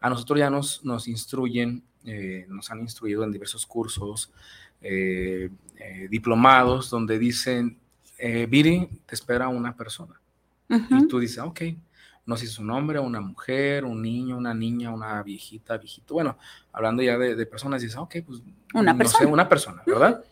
A 0.00 0.08
nosotros 0.08 0.38
ya 0.38 0.48
nos, 0.48 0.82
nos 0.82 1.06
instruyen, 1.08 1.82
eh, 2.06 2.46
nos 2.48 2.70
han 2.70 2.80
instruido 2.80 3.22
en 3.22 3.32
diversos 3.32 3.66
cursos, 3.66 4.30
eh, 4.80 5.50
eh, 5.76 6.08
diplomados, 6.08 6.88
donde 6.88 7.18
dicen, 7.18 7.76
eh, 8.18 8.46
Viri, 8.48 8.88
te 9.04 9.14
espera 9.14 9.48
una 9.48 9.76
persona. 9.76 10.14
Y 10.70 10.74
Ujú. 10.74 11.08
tú 11.08 11.18
dices, 11.18 11.38
ok, 11.38 11.60
no 12.24 12.36
sé 12.36 12.46
si 12.46 12.52
es 12.52 12.58
un 12.58 12.70
hombre, 12.70 12.98
una 12.98 13.20
mujer, 13.20 13.84
un 13.84 14.00
niño, 14.00 14.38
una 14.38 14.54
niña, 14.54 14.90
una 14.90 15.22
viejita, 15.22 15.76
viejito. 15.76 16.14
Bueno, 16.14 16.38
hablando 16.72 17.02
ya 17.02 17.18
de, 17.18 17.34
de 17.34 17.46
personas, 17.46 17.82
dices, 17.82 17.98
ok, 17.98 18.16
pues 18.26 18.40
Una 18.72 18.92
no 18.92 18.98
persona. 18.98 19.18
sé, 19.18 19.26
una 19.26 19.48
persona, 19.48 19.82
¿verdad? 19.84 20.24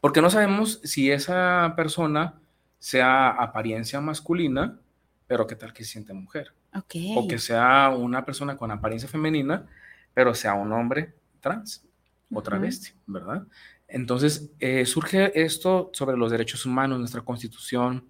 Porque 0.00 0.20
no 0.20 0.30
sabemos 0.30 0.80
si 0.84 1.10
esa 1.10 1.74
persona 1.76 2.34
sea 2.78 3.30
apariencia 3.30 4.00
masculina, 4.00 4.78
pero 5.26 5.46
qué 5.46 5.56
tal 5.56 5.72
que 5.72 5.84
se 5.84 5.92
siente 5.92 6.12
mujer. 6.12 6.52
Ok. 6.74 6.94
O 7.16 7.26
que 7.26 7.38
sea 7.38 7.90
una 7.96 8.24
persona 8.24 8.56
con 8.56 8.70
apariencia 8.70 9.08
femenina, 9.08 9.66
pero 10.14 10.34
sea 10.34 10.54
un 10.54 10.72
hombre 10.72 11.14
trans 11.40 11.84
o 12.32 12.42
travesti, 12.42 12.92
¿verdad? 13.06 13.46
Entonces, 13.88 14.50
eh, 14.60 14.84
surge 14.84 15.42
esto 15.42 15.90
sobre 15.92 16.16
los 16.16 16.30
derechos 16.30 16.66
humanos, 16.66 16.98
nuestra 16.98 17.22
constitución, 17.22 18.04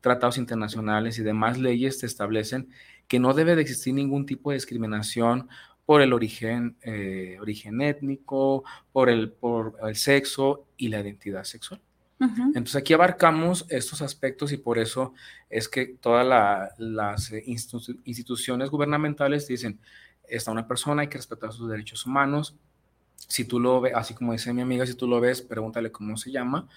tratados 0.00 0.38
internacionales 0.38 1.18
y 1.18 1.22
demás 1.22 1.58
leyes 1.58 1.98
te 1.98 2.06
establecen 2.06 2.70
que 3.06 3.18
no 3.18 3.34
debe 3.34 3.54
de 3.54 3.62
existir 3.62 3.94
ningún 3.94 4.26
tipo 4.26 4.50
de 4.50 4.56
discriminación 4.56 5.48
por 5.90 6.02
el 6.02 6.12
origen, 6.12 6.76
eh, 6.82 7.36
origen 7.40 7.80
étnico, 7.80 8.62
por 8.92 9.08
el, 9.10 9.32
por 9.32 9.74
el 9.82 9.96
sexo 9.96 10.66
y 10.76 10.86
la 10.86 11.00
identidad 11.00 11.42
sexual. 11.42 11.80
Entonces 12.54 12.76
aquí 12.76 12.92
abarcamos 12.92 13.66
estos 13.70 14.00
aspectos 14.00 14.52
y 14.52 14.56
por 14.58 14.78
eso 14.78 15.14
es 15.48 15.68
que 15.68 15.86
todas 16.00 16.24
la- 16.24 16.70
las 16.78 17.32
eh, 17.32 17.42
institu- 17.44 17.98
instituciones 18.04 18.70
gubernamentales 18.70 19.48
dicen, 19.48 19.80
está 20.28 20.52
una 20.52 20.68
persona, 20.68 21.02
hay 21.02 21.08
que 21.08 21.18
respetar 21.18 21.52
sus 21.52 21.68
derechos 21.68 22.06
humanos. 22.06 22.54
Si 23.16 23.44
tú 23.44 23.58
lo 23.58 23.80
ves, 23.80 23.92
así 23.96 24.14
como 24.14 24.30
dice 24.32 24.52
mi 24.54 24.62
amiga, 24.62 24.86
si 24.86 24.94
tú 24.94 25.08
lo 25.08 25.20
ves, 25.20 25.42
pregúntale 25.42 25.90
cómo 25.90 26.16
se 26.16 26.30
llama 26.30 26.68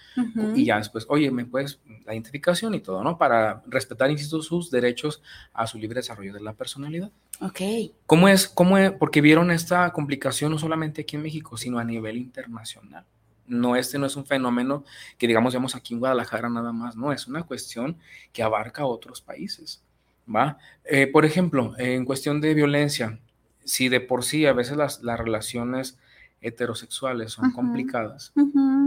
y 0.56 0.64
ya 0.64 0.78
después, 0.78 1.06
oye, 1.08 1.30
me 1.30 1.44
puedes 1.44 1.78
la 2.04 2.14
identificación 2.14 2.74
y 2.74 2.80
todo, 2.80 3.04
¿no? 3.04 3.16
Para 3.16 3.62
respetar, 3.68 4.10
insisto, 4.10 4.42
sus 4.42 4.70
derechos 4.72 5.22
a 5.52 5.66
su 5.68 5.78
libre 5.78 6.00
desarrollo 6.00 6.32
de 6.34 6.40
la 6.40 6.52
personalidad. 6.52 7.10
Ok. 7.40 7.60
¿Cómo 8.06 8.28
es? 8.28 8.48
¿Cómo 8.48 8.78
es? 8.78 8.92
Porque 8.92 9.20
vieron 9.20 9.50
esta 9.50 9.92
complicación 9.92 10.52
no 10.52 10.58
solamente 10.58 11.02
aquí 11.02 11.16
en 11.16 11.22
México, 11.22 11.56
sino 11.56 11.78
a 11.78 11.84
nivel 11.84 12.16
internacional. 12.16 13.04
No, 13.46 13.76
este 13.76 13.98
no 13.98 14.06
es 14.06 14.16
un 14.16 14.24
fenómeno 14.24 14.84
que, 15.18 15.26
digamos, 15.26 15.52
vemos 15.52 15.74
aquí 15.74 15.94
en 15.94 16.00
Guadalajara 16.00 16.48
nada 16.48 16.72
más, 16.72 16.96
no, 16.96 17.12
es 17.12 17.26
una 17.26 17.42
cuestión 17.42 17.98
que 18.32 18.42
abarca 18.42 18.82
a 18.82 18.86
otros 18.86 19.20
países, 19.20 19.82
¿va? 20.34 20.56
Eh, 20.84 21.06
por 21.06 21.26
ejemplo, 21.26 21.74
en 21.76 22.06
cuestión 22.06 22.40
de 22.40 22.54
violencia, 22.54 23.18
si 23.62 23.90
de 23.90 24.00
por 24.00 24.24
sí 24.24 24.46
a 24.46 24.54
veces 24.54 24.78
las, 24.78 25.02
las 25.02 25.18
relaciones 25.18 25.98
heterosexuales 26.40 27.32
son 27.32 27.52
complicadas. 27.52 28.32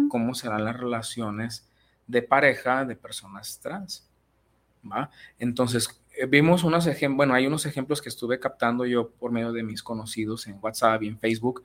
¿cómo 0.10 0.36
serán 0.36 0.64
las 0.64 0.78
relaciones 0.78 1.68
de 2.06 2.22
pareja 2.22 2.86
de 2.86 2.96
personas 2.96 3.60
trans? 3.60 4.08
¿va? 4.90 5.10
Entonces, 5.40 6.00
vimos 6.30 6.64
unos 6.64 6.88
ejemplos, 6.88 7.18
bueno, 7.18 7.34
hay 7.34 7.46
unos 7.48 7.66
ejemplos 7.66 8.02
que 8.02 8.10
estuve 8.10 8.40
captando 8.40 8.86
yo 8.86 9.10
por 9.10 9.32
medio 9.32 9.52
de 9.52 9.64
mis 9.64 9.84
conocidos 9.84 10.48
en 10.48 10.58
WhatsApp 10.62 11.04
y 11.04 11.08
en 11.08 11.20
Facebook. 11.20 11.64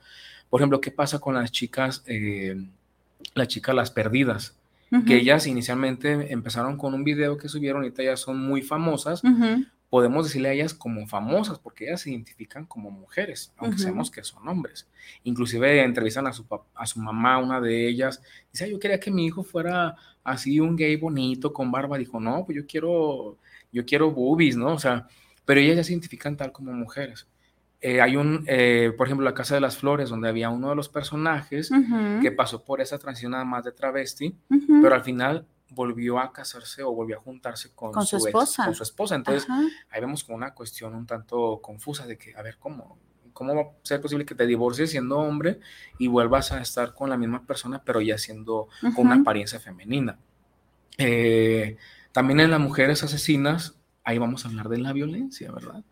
Por 0.51 0.61
ejemplo, 0.61 0.81
¿qué 0.81 0.91
pasa 0.91 1.19
con 1.19 1.35
las 1.35 1.51
chicas, 1.51 2.03
eh, 2.07 2.57
las 3.35 3.49
chicas 3.49 3.75
las 3.75 3.91
perdidas? 3.91 4.57
Que 4.91 4.97
Ujú. 4.99 5.13
ellas 5.15 5.47
inicialmente 5.47 6.33
empezaron 6.33 6.77
con 6.77 6.93
un 6.93 7.03
video 7.03 7.39
que 7.39 7.49
subieron, 7.49 7.83
ahorita 7.83 8.03
ya 8.03 8.17
son 8.17 8.39
muy 8.39 8.61
famosas. 8.61 9.25
Ujú. 9.25 9.65
Podemos 9.89 10.27
decirle 10.27 10.51
a 10.51 10.53
ellas 10.53 10.75
como 10.75 11.07
famosas 11.07 11.59
porque 11.59 11.87
ellas 11.87 12.03
se 12.03 12.11
identifican 12.11 12.67
como 12.67 12.91
mujeres, 12.91 13.53
aunque 13.57 13.77
Ujú. 13.77 13.83
sabemos 13.85 14.11
que 14.11 14.23
son 14.23 14.47
hombres. 14.49 14.87
Inclusive 15.25 15.83
entrevistan 15.83 16.27
a 16.27 16.33
su, 16.35 16.45
a 16.75 16.87
su 16.87 17.01
mamá, 17.01 17.39
una 17.39 17.61
de 17.61 17.89
ellas, 17.89 18.23
dice, 18.53 18.65
"Ay, 18.65 18.73
yo 18.73 18.79
quería 18.79 19.01
que 19.01 19.11
mi 19.11 19.25
hijo 19.25 19.43
fuera 19.43 19.97
así 20.25 20.61
un 20.61 20.77
gay 20.77 20.97
bonito 20.97 21.53
con 21.53 21.71
barba. 21.73 21.99
Dijo, 21.99 22.21
no, 22.21 22.45
pues 22.45 22.57
yo 22.57 22.67
quiero, 22.67 23.39
yo 23.73 23.85
quiero 23.85 24.11
boobies, 24.11 24.57
¿no? 24.57 24.75
O 24.75 24.79
sea, 24.79 25.09
pero 25.45 25.61
ellas 25.61 25.77
ya 25.77 25.85
se 25.85 25.93
identifican 25.93 26.37
tal 26.37 26.53
como 26.53 26.73
mujeres. 26.73 27.27
Eh, 27.81 28.01
hay 28.01 28.15
un, 28.15 28.45
eh, 28.47 28.93
por 28.97 29.09
ejemplo, 29.09 29.25
La 29.25 29.35
Casa 29.35 29.57
de 29.57 29.61
las 29.61 29.77
Flores, 29.77 30.09
donde 30.11 30.29
había 30.29 30.51
uno 30.51 30.69
de 30.71 30.77
los 30.77 30.89
personajes 30.89 31.71
Ujú. 31.73 32.21
que 32.21 32.31
pasó 32.31 32.63
por 32.65 32.81
esa 32.81 32.99
transición 32.99 33.33
nada 33.33 33.45
más 33.45 33.65
de 33.65 33.73
travesti, 33.73 34.37
Ujú. 34.51 34.81
pero 34.83 34.95
al 34.95 35.03
final 35.03 35.47
volvió 35.71 36.21
a 36.21 36.33
casarse 36.33 36.83
o 36.85 36.93
volvió 36.93 37.17
a 37.17 37.21
juntarse 37.21 37.75
con, 37.75 37.91
Con 37.93 38.07
su 38.07 38.17
ex- 38.17 38.27
esposa. 38.27 38.65
con 38.67 38.75
su 38.75 38.83
esposa. 38.85 39.15
Entonces, 39.17 39.49
Ajá. 39.51 39.63
ahí 39.91 40.01
vemos 40.01 40.23
como 40.23 40.37
una 40.37 40.55
cuestión 40.55 40.95
un 40.95 41.07
tanto 41.07 41.61
confusa 41.61 42.07
de 42.07 42.17
que, 42.19 42.37
a 42.37 42.43
ver, 42.43 42.59
¿cómo? 42.59 42.99
¿Cómo 43.33 43.55
va 43.57 43.63
a 43.63 43.67
ser 43.83 44.01
posible 44.01 44.27
que 44.27 44.35
te 44.35 44.47
divorcies 44.47 44.91
siendo 44.91 45.19
hombre 45.19 45.59
y 45.99 46.07
vuelvas 46.07 46.53
a 46.53 46.61
estar 46.61 46.93
con 46.95 47.09
la 47.09 47.17
misma 47.17 47.45
persona, 47.47 47.83
pero 47.83 48.01
ya 48.03 48.19
siendo 48.19 48.69
con 48.95 49.07
una 49.07 49.17
apariencia 49.17 49.59
femenina? 49.59 50.19
Eh, 50.99 51.79
también 52.13 52.41
en 52.41 52.51
las 52.51 52.61
mujeres 52.61 53.03
asesinas 53.03 53.77
ahí 54.05 54.19
vamos 54.19 54.45
a 54.45 54.49
hablar 54.49 54.69
de 54.69 54.79
la 54.79 54.93
violencia, 54.93 55.51
¿verdad? 55.53 55.85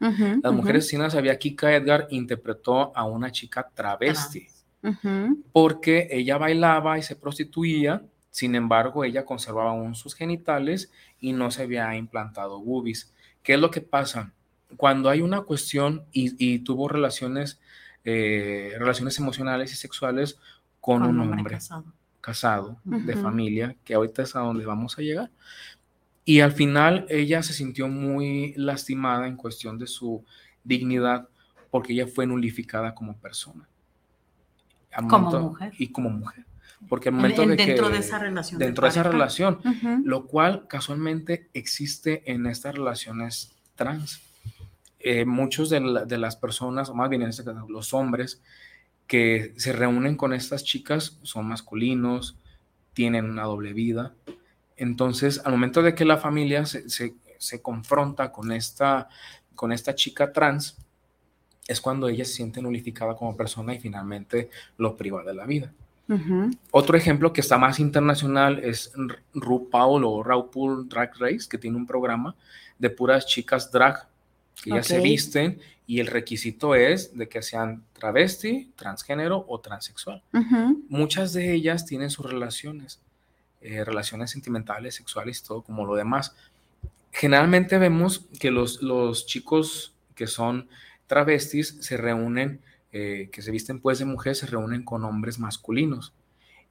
Las 0.43 0.53
mujeres 0.53 0.85
asesinas, 0.85 1.15
había 1.15 1.39
Kika 1.39 1.75
Edgar 1.75 2.07
interpretó 2.11 2.97
a 2.97 3.05
una 3.05 3.31
chica 3.31 3.69
travesti, 3.75 4.49
porque 5.53 6.09
ella 6.11 6.39
bailaba 6.39 6.99
y 6.99 7.03
se 7.03 7.17
prostituía, 7.17 8.03
sin 8.31 8.55
embargo, 8.55 9.05
ella 9.05 9.25
conservaba 9.25 9.71
aún 9.71 9.95
sus 9.95 10.15
genitales 10.15 10.91
y 11.19 11.33
no 11.33 11.51
se 11.51 11.63
había 11.63 11.95
implantado 11.97 12.61
boobies. 12.61 13.13
¿Qué 13.43 13.55
es 13.55 13.61
lo 13.61 13.71
que 13.71 13.81
pasa? 13.81 14.33
Cuando 14.77 15.09
hay 15.09 15.21
una 15.21 15.43
cuestión 15.43 16.05
y, 16.13 16.61
tuvo 16.61 16.89
relaciones, 16.89 17.61
eh, 18.05 18.75
relaciones 18.79 19.19
emocionales 19.19 19.73
y 19.73 19.77
sexuales 19.77 20.39
con, 20.81 21.03
un 21.03 21.21
hombre, 21.21 21.59
casado, 22.21 22.79
de 22.85 23.17
familia, 23.17 23.77
que 23.85 23.95
ahorita 23.95 24.23
es 24.23 24.37
a 24.37 24.41
donde 24.41 24.65
vamos 24.65 24.99
a 24.99 25.03
llegar. 25.03 25.31
Y 26.25 26.41
al 26.41 26.53
final 26.53 27.07
ella 27.09 27.43
se 27.43 27.53
sintió 27.53 27.89
muy 27.89 28.55
lastimada 28.57 29.27
en 29.27 29.37
cuestión 29.37 29.79
de 29.79 29.87
su 29.87 30.25
dignidad 30.65 31.29
porque 31.71 31.93
ella 31.93 32.07
fue 32.07 32.27
nulificada 32.27 32.95
como 32.95 33.17
persona. 33.17 33.69
como 35.09 35.31
mujer. 35.41 35.73
Y 35.79 35.89
como 35.89 36.11
mujer. 36.11 36.45
Porque 36.89 37.11
al 37.11 37.15
momento 37.17 37.47
de 37.47 37.57
dentro 37.57 37.91
de 37.91 37.99
esa 37.99 38.19
relación. 38.19 38.59
Dentro 38.59 38.85
de, 38.85 38.91
esa 38.91 39.03
relación, 39.03 39.61
lo 40.05 40.27
cual 40.27 40.67
casualmente 40.67 41.51
existe 41.53 42.31
en 42.31 42.47
estas 42.47 42.75
relaciones 42.75 43.55
trans. 43.75 44.23
Eh, 44.99 45.25
muchos 45.25 45.71
de, 45.71 45.81
las 45.81 46.37
personas, 46.37 46.91
o 46.91 46.95
más 46.95 47.09
bien 47.09 47.23
en 47.23 47.31
este 47.31 47.45
caso, 47.45 47.67
los 47.69 47.95
hombres 47.95 48.43
que 49.07 49.55
se 49.57 49.73
reúnen 49.73 50.17
con 50.17 50.33
estas 50.33 50.65
chicas 50.65 51.19
son 51.23 51.47
masculinos, 51.47 52.37
tienen 52.93 53.29
una 53.29 53.45
doble 53.45 53.73
vida. 53.73 54.15
Entonces, 54.81 55.43
al 55.45 55.53
momento 55.53 55.83
de 55.83 55.95
que 55.95 56.07
la 56.07 56.17
familia 56.17 56.65
se, 56.65 57.13
confronta 57.61 58.33
con 58.33 58.51
esta, 58.51 59.11
con 59.55 59.73
esta 59.73 59.95
chica 59.95 60.33
trans, 60.33 60.79
es 61.69 61.83
cuando 61.83 62.09
ella 62.09 62.25
se 62.25 62.33
siente 62.33 62.63
nulificada 62.63 63.15
como 63.15 63.37
persona 63.37 63.75
y 63.75 63.79
finalmente 63.79 64.49
lo 64.79 64.97
priva 64.97 65.23
de 65.23 65.35
la 65.35 65.45
vida. 65.45 65.71
Otro 66.73 66.97
ejemplo 66.97 67.33
que 67.33 67.43
está 67.43 67.59
más 67.59 67.79
internacional 67.79 68.59
es 68.59 68.93
RuPaul 69.35 70.03
o 70.05 70.23
RuPaul 70.23 70.89
Drag 70.89 71.13
Race, 71.19 71.47
que 71.49 71.59
tiene 71.59 71.77
un 71.77 71.87
programa 71.87 72.35
de 72.79 72.89
puras 72.89 73.27
chicas 73.27 73.71
drag 73.71 74.09
que 74.63 74.71
ya 74.71 74.83
se 74.83 74.99
visten 75.01 75.61
y 75.87 76.01
el 76.01 76.07
requisito 76.07 76.75
es 76.75 77.17
de 77.17 77.29
que 77.29 77.43
sean 77.43 77.85
travesti, 77.93 78.73
transgénero 78.77 79.45
o 79.47 79.61
transexual. 79.61 80.23
Muchas 80.89 81.35
de 81.35 81.53
ellas 81.53 81.85
tienen 81.85 82.09
sus 82.09 82.25
relaciones, 82.25 82.99
eh, 83.61 83.85
relaciones 83.85 84.31
sentimentales, 84.31 84.95
sexuales, 84.95 85.43
todo 85.43 85.63
como 85.63 85.85
lo 85.85 85.95
demás. 85.95 86.35
Generalmente 87.13 87.79
vemos 87.79 88.27
que 88.39 88.51
los, 88.51 88.83
los 88.83 89.27
chicos 89.27 89.95
que 90.15 90.27
son 90.27 90.69
travestis 91.07 91.77
se 91.81 91.97
reúnen 91.97 92.61
eh, 92.93 93.29
que 93.31 93.41
se 93.41 93.53
visten 93.53 93.79
pues 93.79 94.01
de 94.01 94.05
mujeres 94.05 94.39
se 94.39 94.47
reúnen 94.47 94.83
con 94.83 95.05
hombres 95.05 95.39
masculinos 95.39 96.13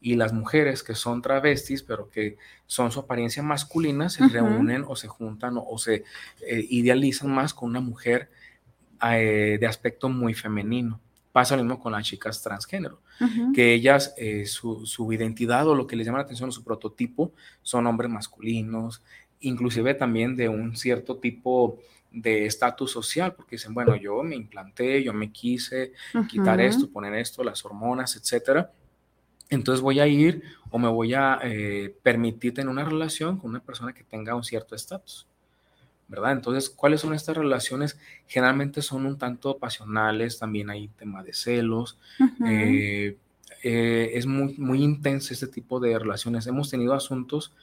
y 0.02 0.16
las 0.16 0.34
mujeres 0.34 0.84
que 0.84 0.94
son 0.94 1.22
travestis, 1.22 1.82
pero 1.82 2.10
que 2.10 2.38
son 2.68 2.92
su 2.92 3.02
apariencia 3.02 3.42
masculina, 3.44 4.10
se 4.10 4.28
reúnen 4.28 4.84
o 4.88 4.96
se 4.96 5.08
juntan 5.08 5.56
o, 5.58 5.78
se 5.78 6.04
eh, 6.46 6.66
idealizan 6.70 7.32
más 7.32 7.54
con 7.54 7.70
una 7.70 7.82
mujer 7.82 8.30
de 9.02 9.66
aspecto 9.66 10.10
muy 10.10 10.34
femenino. 10.34 11.00
Pasa 11.32 11.56
lo 11.56 11.64
mismo 11.64 11.80
con 11.80 11.92
las 11.92 12.06
chicas 12.06 12.42
transgénero, 12.42 13.02
que 13.54 13.74
ellas, 13.74 14.16
su, 14.46 14.86
su, 14.86 15.14
identidad 15.14 15.68
o 15.68 15.76
lo 15.76 15.86
que 15.86 15.96
les 15.96 16.06
llama 16.06 16.18
la 16.18 16.24
atención, 16.24 16.52
su 16.52 16.64
prototipo, 16.64 17.34
son 17.62 17.86
hombres 17.86 18.10
masculinos, 18.10 19.04
inclusive 19.42 19.94
también 19.94 20.36
de 20.36 20.50
un 20.50 20.76
cierto 20.76 21.18
tipo 21.18 21.80
de 22.12 22.46
estatus 22.46 22.92
social, 22.92 23.34
porque 23.36 23.56
dicen, 23.56 23.74
bueno, 23.74 23.96
yo 23.96 24.24
me 24.24 24.36
implanté, 24.36 25.04
yo 25.04 25.14
me 25.14 25.32
quise 25.32 25.94
quitar 26.28 26.60
esto, 26.60 26.90
poner 26.90 27.14
esto, 27.16 27.44
las 27.44 27.64
hormonas, 27.64 28.16
etcétera. 28.16 28.72
Entonces 29.50 29.82
voy 29.82 30.00
a 30.00 30.08
ir 30.08 30.44
o 30.70 30.78
me 30.78 30.90
voy 30.90 31.14
a 31.14 31.40
eh, 31.44 31.96
permitir 32.04 32.54
tener 32.54 32.70
una 32.70 32.86
relación 32.86 33.38
con 33.38 33.52
una 33.52 33.60
persona 33.60 33.94
que 33.94 34.04
tenga 34.04 34.36
un 34.36 34.44
cierto 34.44 34.76
estatus, 34.76 35.28
¿verdad? 36.10 36.32
Entonces, 36.34 36.70
¿cuáles 36.70 37.02
son 37.02 37.14
estas 37.14 37.38
relaciones? 37.38 37.98
Generalmente 38.28 38.82
son 38.82 39.06
un 39.06 39.18
tanto 39.18 39.58
pasionales, 39.58 40.40
también 40.40 40.70
hay 40.70 40.90
tema 40.90 41.24
de 41.24 41.34
celos. 41.34 41.98
Eh, 42.46 43.16
eh, 43.64 44.12
es 44.14 44.26
muy, 44.26 44.56
muy 44.58 44.84
intenso 44.84 45.34
este 45.34 45.48
tipo 45.48 45.80
de 45.80 45.98
relaciones. 45.98 46.48
Hemos 46.48 46.70
tenido 46.70 46.94
asuntos 46.94 47.54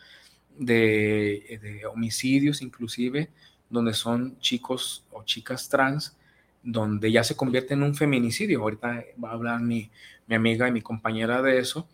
de, 0.56 1.58
de 1.60 1.86
homicidios 1.86 2.62
inclusive, 2.62 3.30
donde 3.68 3.92
son 3.92 4.38
chicos 4.38 5.04
o 5.10 5.24
chicas 5.24 5.68
trans, 5.68 6.16
donde 6.66 7.12
ya 7.12 7.22
se 7.22 7.36
convierte 7.36 7.74
en 7.74 7.84
un 7.84 7.94
feminicidio. 7.94 8.60
Ahorita 8.60 9.04
va 9.22 9.30
a 9.30 9.32
hablar 9.32 9.60
mi, 9.60 9.88
amiga 10.28 10.66
y 10.66 10.72
mi 10.72 10.82
compañera 10.82 11.40
de 11.40 11.60
eso, 11.60 11.86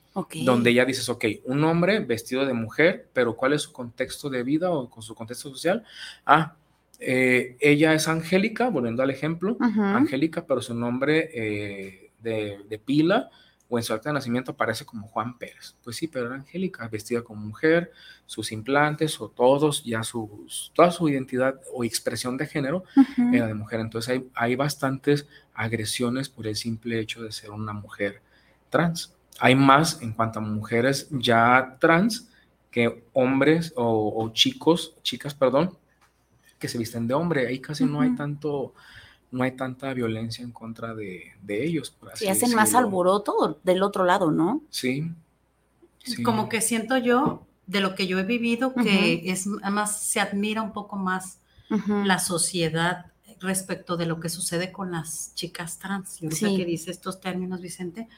donde 0.45 0.73
ya 0.73 0.87
dices, 0.87 1.11
ok, 1.11 1.27
un 1.45 1.63
hombre 1.65 2.01
vestido 2.01 2.47
de 2.47 2.55
mujer, 2.55 3.07
pero 3.13 3.37
¿cuál 3.37 3.53
es 3.53 3.63
su 3.63 3.73
contexto 3.73 4.31
de 4.31 4.43
vida 4.43 4.71
o 4.71 4.89
con 4.89 5.03
su 5.03 5.15
contexto 5.15 5.51
social? 5.51 5.85
Ah, 6.25 6.55
eh, 6.99 7.57
ella 7.61 7.93
es 7.93 8.09
Angélica, 8.09 8.71
volviendo 8.71 9.03
al 9.03 9.11
ejemplo, 9.11 9.59
Angélica, 9.61 10.47
pero 10.47 10.63
su 10.63 10.75
nombre 10.75 11.31
eh, 11.35 12.11
de, 12.21 12.61
de, 12.67 12.79
pila 12.79 13.29
o 13.73 13.79
en 13.79 13.85
su 13.85 13.95
acta 13.95 14.11
de 14.11 14.13
nacimiento 14.13 14.53
aparece 14.53 14.85
como 14.85 15.09
Juan 15.09 15.39
Pérez. 15.39 15.75
Pues 15.83 15.97
sí, 15.97 16.07
pero 16.07 16.27
era 16.27 16.35
Angélica, 16.35 16.87
vestida 16.89 17.23
como 17.23 17.41
mujer, 17.41 17.91
sus 18.27 18.53
implantes 18.53 19.19
o 19.19 19.31
todos, 19.31 19.83
ya 19.83 20.03
sus, 20.03 20.71
toda 20.75 20.91
su 20.91 21.09
identidad 21.09 21.59
o 21.73 21.83
expresión 21.83 22.37
de 22.37 22.47
género 22.47 22.85
era 23.33 23.47
de 23.47 23.55
mujer. 23.55 23.81
Entonces 23.81 24.11
hay, 24.11 24.29
hay 24.35 24.57
bastantes 24.57 25.27
agresiones 25.55 26.29
por 26.29 26.47
el 26.47 26.55
simple 26.55 27.01
hecho 27.01 27.23
de 27.23 27.33
ser 27.33 27.51
una 27.51 27.73
mujer 27.73 28.21
trans. 28.69 29.17
Hay 29.41 29.55
más 29.55 30.03
en 30.03 30.13
cuanto 30.13 30.41
a 30.41 30.43
mujeres 30.43 31.09
ya 31.11 31.79
trans 31.81 32.29
que 32.71 33.07
hombres 33.15 33.73
o, 33.75 34.31
chicos, 34.35 34.97
chicas, 35.03 35.33
perdón, 35.33 35.79
que 36.59 36.69
se 36.69 36.77
visten 36.77 37.07
de 37.07 37.15
hombre. 37.15 37.47
Ahí 37.47 37.59
casi 37.59 37.87
no 37.87 38.03
hay 38.03 38.15
tanto 38.17 38.75
no 39.33 39.43
hay 39.43 39.53
tanta 39.53 39.93
violencia 39.95 40.45
en 40.45 40.53
contra 40.53 40.95
de, 40.95 41.33
ellos. 41.49 41.91
Por 41.91 42.13
así 42.13 42.29
hacen 42.29 42.55
más 42.55 42.75
alboroto 42.75 43.59
del 43.65 43.83
otro 43.83 44.05
lado, 44.05 44.31
¿no? 44.31 44.63
Sí, 44.71 45.11
Como 46.23 46.49
que 46.49 46.61
siento 46.61 46.99
yo, 46.99 47.45
de 47.67 47.81
lo 47.81 47.95
que 47.95 48.07
yo 48.07 48.19
he 48.19 48.25
vivido, 48.25 48.75
que 48.75 49.31
es, 49.31 49.49
además 49.63 49.99
se 50.01 50.21
admira 50.21 50.63
un 50.63 50.73
poco 50.73 50.97
más 50.97 51.39
la 52.05 52.19
sociedad 52.19 53.07
respecto 53.41 53.97
de 53.97 54.07
lo 54.07 54.21
que 54.21 54.29
sucede 54.29 54.71
con 54.71 54.93
las 54.93 55.35
chicas 55.35 55.79
trans. 55.79 56.21
Yo 56.21 56.31
sé 56.31 56.55
que 56.55 56.65
dice 56.67 56.91
estos 56.91 57.21
términos, 57.21 57.61
Vicente, 57.63 58.09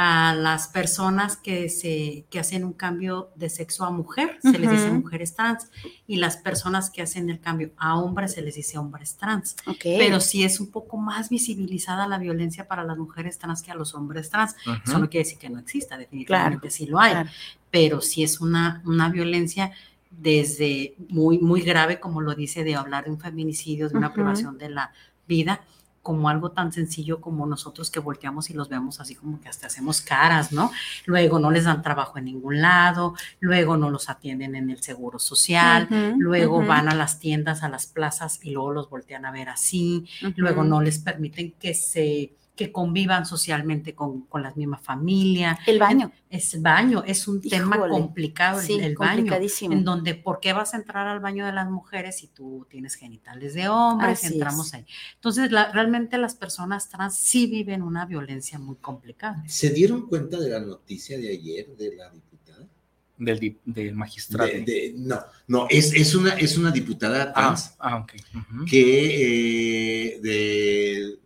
a 0.00 0.32
las 0.32 0.68
personas 0.68 1.36
que, 1.36 1.68
se, 1.68 2.24
que 2.30 2.38
hacen 2.38 2.62
un 2.64 2.72
cambio 2.72 3.30
de 3.34 3.50
sexo 3.50 3.84
a 3.84 3.90
mujer, 3.90 4.38
se 4.40 4.56
les 4.56 4.70
dice 4.70 4.92
mujeres 4.92 5.34
trans, 5.34 5.72
y 6.06 6.18
las 6.18 6.36
personas 6.36 6.88
que 6.88 7.02
hacen 7.02 7.28
el 7.30 7.40
cambio 7.40 7.72
a 7.76 7.98
hombres, 7.98 8.34
se 8.34 8.42
les 8.42 8.54
dice 8.54 8.78
hombres 8.78 9.16
trans. 9.16 9.56
Pero 9.82 10.20
sí 10.20 10.44
es 10.44 10.60
un 10.60 10.70
poco 10.70 10.98
más 10.98 11.30
visibilizada 11.30 12.06
la 12.06 12.18
violencia 12.18 12.68
para 12.68 12.84
las 12.84 12.96
mujeres 12.96 13.40
trans 13.40 13.60
que 13.60 13.72
a 13.72 13.74
los 13.74 13.92
hombres 13.96 14.30
trans. 14.30 14.54
Eso 14.86 15.00
no 15.00 15.10
quiere 15.10 15.24
decir 15.24 15.38
que 15.40 15.50
no 15.50 15.58
exista, 15.58 15.98
definitivamente 15.98 16.70
sí 16.70 16.86
lo 16.86 17.00
hay, 17.00 17.14
pero 17.68 18.00
sí 18.00 18.22
es 18.22 18.40
una, 18.40 18.80
una 18.84 19.08
violencia 19.08 19.72
desde 20.12 20.94
muy, 21.08 21.40
muy 21.40 21.62
grave, 21.62 21.98
como 21.98 22.20
lo 22.20 22.36
dice, 22.36 22.62
de 22.62 22.76
hablar 22.76 23.06
de 23.06 23.10
un 23.10 23.18
feminicidio, 23.18 23.88
de 23.88 23.98
una 23.98 24.12
privación 24.12 24.58
de 24.58 24.68
la 24.68 24.92
vida, 25.26 25.60
como 26.02 26.28
algo 26.28 26.50
tan 26.50 26.72
sencillo 26.72 27.20
como 27.20 27.46
nosotros 27.46 27.90
que 27.90 28.00
volteamos 28.00 28.50
y 28.50 28.54
los 28.54 28.68
vemos 28.68 29.00
así 29.00 29.14
como 29.14 29.40
que 29.40 29.48
hasta 29.48 29.66
hacemos 29.66 30.00
caras, 30.00 30.52
¿no? 30.52 30.70
Luego 31.06 31.38
no 31.38 31.50
les 31.50 31.64
dan 31.64 31.82
trabajo 31.82 32.18
en 32.18 32.26
ningún 32.26 32.60
lado, 32.60 33.14
luego 33.40 33.76
no 33.76 33.90
los 33.90 34.08
atienden 34.08 34.54
en 34.54 34.70
el 34.70 34.82
seguro 34.82 35.18
social, 35.18 35.88
luego 36.18 36.64
van 36.64 36.88
a 36.88 36.94
las 36.94 37.18
tiendas, 37.18 37.62
a 37.62 37.68
las 37.68 37.86
plazas 37.86 38.40
y 38.42 38.50
luego 38.50 38.72
los 38.72 38.90
voltean 38.90 39.24
a 39.24 39.30
ver 39.30 39.48
así, 39.48 40.06
luego 40.36 40.64
no 40.64 40.80
les 40.80 40.98
permiten 40.98 41.52
que 41.52 41.74
se 41.74 42.32
que 42.58 42.72
convivan 42.72 43.24
socialmente 43.24 43.94
con, 43.94 44.22
con 44.22 44.42
la 44.42 44.52
misma 44.52 44.78
familia. 44.78 45.56
El 45.64 45.78
baño. 45.78 46.10
Es 46.28 46.60
baño, 46.60 47.04
es 47.06 47.28
un 47.28 47.40
tema 47.40 47.78
complicado 47.88 48.60
el, 48.60 48.96
baño. 48.96 49.32
En 49.62 49.84
donde, 49.84 50.16
¿por 50.16 50.40
qué 50.40 50.52
vas 50.52 50.74
a 50.74 50.76
entrar 50.76 51.06
al 51.06 51.20
baño 51.20 51.46
de 51.46 51.52
las 51.52 51.70
mujeres 51.70 52.18
si 52.18 52.26
tú 52.26 52.66
tienes 52.68 52.96
genitales 52.96 53.54
de 53.54 53.68
hombres? 53.68 54.24
entramos 54.24 54.74
ahí. 54.74 54.84
Entonces, 55.14 55.50
realmente 55.50 56.18
las 56.18 56.34
personas 56.34 56.88
trans 56.88 57.16
sí 57.16 57.46
viven 57.46 57.80
una 57.80 58.04
violencia 58.04 58.58
muy 58.58 58.76
complicada. 58.76 59.44
¿Se 59.46 59.70
dieron 59.70 60.08
cuenta 60.08 60.38
de 60.40 60.50
la 60.50 60.58
noticia 60.58 61.16
de 61.16 61.30
ayer 61.30 61.68
de 61.76 61.94
la 61.94 62.10
diputada? 62.10 62.66
Del, 63.16 63.56
del 63.64 63.94
magistrado. 63.94 64.50
no, 64.96 65.20
no, 65.46 65.66
es, 65.70 65.92
es, 65.92 66.14
una, 66.14 66.34
es 66.34 66.58
una 66.58 66.72
diputada 66.72 67.22
ah, 67.22 67.32
trans 67.32 67.74
ah, 67.78 68.06
que 68.66 70.14
eh, 70.14 70.20
de 70.20 71.18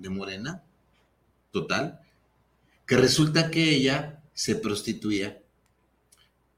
de 0.00 0.10
Morena, 0.10 0.62
total, 1.50 2.00
que 2.86 2.96
resulta 2.96 3.50
que 3.50 3.74
ella 3.74 4.22
se 4.32 4.56
prostituía, 4.56 5.42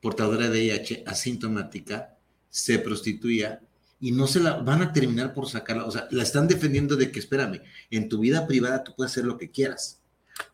portadora 0.00 0.48
de 0.48 0.64
IH 0.64 1.04
asintomática, 1.06 2.16
se 2.50 2.78
prostituía 2.78 3.60
y 4.00 4.12
no 4.12 4.26
se 4.26 4.40
la 4.40 4.58
van 4.58 4.82
a 4.82 4.92
terminar 4.92 5.32
por 5.32 5.48
sacarla. 5.48 5.84
O 5.84 5.90
sea, 5.90 6.08
la 6.10 6.22
están 6.22 6.48
defendiendo 6.48 6.96
de 6.96 7.10
que, 7.10 7.20
espérame, 7.20 7.60
en 7.90 8.08
tu 8.08 8.18
vida 8.18 8.46
privada 8.46 8.82
tú 8.82 8.94
puedes 8.96 9.12
hacer 9.12 9.24
lo 9.24 9.38
que 9.38 9.50
quieras. 9.50 10.00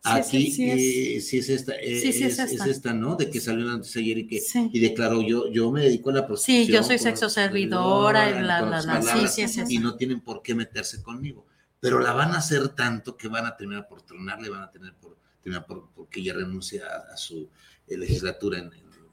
Aquí 0.03 0.51
sí, 0.51 0.69
es, 0.69 1.33
eh, 1.33 1.53
esta, 1.53 1.73
eh, 1.75 2.09
es, 2.09 2.39
esta. 2.67 2.93
¿no? 2.93 3.15
De 3.15 3.29
que 3.29 3.39
salió 3.39 3.69
antes 3.69 3.95
ayer 3.95 4.19
y 4.19 4.27
que 4.27 4.41
y 4.71 4.79
declaró 4.79 5.21
yo, 5.21 5.51
yo 5.51 5.71
me 5.71 5.81
dedico 5.81 6.09
a 6.09 6.13
la 6.13 6.27
prostitución. 6.27 6.67
Sí, 6.67 6.71
yo 6.71 6.83
soy 6.83 6.99
sexo 6.99 7.29
servidora 7.29 8.29
y 8.29 8.33
la, 8.43 8.61
la, 8.61 8.81
la, 8.81 9.65
y 9.67 9.77
no 9.79 9.95
tienen 9.95 10.21
por 10.21 10.41
qué 10.41 10.53
meterse 10.53 11.01
conmigo. 11.01 11.45
Pero 11.79 11.99
la 11.99 12.13
van 12.13 12.33
a 12.33 12.39
hacer 12.39 12.69
tanto 12.69 13.15
que 13.15 13.27
van 13.27 13.45
a 13.45 13.55
terminar 13.55 13.87
por 13.87 14.01
tronarle, 14.01 14.49
van 14.49 14.63
a 14.63 14.71
tener 14.71 14.93
por 14.95 15.17
terminar 15.41 15.65
por, 15.65 15.89
porque 15.95 16.19
ella 16.19 16.33
renuncia 16.33 16.83
a, 17.11 17.15
su 17.15 17.49
eh, 17.87 17.97
legislatura 17.97 18.59
en, 18.59 18.71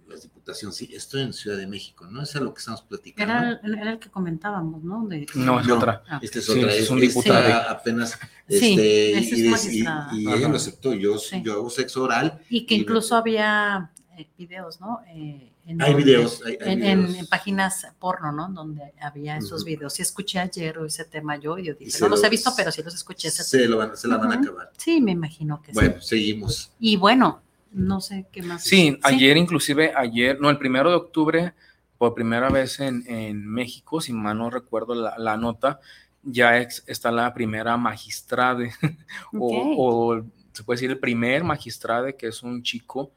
la 0.08 0.16
Diputación, 0.16 0.72
sí, 0.72 0.88
estoy 0.92 1.22
en 1.22 1.32
Ciudad 1.32 1.56
de 1.56 1.66
México, 1.66 2.06
¿no? 2.06 2.22
Eso 2.22 2.38
es 2.38 2.44
lo 2.44 2.54
que 2.54 2.60
estamos 2.60 2.82
platicando. 2.82 3.32
Era, 3.34 3.60
era 3.62 3.92
el 3.92 3.98
que 3.98 4.08
comentábamos, 4.08 4.82
¿no? 4.84 5.08
no, 5.34 5.60
es 5.60 5.68
otra. 5.68 6.02
Ah. 6.08 6.20
Este 6.22 6.38
es 6.38 6.48
otra, 6.48 6.72
es, 6.72 6.88
un 6.90 7.00
diputado. 7.00 7.68
apenas, 7.68 8.18
este, 8.46 9.20
y, 9.20 9.80
y, 9.82 10.28
ella 10.28 10.48
lo 10.48 10.56
aceptó, 10.56 10.94
yo, 10.94 11.16
yo 11.42 11.54
hago 11.54 11.70
sexo 11.70 12.04
oral. 12.04 12.40
Y 12.48 12.66
que 12.66 12.76
incluso 12.76 13.16
había 13.16 13.90
eh, 14.16 14.28
videos, 14.38 14.80
¿no? 14.80 15.00
Eh, 15.08 15.52
en, 15.66 15.82
hay 15.82 15.94
videos. 15.94 16.42
Hay, 16.46 16.56
en, 16.60 17.26
páginas 17.26 17.86
porno, 17.98 18.32
¿no? 18.32 18.48
Donde 18.48 18.92
había 19.00 19.36
esos 19.36 19.64
videos. 19.64 19.92
Sí 19.92 20.02
escuché 20.02 20.38
ayer 20.38 20.78
ese 20.86 21.04
tema 21.04 21.36
yo, 21.36 21.58
y 21.58 21.64
yo 21.66 21.74
dije, 21.74 21.98
no 22.00 22.08
los, 22.08 22.24
he 22.24 22.28
visto, 22.28 22.52
pero 22.56 22.72
sí 22.72 22.82
los 22.82 22.94
escuché. 22.94 23.30
se, 23.30 23.68
lo 23.68 23.76
van, 23.76 23.96
se 23.96 24.08
la 24.08 24.16
van 24.16 24.32
a 24.32 24.34
acabar. 24.36 24.70
Sí, 24.76 25.00
me 25.00 25.12
imagino 25.12 25.60
que 25.60 25.72
sí. 25.72 25.74
Bueno, 25.74 26.00
seguimos. 26.00 26.72
Y 26.80 26.96
bueno, 26.96 27.42
no 27.72 28.00
sé 28.00 28.26
qué 28.32 28.42
más. 28.42 28.64
Sí, 28.64 28.98
ayer 29.02 29.36
inclusive, 29.36 29.92
ayer, 29.94 30.40
no, 30.40 30.48
el 30.48 30.58
primero 30.58 30.88
de 30.88 30.96
octubre, 30.96 31.54
por 31.98 32.14
primera 32.14 32.48
vez 32.48 32.80
en, 32.80 33.04
en 33.06 33.46
México, 33.46 34.00
si 34.00 34.12
mal 34.12 34.38
no 34.38 34.50
recuerdo 34.50 34.94
la, 34.94 35.36
nota, 35.36 35.80
ya 36.22 36.56
está 36.58 37.10
la 37.10 37.32
primera 37.34 37.76
magistrade, 37.76 38.72
o, 39.32 40.22
se 40.52 40.64
puede 40.64 40.76
decir 40.76 40.90
el 40.90 40.98
primer 40.98 41.44
magistrade, 41.44 42.16
que 42.16 42.28
es 42.28 42.42
un 42.42 42.62
chico 42.62 43.12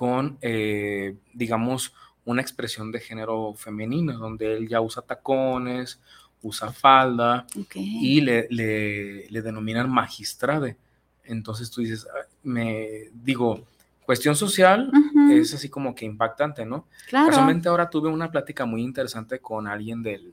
con, 0.00 0.38
eh, 0.40 1.14
digamos, 1.34 1.92
una 2.24 2.40
expresión 2.40 2.90
de 2.90 3.00
género 3.00 3.52
femenino, 3.52 4.16
donde 4.16 4.56
él 4.56 4.66
ya 4.66 4.80
usa 4.80 5.02
tacones, 5.02 6.00
usa 6.40 6.72
falda 6.72 7.46
y 7.74 8.22
le, 8.22 8.46
le, 8.48 9.28
le, 9.28 9.42
denominan 9.42 9.90
magistrade. 9.90 10.78
Entonces 11.22 11.70
tú 11.70 11.82
dices, 11.82 12.06
ah, 12.06 12.26
me 12.42 13.10
digo, 13.12 13.66
cuestión 14.06 14.36
social 14.36 14.90
es 15.32 15.52
así 15.52 15.68
como 15.68 15.94
que 15.94 16.06
impactante, 16.06 16.64
¿no? 16.64 16.86
Claro. 17.06 17.26
Casualmente 17.28 17.68
ahora 17.68 17.90
tuve 17.90 18.08
una 18.08 18.30
plática 18.30 18.64
muy 18.64 18.80
interesante 18.80 19.38
con 19.40 19.66
alguien 19.66 20.02
del, 20.02 20.32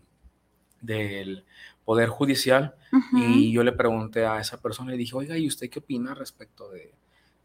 del 0.80 1.44
Poder 1.84 2.08
Judicial 2.08 2.74
y 3.12 3.52
yo 3.52 3.66
le 3.66 3.74
pregunté 3.74 4.26
a 4.26 4.40
esa 4.40 4.62
persona, 4.62 4.92
le 4.92 4.98
dije, 4.98 5.14
oiga, 5.14 5.38
¿y 5.38 5.46
usted 5.46 5.70
qué 5.70 5.80
opina 5.80 6.14
respecto 6.14 6.70
de, 6.70 6.94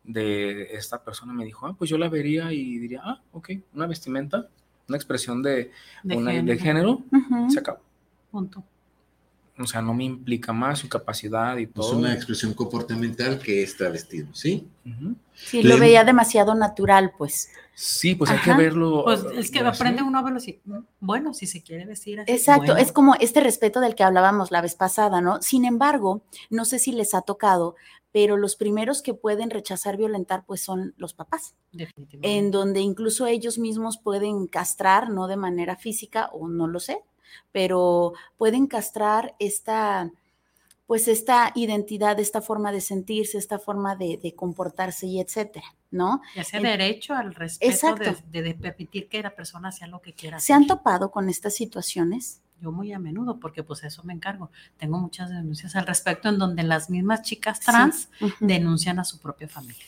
de 0.05 0.75
esta 0.75 1.03
persona? 1.03 1.33
Me 1.33 1.45
dijo, 1.45 1.67
ah, 1.67 1.75
pues 1.77 1.91
yo 1.91 1.99
la 1.99 2.09
vería 2.09 2.53
y 2.53 2.79
diría, 2.79 3.01
ah, 3.05 3.21
ok, 3.33 3.51
una 3.75 3.87
vestimenta, 3.87 4.49
una 4.89 4.97
expresión 4.97 5.43
de, 5.43 5.71
género, 6.03 6.43
de 6.43 6.59
género 6.59 7.05
se 7.49 7.61
acabó. 7.61 7.81
Punto 8.31 8.65
o 9.59 9.67
sea, 9.67 9.83
no 9.83 9.93
me 9.93 10.05
implica 10.05 10.53
más 10.53 10.79
su 10.79 10.89
capacidad 10.89 11.57
y 11.59 11.67
todo. 11.67 11.93
Es 11.93 11.97
una 11.97 12.15
expresión 12.15 12.55
comportamental 12.55 13.39
que 13.39 13.63
está 13.63 13.89
vestido, 13.91 14.29
¿sí? 14.33 14.67
Sí, 15.35 15.63
lo 15.63 15.79
veía 15.79 16.05
demasiado 16.05 16.55
natural, 16.55 17.13
pues. 17.19 17.51
Sí, 17.75 18.15
pues 18.15 18.31
hay 18.31 18.39
que 18.39 18.55
verlo. 18.55 19.05
Pues 19.05 19.25
es 19.37 19.51
que 19.51 19.61
aprende 19.61 20.03
uno 20.03 20.19
a 20.19 20.23
verlo 20.23 20.39
así, 20.39 20.61
mm, 20.65 20.79
bueno, 21.01 21.35
si 21.35 21.47
se 21.47 21.63
quiere 21.63 21.85
vestir 21.85 22.21
así. 22.21 22.33
Exacto, 22.33 22.77
es 22.77 22.93
como 22.93 23.15
este 23.17 23.41
respeto 23.41 23.81
del 23.81 23.95
que 23.95 24.05
hablábamos 24.05 24.51
la 24.51 24.63
vez 24.63 24.75
pasada, 24.75 25.21
¿no? 25.21 25.41
Sin 25.43 25.65
embargo, 25.65 26.23
no 26.49 26.65
sé 26.65 26.79
si 26.79 26.93
les 26.93 27.15
ha 27.15 27.23
tocado, 27.23 27.77
pero 28.11 28.37
los 28.37 28.57
primeros 28.57 29.03
que 29.03 29.15
pueden 29.15 29.51
rechazar 29.51 29.97
violentar, 29.97 30.45
pues 30.47 30.63
son 30.63 30.95
los 30.97 31.15
papás. 31.15 31.55
Definitivamente. 31.73 32.39
En 32.39 32.51
donde 32.51 32.81
incluso 32.81 33.27
ellos 33.27 33.59
mismos 33.59 33.99
pueden 33.99 34.47
castrar, 34.47 35.11
no 35.11 35.27
de 35.27 35.37
manera 35.37 35.77
física, 35.77 36.29
o 36.33 36.49
no 36.49 36.67
lo 36.67 36.79
sé, 36.79 37.03
pero 37.53 38.15
pueden 38.37 38.67
castrar 38.67 39.35
esta, 39.39 40.11
pues 40.87 41.09
esta 41.09 41.53
identidad, 41.55 42.19
esta 42.21 42.41
forma 42.41 42.73
de 42.73 42.81
sentirse, 42.81 43.39
esta 43.39 43.59
forma 43.59 43.97
de, 43.97 44.35
comportarse 44.37 45.07
y 45.07 45.21
etcétera, 45.21 45.67
¿no? 45.91 46.21
Y 46.35 46.41
ese 46.41 46.61
derecho 46.61 47.15
al 47.15 47.35
respeto 47.35 47.95
de, 48.31 48.55
permitir 48.55 49.09
que 49.09 49.23
la 49.23 49.35
persona 49.35 49.73
sea 49.73 49.87
lo 49.87 50.01
que 50.01 50.13
quiera. 50.13 50.41
¿Se 50.41 50.53
han 50.53 50.67
topado 50.67 51.11
con 51.11 51.29
estas 51.29 51.55
situaciones? 51.55 52.41
Yo 52.61 52.71
muy 52.71 52.93
a 52.93 52.99
menudo, 52.99 53.41
porque 53.41 53.65
pues 53.65 53.83
eso 53.83 54.05
me 54.05 54.13
encargo. 54.13 54.51
Tengo 54.77 54.99
muchas 54.99 55.31
denuncias 55.31 55.75
al 55.75 55.87
respecto 55.87 56.29
en 56.29 56.39
donde 56.39 56.63
las 56.63 56.91
mismas 56.91 57.23
chicas 57.23 57.59
trans 57.59 58.09
denuncian 58.39 59.01
a 59.01 59.05
su 59.05 59.19
propia 59.19 59.49
familia. 59.49 59.85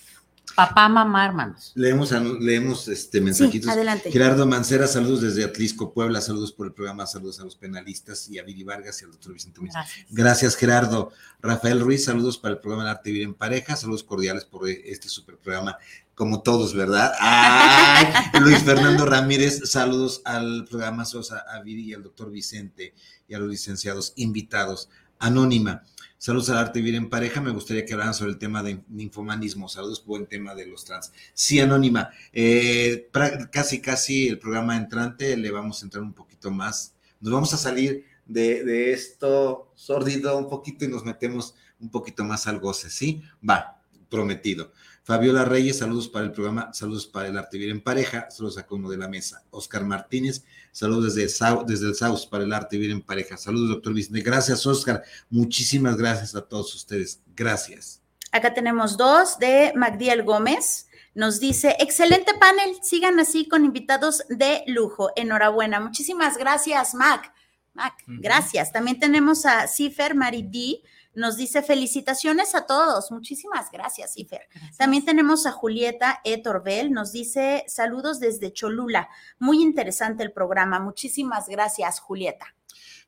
Papá, 0.54 0.88
mamá, 0.88 1.26
hermanos. 1.26 1.72
Leemos, 1.74 2.12
leemos 2.40 2.88
este 2.88 3.20
mensajitos. 3.20 3.68
adelante. 3.68 4.10
Gerardo 4.10 4.46
Mancera, 4.46 4.86
saludos 4.86 5.20
desde 5.20 5.44
Atlisco, 5.44 5.92
Puebla, 5.92 6.20
saludos 6.20 6.52
por 6.52 6.66
el 6.66 6.72
programa, 6.72 7.06
saludos 7.06 7.40
a 7.40 7.44
los 7.44 7.56
penalistas 7.56 8.28
y 8.28 8.38
a 8.38 8.44
Viri 8.44 8.62
Vargas 8.62 9.00
y 9.00 9.04
al 9.04 9.10
doctor 9.10 9.32
Vicente 9.32 9.60
Gracias. 9.62 10.06
Gracias, 10.10 10.56
Gerardo. 10.56 11.12
Rafael 11.40 11.80
Ruiz, 11.80 12.04
saludos 12.04 12.38
para 12.38 12.54
el 12.54 12.60
programa 12.60 12.84
El 12.84 12.90
Arte 12.90 13.10
Vivir 13.10 13.26
en 13.26 13.34
Pareja, 13.34 13.76
saludos 13.76 14.04
cordiales 14.04 14.44
por 14.44 14.68
este 14.68 15.08
super 15.08 15.36
programa, 15.36 15.76
como 16.14 16.42
todos, 16.42 16.74
¿verdad? 16.74 17.12
Luis 18.40 18.62
Fernando 18.62 19.06
Ramírez, 19.06 19.70
saludos 19.70 20.22
al 20.24 20.66
programa 20.70 21.04
Sosa, 21.04 21.44
a 21.48 21.60
Viri 21.62 21.90
y 21.90 21.94
al 21.94 22.02
doctor 22.02 22.30
Vicente 22.30 22.94
y 23.28 23.34
a 23.34 23.38
los 23.38 23.48
licenciados 23.48 24.12
invitados. 24.16 24.88
Anónima. 25.18 25.82
Saludos 26.24 26.48
al 26.48 26.56
arte 26.56 26.80
vivir 26.80 26.94
en 26.94 27.10
pareja. 27.10 27.42
Me 27.42 27.50
gustaría 27.50 27.84
que 27.84 27.92
hablaran 27.92 28.14
sobre 28.14 28.30
el 28.30 28.38
tema 28.38 28.62
de 28.62 28.80
ninfomanismo. 28.88 29.68
Saludos, 29.68 30.02
buen 30.06 30.24
tema 30.24 30.54
de 30.54 30.64
los 30.64 30.82
trans. 30.82 31.12
Sí, 31.34 31.60
Anónima. 31.60 32.08
Eh, 32.32 33.10
casi, 33.52 33.82
casi 33.82 34.28
el 34.28 34.38
programa 34.38 34.78
entrante 34.78 35.36
le 35.36 35.50
vamos 35.50 35.82
a 35.82 35.84
entrar 35.84 36.02
un 36.02 36.14
poquito 36.14 36.50
más. 36.50 36.94
Nos 37.20 37.30
vamos 37.30 37.52
a 37.52 37.58
salir 37.58 38.06
de, 38.24 38.90
esto 38.94 39.70
sórdido 39.74 40.38
un 40.38 40.48
poquito 40.48 40.86
y 40.86 40.88
nos 40.88 41.04
metemos 41.04 41.56
un 41.78 41.90
poquito 41.90 42.24
más 42.24 42.46
al 42.46 42.58
goce, 42.58 42.88
¿sí? 42.88 43.20
Va, 43.46 43.82
prometido. 44.08 44.72
Fabiola 45.04 45.44
Reyes, 45.44 45.80
saludos 45.80 46.08
para 46.08 46.24
el 46.24 46.32
programa, 46.32 46.72
saludos 46.72 47.06
para 47.06 47.28
el 47.28 47.36
arte 47.36 47.58
vivir 47.58 47.70
en 47.70 47.82
pareja, 47.82 48.30
saludos 48.30 48.56
a 48.56 48.66
uno 48.70 48.88
de 48.88 48.96
la 48.96 49.06
mesa. 49.06 49.44
Oscar 49.50 49.84
Martínez, 49.84 50.44
saludos 50.72 51.14
desde, 51.14 51.46
desde 51.66 51.88
el 51.88 51.94
South 51.94 52.26
para 52.30 52.44
el 52.44 52.52
arte 52.54 52.78
vivir 52.78 52.90
en 52.90 53.02
pareja. 53.02 53.36
Saludos, 53.36 53.68
doctor 53.68 53.92
Vicente. 53.92 54.22
Gracias, 54.22 54.66
Oscar. 54.66 55.02
Muchísimas 55.28 55.98
gracias 55.98 56.34
a 56.34 56.40
todos 56.40 56.74
ustedes. 56.74 57.20
Gracias. 57.36 58.00
Acá 58.32 58.54
tenemos 58.54 58.96
dos 58.96 59.38
de 59.38 59.74
Magdiel 59.76 60.22
Gómez. 60.22 60.88
Nos 61.14 61.38
dice, 61.38 61.76
excelente 61.80 62.32
panel, 62.40 62.78
sigan 62.80 63.20
así 63.20 63.46
con 63.46 63.66
invitados 63.66 64.24
de 64.30 64.64
lujo. 64.68 65.10
Enhorabuena. 65.16 65.80
Muchísimas 65.80 66.38
gracias, 66.38 66.94
Mac. 66.94 67.30
Mac, 67.74 67.92
gracias. 68.06 68.72
También 68.72 68.98
tenemos 68.98 69.44
a 69.44 69.68
Cifer 69.68 70.14
Maridí 70.14 70.82
nos 71.14 71.36
dice 71.36 71.62
felicitaciones 71.62 72.54
a 72.54 72.66
todos. 72.66 73.10
Muchísimas 73.10 73.70
gracias, 73.70 74.16
Ifer. 74.16 74.42
También 74.76 75.04
tenemos 75.04 75.46
a 75.46 75.52
Julieta 75.52 76.20
E. 76.24 76.38
Torbel, 76.38 76.92
nos 76.92 77.12
dice 77.12 77.64
saludos 77.68 78.20
desde 78.20 78.52
Cholula. 78.52 79.08
Muy 79.38 79.62
interesante 79.62 80.22
el 80.22 80.32
programa. 80.32 80.80
Muchísimas 80.80 81.48
gracias, 81.48 82.00
Julieta. 82.00 82.46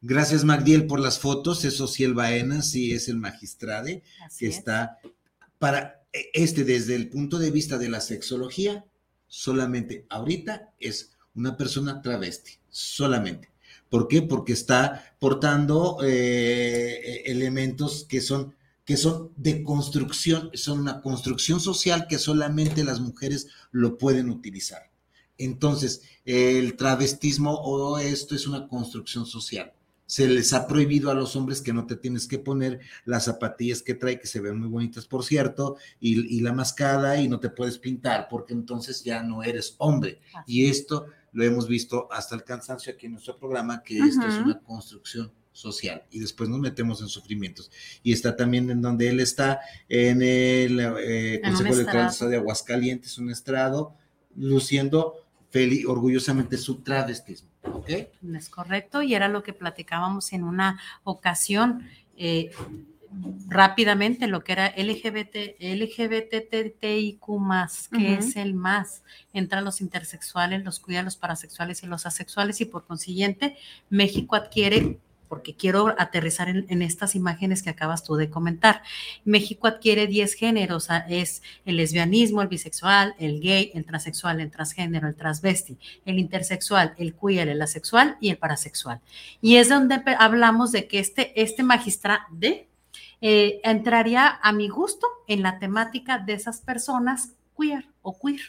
Gracias, 0.01 0.45
Magdiel, 0.45 0.87
por 0.87 1.01
las 1.01 1.19
fotos. 1.19 1.65
Es 1.65 1.81
Ociel 1.81 2.15
Baena, 2.15 2.63
sí, 2.63 2.93
es 2.93 3.09
el 3.09 3.17
magistrade 3.17 4.03
que 4.39 4.47
está 4.47 4.99
para 5.59 6.07
e, 6.13 6.31
este 6.35 6.65
desde 6.65 6.95
el 6.95 7.09
punto 7.09 7.39
de 7.39 7.51
vista 7.51 7.79
de 7.79 7.89
la 7.89 8.01
sexología, 8.01 8.85
solamente 9.27 10.07
ahorita 10.09 10.73
es 10.79 11.13
una 11.35 11.57
persona 11.57 12.01
travesti, 12.01 12.53
solamente. 12.69 13.51
¿Por 13.91 14.09
qué? 14.09 14.23
Porque 14.23 14.53
está 14.53 15.15
portando 15.19 15.99
eh, 16.03 17.23
elementos 17.27 18.05
que 18.09 18.21
son, 18.21 18.55
que 18.85 18.97
son 18.97 19.31
de 19.37 19.63
construcción, 19.63 20.51
son 20.55 20.81
una 20.81 21.01
construcción 21.01 21.61
social 21.61 22.07
que 22.09 22.19
solamente 22.19 22.85
las 22.85 23.01
mujeres 23.01 23.49
lo 23.71 23.97
pueden 23.97 24.31
utilizar. 24.31 24.91
Entonces, 25.39 26.03
el 26.25 26.77
travestismo 26.77 27.55
o 27.55 27.99
esto 27.99 28.35
es 28.35 28.47
una 28.47 28.69
construcción 28.69 29.27
social. 29.27 29.73
Se 30.07 30.29
les 30.29 30.53
ha 30.53 30.69
prohibido 30.69 31.11
a 31.11 31.15
los 31.15 31.35
hombres 31.35 31.61
que 31.61 31.73
no 31.73 31.87
te 31.87 31.97
tienes 31.97 32.29
que 32.29 32.39
poner 32.39 32.79
las 33.05 33.25
zapatillas 33.25 33.83
que 33.83 33.95
trae, 33.95 34.21
que 34.21 34.29
se 34.29 34.41
ven 34.41 34.59
muy 34.59 34.69
bonitas, 34.69 35.05
por 35.05 35.25
cierto, 35.25 35.77
y, 36.01 36.37
y 36.37 36.41
la 36.41 36.53
mascada, 36.53 37.21
y 37.21 37.29
no 37.29 37.41
te 37.41 37.51
puedes 37.51 37.79
pintar, 37.79 38.29
porque 38.31 38.53
entonces 38.53 39.03
ya 39.03 39.23
no 39.25 39.43
eres 39.43 39.75
hombre. 39.79 40.21
Y 40.47 40.67
esto 40.67 41.07
lo 41.37 41.45
hemos 41.45 41.69
visto 41.69 42.09
hasta 42.11 42.35
el 42.35 42.45
cansancio 42.45 42.91
aquí 42.91 43.05
en 43.07 43.13
nuestro 43.13 43.37
programa, 43.37 43.83
que 43.83 43.99
esto 43.99 44.27
es 44.27 44.37
una 44.37 44.59
construcción 44.61 45.31
social 45.53 46.03
y 46.11 46.19
después 46.19 46.49
nos 46.49 46.61
metemos 46.61 47.03
en 47.03 47.09
sufrimientos. 47.09 47.71
Y 48.03 48.15
está 48.15 48.37
también 48.37 48.71
en 48.71 48.81
donde 48.81 49.11
él 49.11 49.21
está, 49.21 49.61
en 49.87 50.23
el 50.23 50.81
eh, 50.81 51.43
Consejo 51.45 51.75
Electoral 51.75 52.11
de 52.31 52.37
Aguascalientes, 52.37 53.19
un 53.19 53.31
estrado, 53.31 53.95
luciendo 54.35 55.27
feliz, 55.51 55.85
orgullosamente 55.87 56.57
su 56.57 56.77
travestismo. 56.77 57.51
¿Ok? 57.65 57.91
Es 58.35 58.49
correcto, 58.49 59.03
y 59.03 59.15
era 59.15 59.29
lo 59.29 59.43
que 59.43 59.53
platicábamos 59.53 60.33
en 60.33 60.43
una 60.43 60.81
ocasión. 61.05 61.87
Eh, 62.17 62.51
rápidamente 63.49 64.27
lo 64.27 64.43
que 64.43 64.53
era 64.53 64.75
LGBT, 64.77 65.61
LGBTTIQ 65.61 67.21
que 67.93 68.15
es 68.15 68.37
el 68.37 68.55
más, 68.55 69.03
entran 69.33 69.65
los 69.65 69.81
intersexuales, 69.81 70.65
los 70.65 70.81
cuidan 70.81 71.05
los 71.05 71.17
parasexuales 71.17 71.83
y 71.83 71.87
los 71.87 72.07
asexuales, 72.07 72.61
y 72.61 72.65
por 72.65 72.87
consiguiente, 72.87 73.57
México 73.89 74.37
adquiere 74.37 74.99
porque 75.29 75.55
quiero 75.55 75.95
aterrizar 75.99 76.49
en, 76.49 76.83
estas 76.83 77.15
imágenes 77.15 77.63
que 77.63 77.71
acabas 77.71 78.05
tú 78.05 78.17
de 78.17 78.31
comentar. 78.31 78.83
México 79.25 79.67
adquiere 79.67 80.07
10 80.07 80.35
géneros, 80.35 80.89
es 81.09 81.43
el 81.65 81.77
lesbianismo, 81.77 82.43
el 82.43 82.49
bisexual, 82.49 83.15
el 83.19 83.41
gay, 83.41 83.71
el 83.75 83.85
transexual, 83.85 84.41
el 84.41 84.51
transgénero, 84.51 85.09
el 85.09 85.17
transvesti, 85.17 85.79
el 86.05 86.19
intersexual, 86.19 86.95
el 86.99 87.15
queer, 87.15 87.49
el 87.49 87.63
asexual 87.63 88.17
y 88.21 88.31
el 88.31 88.39
parasexual. 88.39 89.01
Y 89.41 89.57
es 89.57 89.69
donde 89.69 90.01
hablamos 90.19 90.73
de 90.73 90.87
que 90.87 90.99
este, 90.99 91.41
este 91.41 91.63
magistrado 91.63 92.23
de 92.31 92.69
eh, 93.21 93.61
entraría 93.65 94.29
a 94.43 94.53
mi 94.53 94.69
gusto 94.69 95.07
en 95.27 95.43
la 95.43 95.59
temática 95.59 96.19
de 96.19 96.35
esas 96.35 96.61
personas 96.61 97.35
queer 97.59 97.89
o 98.03 98.19
queer, 98.19 98.41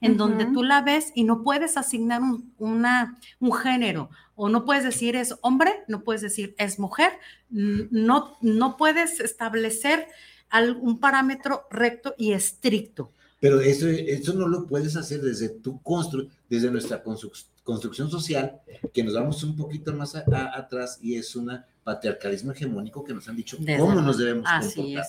en 0.00 0.16
donde 0.16 0.46
tú 0.46 0.62
la 0.62 0.82
ves 0.82 1.12
y 1.14 1.24
no 1.24 1.42
puedes 1.42 1.76
asignar 1.76 2.22
un, 2.22 2.52
una, 2.58 3.18
un 3.40 3.52
género 3.52 4.10
o 4.34 4.48
no 4.48 4.64
puedes 4.64 4.84
decir 4.84 5.16
es 5.16 5.36
hombre, 5.42 5.84
no 5.88 6.02
puedes 6.02 6.22
decir 6.22 6.54
es 6.58 6.78
mujer, 6.78 7.12
no, 7.48 8.36
no 8.40 8.76
puedes 8.76 9.20
establecer 9.20 10.08
un 10.80 10.98
parámetro 10.98 11.66
recto 11.70 12.14
y 12.18 12.32
estricto. 12.32 13.12
Pero 13.42 13.60
eso, 13.60 13.88
eso 13.88 14.34
no 14.34 14.46
lo 14.46 14.68
puedes 14.68 14.94
hacer 14.94 15.20
desde 15.20 15.48
tu 15.48 15.82
constru, 15.82 16.28
desde 16.48 16.70
nuestra 16.70 17.02
construcción 17.02 18.08
social, 18.08 18.60
que 18.94 19.02
nos 19.02 19.14
vamos 19.14 19.42
un 19.42 19.56
poquito 19.56 19.92
más 19.92 20.14
atrás 20.14 21.00
y 21.02 21.16
es 21.16 21.34
un 21.34 21.50
patriarcalismo 21.82 22.52
hegemónico 22.52 23.02
que 23.02 23.12
nos 23.12 23.28
han 23.28 23.34
dicho 23.34 23.58
cómo 23.78 24.00
nos 24.00 24.18
debemos 24.18 24.48
comportar. 24.48 25.04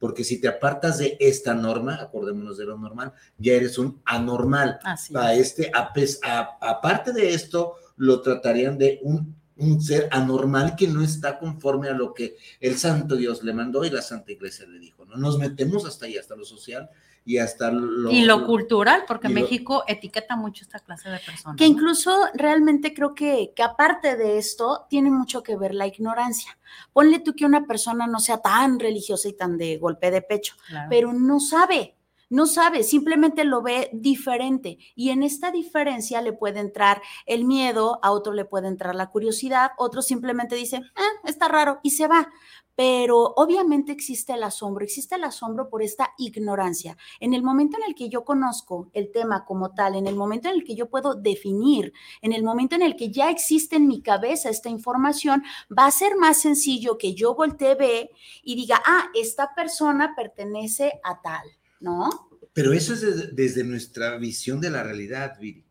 Porque 0.00 0.24
si 0.24 0.40
te 0.40 0.48
apartas 0.48 0.98
de 0.98 1.16
esta 1.20 1.54
norma, 1.54 1.94
acordémonos 2.02 2.58
de 2.58 2.64
lo 2.64 2.76
normal, 2.76 3.12
ya 3.38 3.52
eres 3.52 3.78
un 3.78 4.00
anormal. 4.04 4.80
a 5.14 5.34
este, 5.34 5.70
aparte 5.72 7.12
de 7.12 7.34
esto, 7.34 7.74
lo 7.96 8.20
tratarían 8.20 8.78
de 8.78 8.98
un, 9.04 9.36
un 9.58 9.80
ser 9.80 10.08
anormal 10.10 10.74
que 10.74 10.88
no 10.88 11.04
está 11.04 11.38
conforme 11.38 11.88
a 11.88 11.94
lo 11.94 12.12
que 12.12 12.36
el 12.58 12.78
Santo 12.78 13.14
Dios 13.14 13.44
le 13.44 13.52
mandó 13.52 13.84
y 13.84 13.90
la 13.90 14.02
Santa 14.02 14.32
Iglesia 14.32 14.66
le 14.66 14.80
dijo. 14.80 15.04
¿no? 15.04 15.16
Nos 15.16 15.38
metemos 15.38 15.84
hasta 15.86 16.06
ahí, 16.06 16.18
hasta 16.18 16.34
lo 16.34 16.44
social 16.44 16.90
y 17.26 17.38
hasta 17.38 17.72
lo... 17.72 18.10
Y 18.10 18.24
lo 18.24 18.46
cultural, 18.46 19.02
porque 19.06 19.28
México 19.28 19.82
etiqueta 19.88 20.36
mucho 20.36 20.62
esta 20.62 20.78
clase 20.78 21.10
de 21.10 21.18
personas. 21.18 21.56
Que 21.58 21.66
incluso 21.66 22.16
realmente 22.34 22.94
creo 22.94 23.14
que, 23.14 23.52
que 23.54 23.64
aparte 23.64 24.16
de 24.16 24.38
esto, 24.38 24.86
tiene 24.88 25.10
mucho 25.10 25.42
que 25.42 25.56
ver 25.56 25.74
la 25.74 25.88
ignorancia. 25.88 26.56
Ponle 26.92 27.18
tú 27.18 27.34
que 27.34 27.44
una 27.44 27.66
persona 27.66 28.06
no 28.06 28.20
sea 28.20 28.38
tan 28.38 28.78
religiosa 28.78 29.28
y 29.28 29.32
tan 29.32 29.58
de 29.58 29.76
golpe 29.76 30.12
de 30.12 30.22
pecho, 30.22 30.54
pero 30.88 31.12
no 31.12 31.40
sabe, 31.40 31.96
no 32.28 32.46
sabe, 32.46 32.84
simplemente 32.84 33.44
lo 33.44 33.60
ve 33.60 33.90
diferente. 33.92 34.78
Y 34.94 35.10
en 35.10 35.24
esta 35.24 35.50
diferencia 35.50 36.22
le 36.22 36.32
puede 36.32 36.60
entrar 36.60 37.02
el 37.26 37.44
miedo, 37.44 37.98
a 38.02 38.12
otro 38.12 38.32
le 38.34 38.44
puede 38.44 38.68
entrar 38.68 38.94
la 38.94 39.10
curiosidad, 39.10 39.72
otro 39.78 40.00
simplemente 40.00 40.54
dice, 40.54 40.80
ah, 40.94 41.10
está 41.24 41.48
raro 41.48 41.80
y 41.82 41.90
se 41.90 42.06
va 42.06 42.28
pero 42.76 43.32
obviamente 43.36 43.90
existe 43.90 44.34
el 44.34 44.42
asombro, 44.42 44.84
existe 44.84 45.14
el 45.14 45.24
asombro 45.24 45.70
por 45.70 45.82
esta 45.82 46.12
ignorancia. 46.18 46.96
En 47.18 47.32
el 47.32 47.42
momento 47.42 47.78
en 47.78 47.84
el 47.84 47.94
que 47.94 48.10
yo 48.10 48.24
conozco 48.24 48.90
el 48.92 49.10
tema 49.10 49.46
como 49.46 49.72
tal, 49.72 49.96
en 49.96 50.06
el 50.06 50.14
momento 50.14 50.48
en 50.48 50.56
el 50.56 50.64
que 50.64 50.76
yo 50.76 50.90
puedo 50.90 51.14
definir, 51.14 51.94
en 52.20 52.34
el 52.34 52.44
momento 52.44 52.76
en 52.76 52.82
el 52.82 52.94
que 52.94 53.10
ya 53.10 53.30
existe 53.30 53.76
en 53.76 53.88
mi 53.88 54.02
cabeza 54.02 54.50
esta 54.50 54.68
información, 54.68 55.42
va 55.76 55.86
a 55.86 55.90
ser 55.90 56.16
más 56.16 56.40
sencillo 56.40 56.98
que 56.98 57.14
yo 57.14 57.34
voltee 57.34 57.74
ve 57.74 58.10
y 58.42 58.54
diga, 58.54 58.82
ah, 58.84 59.06
esta 59.14 59.54
persona 59.54 60.14
pertenece 60.14 61.00
a 61.02 61.20
tal, 61.22 61.48
¿no? 61.80 62.10
Pero 62.52 62.72
eso 62.72 62.94
es 62.94 63.34
desde, 63.34 63.64
nuestra 63.64 64.16
visión 64.16 64.60
de 64.60 64.70
la 64.70 64.82
realidad, 64.82 65.38
Viri. 65.40 65.64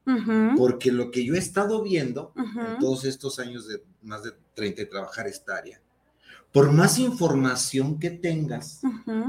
Porque 0.58 0.92
lo 0.92 1.10
que 1.10 1.24
yo 1.26 1.36
he 1.36 1.40
estado 1.40 1.82
viendo 1.82 2.34
en 2.36 2.80
todos 2.80 3.06
estos 3.06 3.40
años 3.40 3.68
de 3.68 3.84
más 4.04 4.24
de 4.24 4.32
30 4.54 4.84
de 4.84 4.86
trabajar 4.88 5.26
esta 5.28 5.58
área, 5.58 5.82
por 6.56 6.72
más 6.72 7.00
información 7.00 8.00
que 8.00 8.10
tengas, 8.10 8.80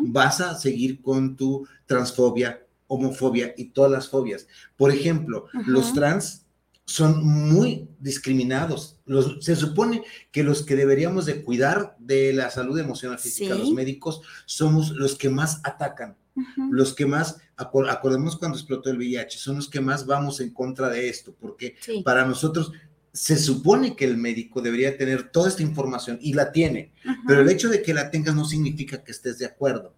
vas 0.04 0.40
a 0.40 0.54
seguir 0.54 1.02
con 1.02 1.34
tu 1.34 1.66
transfobia, 1.84 2.64
homofobia 2.86 3.52
y 3.56 3.70
todas 3.70 3.90
las 3.90 4.08
fobias. 4.08 4.46
Por 4.76 4.92
ejemplo, 4.92 5.46
los 5.66 5.92
trans 5.92 6.46
son 6.84 7.26
muy 7.26 7.88
discriminados. 7.98 9.00
se 9.40 9.56
supone 9.56 10.04
que 10.30 10.44
los 10.44 10.62
que 10.62 10.76
deberíamos 10.76 11.26
de 11.26 11.42
cuidar 11.42 11.96
de 11.98 12.32
la 12.32 12.48
salud 12.48 12.78
emocional 12.78 13.18
física, 13.18 13.56
los 13.56 13.72
médicos, 13.72 14.20
somos 14.44 14.90
los 14.90 15.16
que 15.16 15.28
más 15.28 15.60
atacan, 15.64 16.16
los 16.70 16.94
que 16.94 17.06
más, 17.06 17.38
acordemos 17.56 18.36
cuando 18.36 18.56
explotó 18.56 18.88
el 18.88 18.98
VIH, 18.98 19.36
son 19.36 19.56
los 19.56 19.68
que 19.68 19.80
más 19.80 20.06
vamos 20.06 20.38
en 20.38 20.54
contra 20.54 20.90
de 20.90 21.08
esto, 21.08 21.34
porque 21.40 21.74
para 22.04 22.24
nosotros 22.24 22.70
se 23.16 23.38
supone 23.38 23.96
que 23.96 24.04
el 24.04 24.18
médico 24.18 24.60
debería 24.60 24.96
tener 24.98 25.30
toda 25.30 25.48
esta 25.48 25.62
información 25.62 26.18
y 26.20 26.34
la 26.34 26.52
tiene, 26.52 26.92
pero 27.26 27.40
el 27.40 27.48
hecho 27.48 27.70
de 27.70 27.82
que 27.82 27.94
la 27.94 28.10
tengas 28.10 28.34
no 28.34 28.44
significa 28.44 29.02
que 29.02 29.10
estés 29.10 29.38
de 29.38 29.46
acuerdo. 29.46 29.94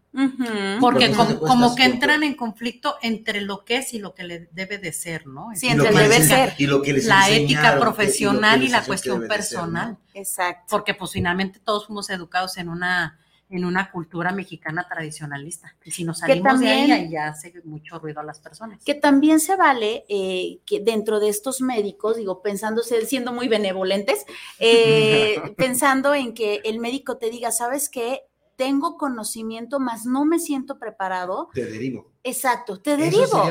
Porque 0.81 1.13
como, 1.13 1.75
que 1.75 1.85
entran 1.85 2.23
en 2.23 2.35
conflicto 2.35 2.97
entre 3.03 3.41
lo 3.41 3.65
que 3.65 3.79
es 3.79 3.93
y 3.93 3.99
lo 3.99 4.15
que 4.15 4.25
le 4.25 4.49
debe 4.53 4.79
de 4.79 4.93
ser, 4.93 5.27
¿no? 5.27 5.51
Sí, 5.55 5.69
entre 5.69 5.93
debe 5.93 6.23
ser. 6.23 6.55
Y 6.59 6.67
lo 6.67 6.81
que 6.81 6.93
les 6.93 7.07
la 7.07 7.29
ética 7.29 7.79
profesional 7.79 8.63
y, 8.63 8.69
la 8.69 8.85
cuestión 8.85 9.27
personal. 9.29 9.99
Exacto. 10.15 10.67
Porque 10.71 10.95
pues 10.95 11.11
finalmente 11.13 11.61
todos 11.63 11.87
fuimos 11.87 12.09
educados 12.11 12.57
en 12.57 12.69
una 12.69 13.19
en 13.51 13.65
una 13.65 13.91
cultura 13.91 14.33
mexicana 14.33 14.87
tradicionalista. 14.89 15.75
Y 15.85 15.91
si 15.91 16.05
nos 16.05 16.19
salimos 16.19 16.61
de 16.61 16.69
ahí, 16.69 17.11
ya 17.11 17.29
hace 17.29 17.53
mucho 17.65 17.99
ruido 17.99 18.21
a 18.21 18.25
las 18.25 18.41
personas. 18.41 18.85
Que 18.85 18.95
también 18.95 19.41
se 19.41 19.57
vale 19.57 20.05
eh, 20.09 20.59
que 20.67 20.81
dentro 20.81 21.19
de 21.19 21.29
estos 21.29 21.61
médicos, 21.61 22.17
digo, 22.17 22.43
pensando, 22.43 22.83
siendo 22.83 23.33
muy 23.33 23.49
benevolentes, 23.49 24.27
eh, 24.59 25.41
pensando 25.57 26.15
en 26.15 26.35
que 26.35 26.61
el 26.65 26.79
médico 26.79 27.17
te 27.17 27.31
diga, 27.31 27.51
¿sabes 27.51 27.89
qué? 27.89 28.23
Tengo 28.59 28.99
conocimiento, 28.99 29.79
más 29.79 30.05
no 30.05 30.25
me 30.25 30.41
siento 30.41 30.81
preparado. 30.81 31.49
Te 31.55 31.65
derivo. 31.65 32.11
Exacto, 32.25 32.81
te 32.81 32.97
derivo. 32.97 33.49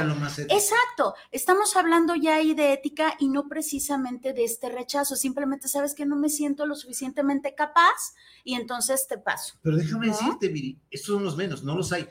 Exacto. 0.50 1.16
Estamos 1.32 1.78
hablando 1.78 2.14
ya 2.14 2.36
ahí 2.36 2.54
de 2.54 2.74
ética 2.74 3.16
y 3.18 3.30
no 3.30 3.48
precisamente 3.48 4.34
de 4.34 4.44
este 4.44 4.68
rechazo. 4.68 5.16
Simplemente 5.16 5.70
sabes 5.70 5.96
que 5.96 6.06
no 6.06 6.18
me 6.18 6.28
siento 6.28 6.66
lo 6.66 6.76
suficientemente 6.76 7.56
capaz 7.56 8.16
y 8.44 8.56
entonces 8.56 9.08
te 9.08 9.18
paso. 9.18 9.56
Pero 9.62 9.78
déjame 9.78 10.08
decirte, 10.08 10.50
Viri, 10.50 10.78
estos 10.92 11.16
son 11.16 11.24
los 11.24 11.38
menos, 11.38 11.64
no 11.64 11.78
los 11.78 11.94
hay. 11.94 12.06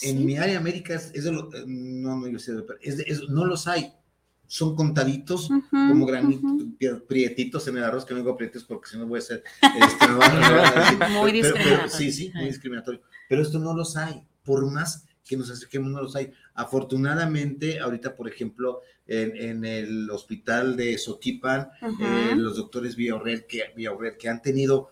En 0.00 0.24
mi 0.24 0.38
área 0.38 0.56
América 0.56 0.94
es, 0.94 1.12
de 1.12 1.30
lo, 1.30 1.52
eh, 1.54 1.64
no, 1.66 2.16
no, 2.16 2.26
es 2.28 2.48
es 2.80 3.28
no 3.28 3.44
los 3.44 3.68
hay 3.68 3.92
son 4.48 4.74
contaditos 4.74 5.50
como 5.70 6.06
granitos, 6.06 6.64
prietitos 7.06 7.68
en 7.68 7.76
el 7.76 7.84
arroz, 7.84 8.04
que 8.04 8.14
no 8.14 8.20
digo 8.20 8.36
prietos 8.36 8.64
porque 8.64 8.88
si 8.88 8.96
no 8.96 9.06
voy 9.06 9.18
a 9.18 9.22
ser 9.22 9.44
este, 9.62 10.08
muy 11.10 11.32
discriminatorio. 11.32 11.90
sí, 11.90 12.10
sí, 12.10 12.32
muy 12.34 12.46
discriminatorio. 12.46 13.02
Pero 13.28 13.42
esto 13.42 13.58
no 13.58 13.74
los 13.74 13.96
hay, 13.96 14.24
por 14.42 14.68
más 14.70 15.04
que 15.24 15.36
nos 15.36 15.50
acerquemos, 15.50 15.90
no 15.90 16.00
los 16.00 16.16
hay. 16.16 16.32
Afortunadamente, 16.54 17.78
ahorita, 17.78 18.16
por 18.16 18.26
ejemplo, 18.26 18.80
en, 19.06 19.64
el 19.64 20.10
hospital 20.10 20.76
de 20.76 20.96
Soquipan, 20.96 21.68
eh, 21.82 22.34
los 22.34 22.56
doctores 22.56 22.96
Villaurel 22.96 23.44
que, 23.46 23.62
que 24.18 24.28
han 24.28 24.42
tenido 24.42 24.90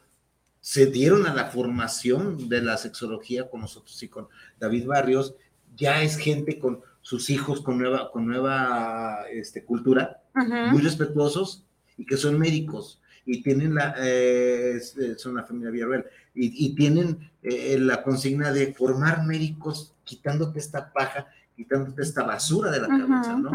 se 0.60 0.86
dieron 0.86 1.26
a 1.26 1.34
la 1.34 1.46
formación 1.46 2.48
de 2.48 2.60
la 2.60 2.76
sexología 2.76 3.48
con 3.48 3.60
nosotros 3.60 4.02
y 4.02 4.08
con 4.08 4.28
David 4.58 4.86
Barrios, 4.86 5.34
ya 5.76 6.02
es 6.02 6.16
gente 6.16 6.58
con 6.58 6.82
sus 7.06 7.30
hijos 7.30 7.60
con 7.60 7.78
nueva, 7.78 8.10
con 8.10 8.26
nueva 8.26 9.26
este, 9.30 9.64
cultura, 9.64 10.24
muy 10.72 10.82
respetuosos 10.82 11.64
y 11.96 12.04
que 12.04 12.16
son 12.16 12.36
médicos 12.36 13.00
y 13.24 13.44
tienen 13.44 13.76
la, 13.76 13.94
eh, 13.96 14.80
son 15.16 15.34
una 15.34 15.44
familia 15.44 15.70
Villarreal, 15.70 16.04
y, 16.34 16.66
y 16.66 16.74
tienen 16.74 17.30
eh, 17.44 17.78
la 17.78 18.02
consigna 18.02 18.50
de 18.52 18.74
formar 18.74 19.24
médicos 19.24 19.94
quitándote 20.02 20.58
esta 20.58 20.92
paja, 20.92 21.28
quitándote 21.54 22.02
esta 22.02 22.24
basura 22.24 22.72
de 22.72 22.80
la 22.80 22.88
cabeza, 22.88 23.36
¿no? 23.36 23.52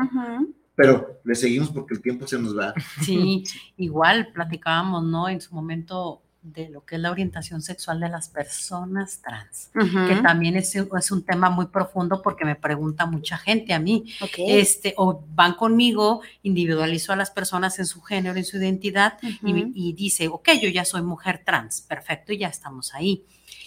Pero 0.74 1.20
le 1.26 1.36
seguimos 1.36 1.72
porque 1.72 1.96
el 1.96 2.02
tiempo 2.02 2.28
se 2.28 2.40
nos 2.40 2.58
va. 2.58 2.74
Sí, 3.02 3.44
igual 3.76 4.32
platicábamos, 4.32 5.04
¿no? 5.04 5.28
En 5.28 5.42
su 5.42 5.54
momento 5.54 6.22
de 6.42 6.70
lo 6.70 6.84
que 6.86 6.96
es 6.96 7.02
la 7.02 7.12
orientación 7.12 7.62
sexual 7.62 8.00
de 8.00 8.10
las 8.10 8.28
personas 8.30 9.22
trans, 9.22 9.70
que 9.74 10.16
también 10.24 10.56
es, 10.56 10.76
es, 10.76 11.12
un 11.12 11.24
tema 11.24 11.52
muy 11.52 11.68
profundo 11.68 12.22
porque 12.22 12.46
me 12.46 12.56
pregunta 12.56 13.06
mucha 13.06 13.38
gente 13.38 13.74
a 13.74 13.80
mí, 13.80 14.06
este, 14.38 14.96
o 14.98 15.24
van 15.36 15.54
conmigo, 15.54 16.22
individualizo 16.42 17.14
a 17.14 17.16
las 17.16 17.30
personas 17.30 17.78
en 17.78 17.86
su 17.86 18.02
género, 18.02 18.36
en 18.38 18.46
su 18.46 18.58
identidad 18.58 19.20
y, 19.22 19.72
y, 19.76 19.94
dice, 19.94 20.30
ok, 20.30 20.50
yo 20.62 20.70
ya 20.70 20.84
soy 20.84 21.04
mujer 21.04 21.44
trans, 21.46 21.82
perfecto, 21.82 22.34
y 22.34 22.40
ya 22.40 22.48
estamos 22.48 22.94
ahí. 22.96 23.24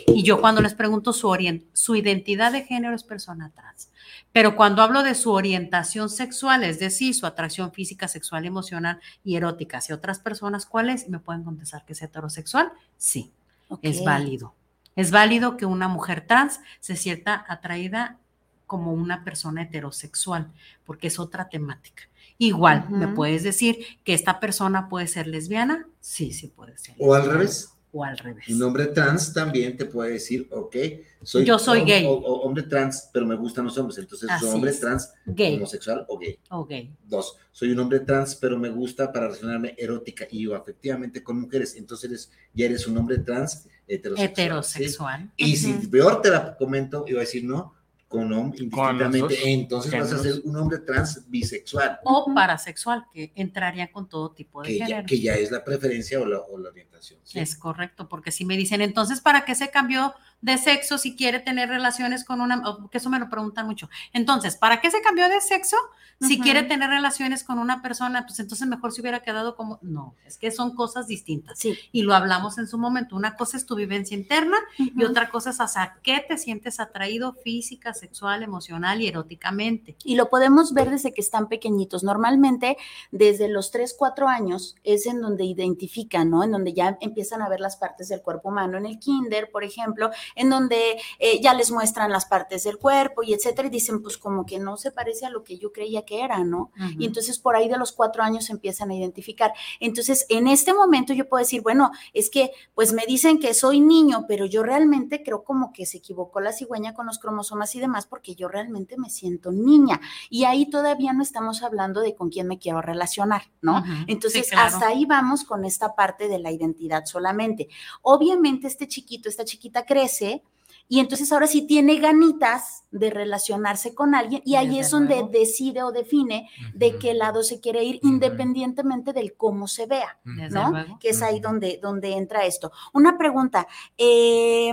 Y 0.07 0.23
yo 0.23 0.41
cuando 0.41 0.61
les 0.61 0.75
pregunto 0.75 1.13
su, 1.13 1.29
orient 1.29 1.65
su 1.73 1.95
identidad 1.97 2.53
de 2.53 2.65
género 2.65 2.95
es 2.95 3.05
persona 3.05 3.53
trans. 3.55 3.91
Pero 4.33 4.57
cuando 4.57 4.83
hablo 4.83 5.03
de 5.03 5.15
su 5.15 5.33
orientación 5.33 6.09
sexual, 6.09 6.65
es 6.65 6.79
decir, 6.79 7.15
su 7.15 7.27
atracción 7.27 7.73
física, 7.73 8.09
sexual, 8.09 8.47
emocional 8.47 9.01
y 9.23 9.37
erótica 9.37 9.79
hacia 9.79 9.95
otras 9.95 10.19
personas, 10.19 10.67
¿cuál 10.67 10.91
es? 10.91 11.09
¿Me 11.09 11.19
pueden 11.19 11.45
contestar 11.45 11.85
que 11.85 11.93
es 11.93 12.03
heterosexual? 12.03 12.73
Sí, 12.97 13.33
okay. 13.69 13.91
es 13.91 14.05
válido. 14.05 14.55
Es 14.97 15.11
válido 15.11 15.57
que 15.57 15.67
una 15.67 15.89
mujer 15.89 16.27
trans 16.27 16.61
se 16.81 16.97
sienta 16.97 17.45
atraída 17.49 18.19
como 18.67 18.93
una 18.93 19.25
persona 19.25 19.63
heterosexual, 19.63 20.51
porque 20.85 21.09
es 21.09 21.19
otra 21.19 21.49
temática. 21.49 22.05
Igual, 22.39 22.87
uh 22.89 22.93
-huh. 22.93 22.99
¿me 22.99 23.09
puedes 23.09 23.43
decir 23.43 23.79
que 24.03 24.15
esta 24.15 24.41
persona 24.41 24.89
puede 24.89 25.07
ser 25.07 25.27
lesbiana? 25.27 25.87
Sí, 26.01 26.33
sí 26.33 26.49
puede 26.49 26.77
ser. 26.79 26.97
O 26.99 27.15
al 27.15 27.31
revés. 27.31 27.74
O 27.97 28.03
al 28.03 28.19
revés. 28.19 28.49
Un 28.49 28.61
hombre 28.61 28.87
trans 28.87 29.33
también 29.33 29.77
te 29.77 29.85
puede 29.85 30.15
decir, 30.15 30.49
ok, 30.51 30.77
soy, 31.23 31.45
yo 31.45 31.61
soy 31.61 31.85
gay. 31.85 32.05
O, 32.05 32.11
o, 32.11 32.41
hombre 32.41 32.65
trans, 32.65 33.09
pero 33.13 33.25
me 33.25 33.37
gustan 33.37 33.67
los 33.67 33.79
hombres. 33.79 33.99
Entonces, 33.99 34.29
soy 34.41 34.51
hombre 34.51 34.73
es. 34.73 34.81
trans, 34.81 35.13
gay. 35.25 35.55
homosexual 35.55 36.05
o 36.09 36.19
gay. 36.19 36.37
O 36.51 36.67
gay. 36.67 36.93
Dos, 37.05 37.37
soy 37.53 37.71
un 37.71 37.79
hombre 37.79 38.01
trans, 38.01 38.35
pero 38.35 38.59
me 38.59 38.69
gusta 38.69 39.13
para 39.13 39.27
relacionarme 39.27 39.77
erótica 39.79 40.27
y 40.29 40.45
o 40.49 40.57
afectivamente 40.57 41.23
con 41.23 41.41
mujeres. 41.41 41.77
Entonces, 41.77 42.11
eres, 42.11 42.33
ya 42.53 42.67
eres 42.67 42.85
un 42.89 42.99
hombre 42.99 43.19
trans 43.19 43.69
heterosexual. 43.87 44.29
Heterosexual. 44.29 45.33
¿sí? 45.37 45.45
Y 45.45 45.53
uh 45.53 45.55
-huh. 45.55 45.81
si 45.81 45.87
peor 45.87 46.21
te 46.21 46.31
la 46.31 46.57
comento, 46.57 47.05
iba 47.07 47.19
a 47.19 47.21
decir 47.21 47.45
no, 47.45 47.75
con 48.15 48.33
hombre, 48.33 48.63
indistintamente, 48.63 49.51
entonces 49.51 49.91
géneros. 49.91 50.13
vas 50.13 50.21
a 50.21 50.23
ser 50.23 50.43
un 50.45 50.57
hombre 50.57 50.79
trans 50.79 51.29
bisexual. 51.29 51.99
O 52.05 52.33
parasexual, 52.33 53.07
que 53.13 53.33
entraría 53.35 53.91
con 53.91 54.09
todo 54.09 54.31
tipo 54.31 54.63
de 54.63 54.69
que 54.69 54.75
género. 54.75 55.01
Ya, 55.01 55.07
que 55.07 55.21
ya 55.21 55.35
es 55.35 55.51
la 55.51 55.65
preferencia 55.65 56.21
o 56.21 56.25
la, 56.25 56.39
o 56.39 56.57
la 56.57 56.69
orientación. 56.69 57.19
¿sí? 57.25 57.41
Es 57.41 57.57
correcto, 57.57 58.09
porque 58.09 58.31
si 58.31 58.45
me 58.45 58.57
dicen, 58.57 58.81
entonces, 58.81 59.21
¿para 59.21 59.45
qué 59.45 59.57
se 59.57 59.71
cambió 59.71 60.15
de 60.45 60.59
sexo 60.59 60.99
si 60.99 61.17
quiere 61.17 61.41
tener 61.41 61.71
relaciones 61.71 62.23
con 62.23 62.43
una, 62.43 62.63
que 62.91 62.99
eso 62.99 63.09
me 63.09 63.19
lo 63.19 63.31
preguntan 63.31 63.67
mucho. 63.67 63.89
Entonces, 64.13 64.57
¿para 64.57 64.83
qué 64.83 64.91
se 64.91 65.01
cambió 65.01 65.27
de 65.31 65.41
sexo 65.41 65.79
si 66.21 66.35
uh 66.35 66.39
-huh. 66.39 66.43
quiere 66.43 66.63
tener 66.65 66.91
relaciones 66.91 67.45
con 67.45 67.59
una 67.59 67.81
persona? 67.81 68.27
Pues 68.27 68.39
entonces 68.41 68.69
mejor 68.69 68.93
se 68.93 69.01
hubiera 69.01 69.23
quedado 69.23 69.57
como, 69.57 69.79
no, 69.81 70.15
es 70.27 70.37
que 70.37 70.51
son 70.51 70.75
cosas 70.75 71.07
distintas. 71.07 71.59
Sí. 71.59 71.79
Y 71.93 72.03
lo 72.03 72.13
hablamos 72.13 72.59
en 72.59 72.67
su 72.67 72.77
momento. 72.77 73.17
Una 73.17 73.37
cosa 73.37 73.57
es 73.57 73.65
tu 73.65 73.75
vivencia 73.75 74.15
interna 74.15 74.59
uh 74.79 74.83
-huh. 74.83 74.93
y 74.95 75.05
otra 75.05 75.31
cosa 75.31 75.49
es 75.49 75.63
hacia 75.63 75.97
qué 76.03 76.23
te 76.29 76.37
sientes 76.37 76.79
atraído 76.79 77.33
física, 77.43 77.95
sexual, 78.05 78.43
emocional 78.43 79.01
y 79.01 79.09
eróticamente. 79.09 79.97
Y 80.05 80.17
lo 80.17 80.29
podemos 80.29 80.75
ver 80.75 80.91
desde 80.91 81.13
que 81.15 81.23
están 81.23 81.49
pequeñitos. 81.49 82.05
Normalmente, 82.05 82.77
desde 83.11 83.49
los 83.49 83.71
3, 83.71 83.95
4 83.99 84.29
años 84.29 84.77
es 84.85 85.07
en 85.07 85.21
donde 85.23 85.45
identifican, 85.45 86.31
¿no? 86.31 86.45
En 86.45 86.53
donde 86.53 86.75
ya 86.75 86.99
empiezan 87.01 87.41
a 87.41 87.49
ver 87.49 87.61
las 87.61 87.77
partes 87.77 88.09
del 88.09 88.21
cuerpo 88.21 88.51
humano. 88.51 88.77
En 88.77 88.85
el 88.85 88.99
kinder, 88.99 89.51
por 89.51 89.65
ejemplo, 89.65 90.11
en 90.37 90.51
donde 90.51 90.99
eh, 91.19 91.41
ya 91.41 91.55
les 91.55 91.71
muestran 91.71 92.11
las 92.13 92.27
partes 92.27 92.65
del 92.65 92.77
cuerpo 92.77 93.23
y 93.23 93.33
etcétera, 93.33 93.69
y 93.69 93.71
dicen, 93.71 94.03
pues 94.03 94.19
como 94.19 94.45
que 94.45 94.59
no 94.59 94.77
se 94.77 94.91
parece 94.91 95.25
a 95.25 95.31
lo 95.31 95.43
que 95.45 95.57
yo 95.57 95.73
creía 95.73 96.05
que 96.05 96.23
era, 96.23 96.45
¿no? 96.45 96.71
Uh 96.77 96.83
-huh. 96.83 96.97
Y 96.99 97.07
entonces 97.07 97.39
por 97.39 97.57
ahí 97.57 97.69
de 97.69 97.79
los 97.79 97.93
cuatro 97.93 98.23
años 98.23 98.51
empiezan 98.51 98.91
a 98.91 98.95
identificar. 98.95 99.53
Entonces, 99.81 100.27
en 100.29 100.47
este 100.47 100.75
momento 100.75 101.15
yo 101.15 101.29
puedo 101.29 101.43
decir, 101.43 101.63
bueno, 101.63 101.91
es 102.13 102.29
que 102.29 102.51
pues 102.75 102.93
me 102.93 103.07
dicen 103.07 103.39
que 103.39 103.55
soy 103.55 103.81
niño, 103.81 104.27
pero 104.29 104.45
yo 104.45 104.63
realmente 104.63 105.23
creo 105.23 105.43
como 105.43 105.73
que 105.73 105.87
se 105.87 105.99
equivocó 105.99 106.41
la 106.41 106.53
cigüeña 106.53 106.93
con 106.93 107.07
los 107.07 107.19
cromosomas 107.19 107.75
y 107.75 107.81
demás, 107.81 107.94
porque 108.07 108.35
yo 108.35 108.49
realmente 108.49 108.97
me 108.99 109.11
siento 109.11 109.53
niña. 109.53 110.01
Y 110.31 110.45
ahí 110.45 110.67
todavía 110.67 111.13
no 111.13 111.23
estamos 111.23 111.63
hablando 111.63 112.01
de 112.01 112.15
con 112.15 112.31
quién 112.31 112.47
me 112.49 112.59
quiero 112.59 112.83
relacionar, 112.83 113.43
¿no? 113.63 113.79
Uh 113.79 113.85
-huh. 113.85 114.05
Entonces, 114.09 114.47
sí, 114.47 114.51
claro. 114.51 114.69
hasta 114.75 114.89
ahí 114.89 115.05
vamos 115.07 115.45
con 115.45 115.65
esta 115.65 115.95
parte 115.95 116.29
de 116.29 116.39
la 116.39 116.51
identidad 116.51 117.05
solamente. 117.07 117.69
Obviamente, 118.03 118.67
este 118.67 118.89
chiquito, 118.89 119.29
esta 119.29 119.45
chiquita 119.45 119.85
crece 119.85 120.43
y 120.87 121.01
entonces 121.01 121.33
ahora 121.33 121.47
sí 121.47 121.63
tiene 121.67 121.99
ganitas 121.99 122.85
de 122.91 123.09
relacionarse 123.09 123.95
con 123.95 124.15
alguien 124.15 124.43
y 124.45 124.57
ahí 124.57 124.69
Desde 124.69 124.81
es 124.81 124.91
donde 124.91 125.15
luego. 125.15 125.31
decide 125.31 125.83
o 125.83 125.93
define 125.93 126.49
uh 126.61 126.63
-huh. 126.63 126.73
de 126.75 126.99
qué 126.99 127.15
lado 127.15 127.43
se 127.43 127.61
quiere 127.61 127.85
ir, 127.85 127.97
uh 127.97 127.99
-huh. 128.01 128.11
independientemente 128.11 129.13
del 129.13 129.35
cómo 129.35 129.67
se 129.67 129.87
vea, 129.87 130.19
Desde 130.25 130.51
¿no? 130.51 130.71
Luego. 130.71 130.99
Que 130.99 131.11
es 131.11 131.23
ahí 131.23 131.41
donde, 131.41 131.79
donde 131.83 132.13
entra 132.13 132.45
esto. 132.45 132.71
Una 132.93 133.17
pregunta, 133.17 133.67
eh, 133.97 134.73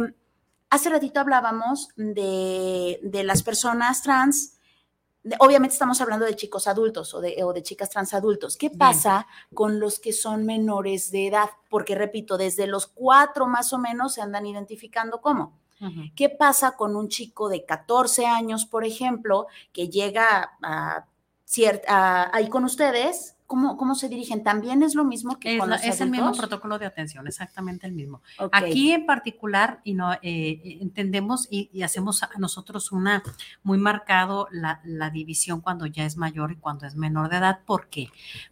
hace 0.71 0.89
ratito 0.89 1.19
hablábamos 1.19 1.89
de, 1.97 2.99
de 3.03 3.23
las 3.23 3.43
personas 3.43 4.01
trans, 4.01 4.57
obviamente 5.39 5.73
estamos 5.73 6.01
hablando 6.01 6.25
de 6.25 6.35
chicos 6.35 6.65
adultos 6.65 7.13
o 7.13 7.21
de, 7.21 7.43
o 7.43 7.53
de 7.53 7.61
chicas 7.61 7.89
trans 7.89 8.13
adultos. 8.13 8.57
¿Qué 8.57 8.69
pasa 8.69 9.27
Bien. 9.27 9.55
con 9.55 9.79
los 9.79 9.99
que 9.99 10.13
son 10.13 10.45
menores 10.45 11.11
de 11.11 11.27
edad? 11.27 11.49
Porque 11.69 11.93
repito, 11.93 12.37
desde 12.37 12.67
los 12.67 12.87
cuatro 12.87 13.47
más 13.47 13.73
o 13.73 13.77
menos 13.77 14.15
se 14.15 14.21
andan 14.21 14.45
identificando 14.45 15.21
como. 15.21 15.59
Uh 15.81 15.85
-huh. 15.85 16.13
¿Qué 16.15 16.29
pasa 16.29 16.77
con 16.77 16.95
un 16.95 17.09
chico 17.09 17.49
de 17.49 17.65
14 17.65 18.25
años, 18.25 18.65
por 18.65 18.85
ejemplo, 18.85 19.47
que 19.73 19.89
llega 19.89 20.53
a, 20.61 21.05
a, 21.87 22.35
ahí 22.35 22.49
con 22.49 22.63
ustedes? 22.63 23.35
¿Cómo, 23.47 23.75
¿Cómo, 23.75 23.95
se 23.95 24.07
dirigen? 24.07 24.43
¿También 24.43 24.81
es 24.81 24.95
lo 24.95 25.03
mismo 25.03 25.37
que 25.37 25.55
es, 25.55 25.59
con 25.59 25.69
los 25.69 25.79
Es 25.79 25.87
adultos? 25.87 26.01
el 26.01 26.11
mismo 26.11 26.31
protocolo 26.31 26.79
de 26.79 26.85
atención, 26.85 27.27
exactamente 27.27 27.85
el 27.85 27.91
mismo. 27.91 28.21
Okay. 28.39 28.69
Aquí 28.69 28.91
en 28.93 29.05
particular, 29.05 29.81
y 29.83 29.93
no, 29.93 30.13
eh, 30.21 30.77
entendemos 30.79 31.49
y, 31.51 31.69
y, 31.73 31.83
hacemos 31.83 32.23
a 32.23 32.29
nosotros 32.37 32.93
una 32.93 33.21
muy 33.63 33.77
marcado 33.77 34.47
la, 34.51 34.79
la, 34.85 35.09
división 35.09 35.59
cuando 35.59 35.85
ya 35.85 36.05
es 36.05 36.15
mayor 36.15 36.53
y 36.53 36.55
cuando 36.55 36.87
es 36.87 36.95
menor 36.95 37.27
de 37.27 37.37
edad. 37.37 37.59
¿Por 37.65 37.89
qué? 37.89 38.07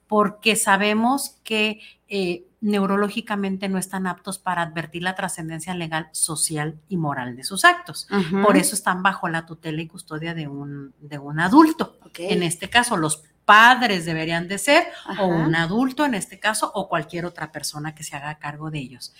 Porque 0.06 0.58
sabemos 0.58 1.38
que 1.46 1.80
eh, 2.10 2.49
neurológicamente 2.62 3.70
no 3.70 3.78
están 3.78 4.08
aptos 4.08 4.38
para 4.38 4.62
advertir 4.62 5.04
la 5.04 5.16
trascendencia 5.16 5.74
legal, 5.74 6.10
social 6.12 6.80
y 6.90 6.98
moral 6.98 7.36
de 7.36 7.44
sus 7.44 7.64
actos. 7.66 8.08
Uh 8.12 8.16
-huh. 8.16 8.46
Por 8.46 8.58
eso 8.58 8.76
están 8.76 9.02
bajo 9.02 9.30
la 9.30 9.46
tutela 9.46 9.82
y 9.82 9.88
custodia 9.88 10.34
de 10.34 10.48
un, 10.48 10.94
de 11.00 11.18
un 11.18 11.40
adulto. 11.40 11.98
Okay. 12.06 12.32
En 12.34 12.44
este 12.44 12.70
caso, 12.70 12.98
los 12.98 13.24
padres 13.46 14.06
deberían 14.06 14.48
de 14.48 14.58
ser, 14.58 14.88
Ajá. 15.06 15.24
o 15.24 15.28
un 15.28 15.56
adulto 15.56 16.06
en 16.06 16.14
este 16.14 16.40
caso, 16.40 16.72
o 16.76 16.88
cualquier 16.88 17.26
otra 17.26 17.52
persona 17.52 17.96
que 17.96 18.04
se 18.04 18.16
haga 18.16 18.38
cargo 18.38 18.70
de 18.70 18.80
ellos. 18.80 19.14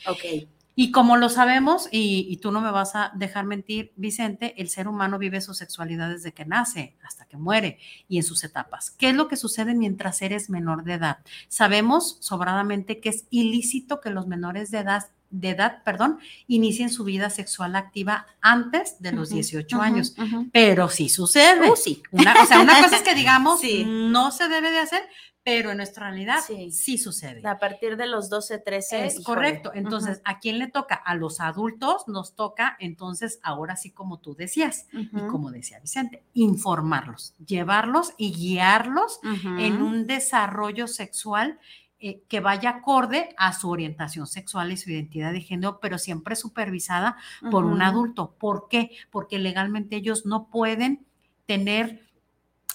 Y 0.82 0.92
como 0.92 1.18
lo 1.18 1.28
sabemos, 1.28 1.90
y, 1.92 2.26
y, 2.30 2.38
tú 2.38 2.54
no 2.54 2.62
me 2.62 2.72
vas 2.72 2.96
a 2.96 3.12
dejar 3.14 3.44
mentir, 3.44 3.92
Vicente, 3.98 4.54
el 4.62 4.70
ser 4.70 4.88
humano 4.88 5.20
vive 5.20 5.42
su 5.42 5.54
sexualidad 5.54 6.10
desde 6.10 6.32
que 6.32 6.46
nace 6.46 6.96
hasta 7.04 7.26
que 7.26 7.36
muere 7.36 7.80
y 8.08 8.16
en 8.16 8.24
sus 8.24 8.46
etapas. 8.46 8.90
¿Qué 8.92 9.10
es 9.10 9.16
lo 9.18 9.28
que 9.28 9.36
sucede 9.36 9.76
mientras 9.76 10.22
eres 10.22 10.50
menor 10.50 10.86
de 10.86 10.94
edad? 10.94 11.18
Sabemos 11.50 12.16
sobradamente 12.22 13.02
que 13.02 13.10
es 13.10 13.26
ilícito 13.30 14.00
que 14.00 14.10
los 14.10 14.28
menores 14.28 14.72
de 14.72 14.78
edad 14.78 15.08
de 15.32 15.50
edad, 15.50 15.84
perdón, 15.84 16.20
inicien 16.48 16.90
su 16.90 17.04
vida 17.04 17.30
sexual 17.30 17.76
activa 17.76 18.26
antes 18.42 19.00
de 19.00 19.12
los 19.12 19.30
uh 19.30 19.34
-huh, 19.34 19.36
18 19.36 19.78
uh 19.78 19.80
-huh, 19.80 19.84
años. 19.84 20.16
Uh 20.18 20.22
-huh. 20.22 20.50
Pero 20.52 20.90
sí 20.90 21.08
sucede. 21.10 21.70
Uh, 21.70 21.76
sí. 21.76 22.02
Una, 22.12 22.34
o 22.42 22.46
sea, 22.46 22.62
una 22.62 22.82
cosa 22.82 22.96
es 22.96 23.04
que 23.04 23.16
digamos, 23.16 23.60
sí. 23.60 23.86
no 23.86 24.32
se 24.32 24.48
debe 24.48 24.72
de 24.72 24.80
hacer, 24.80 25.04
pero 25.44 25.72
en 25.72 25.78
nuestra 25.78 26.10
realidad 26.10 26.40
sí, 26.46 26.72
sí 26.72 26.98
sucede. 26.98 27.42
A 27.48 27.58
partir 27.58 27.98
de 27.98 28.08
los 28.08 28.30
12, 28.30 28.60
13. 28.60 29.06
Es 29.06 29.20
híjole. 29.20 29.26
correcto. 29.26 29.72
Entonces, 29.74 30.22
¿a 30.26 30.40
quién 30.40 30.60
le 30.60 30.68
toca? 30.68 30.96
A 30.96 31.16
los 31.16 31.40
adultos 31.40 32.08
nos 32.08 32.36
toca, 32.36 32.76
entonces, 32.80 33.40
ahora 33.42 33.76
sí, 33.76 33.92
como 33.92 34.20
tú 34.20 34.36
decías, 34.36 34.88
y 34.92 35.08
como 35.28 35.52
decía 35.52 35.80
Vicente, 35.80 36.24
informarlos, 36.34 37.34
llevarlos 37.46 38.14
y 38.18 38.34
guiarlos 38.34 39.20
en 39.24 39.82
un 39.82 40.08
desarrollo 40.08 40.88
sexual 40.88 41.60
eh, 42.02 42.24
que 42.30 42.40
vaya 42.40 42.70
acorde 42.70 43.36
a 43.38 43.52
su 43.52 43.70
orientación 43.70 44.26
sexual 44.26 44.72
y 44.72 44.78
su 44.78 44.90
identidad 44.90 45.34
de 45.34 45.42
género, 45.42 45.80
pero 45.82 45.98
siempre 45.98 46.38
supervisada 46.38 47.18
por 47.52 47.66
un 47.66 47.82
adulto. 47.82 48.36
¿Por 48.40 48.68
qué? 48.70 48.92
Porque 49.10 49.38
legalmente 49.38 49.98
ellos 49.98 50.26
no 50.26 50.48
pueden 50.48 51.06
tener 51.46 52.09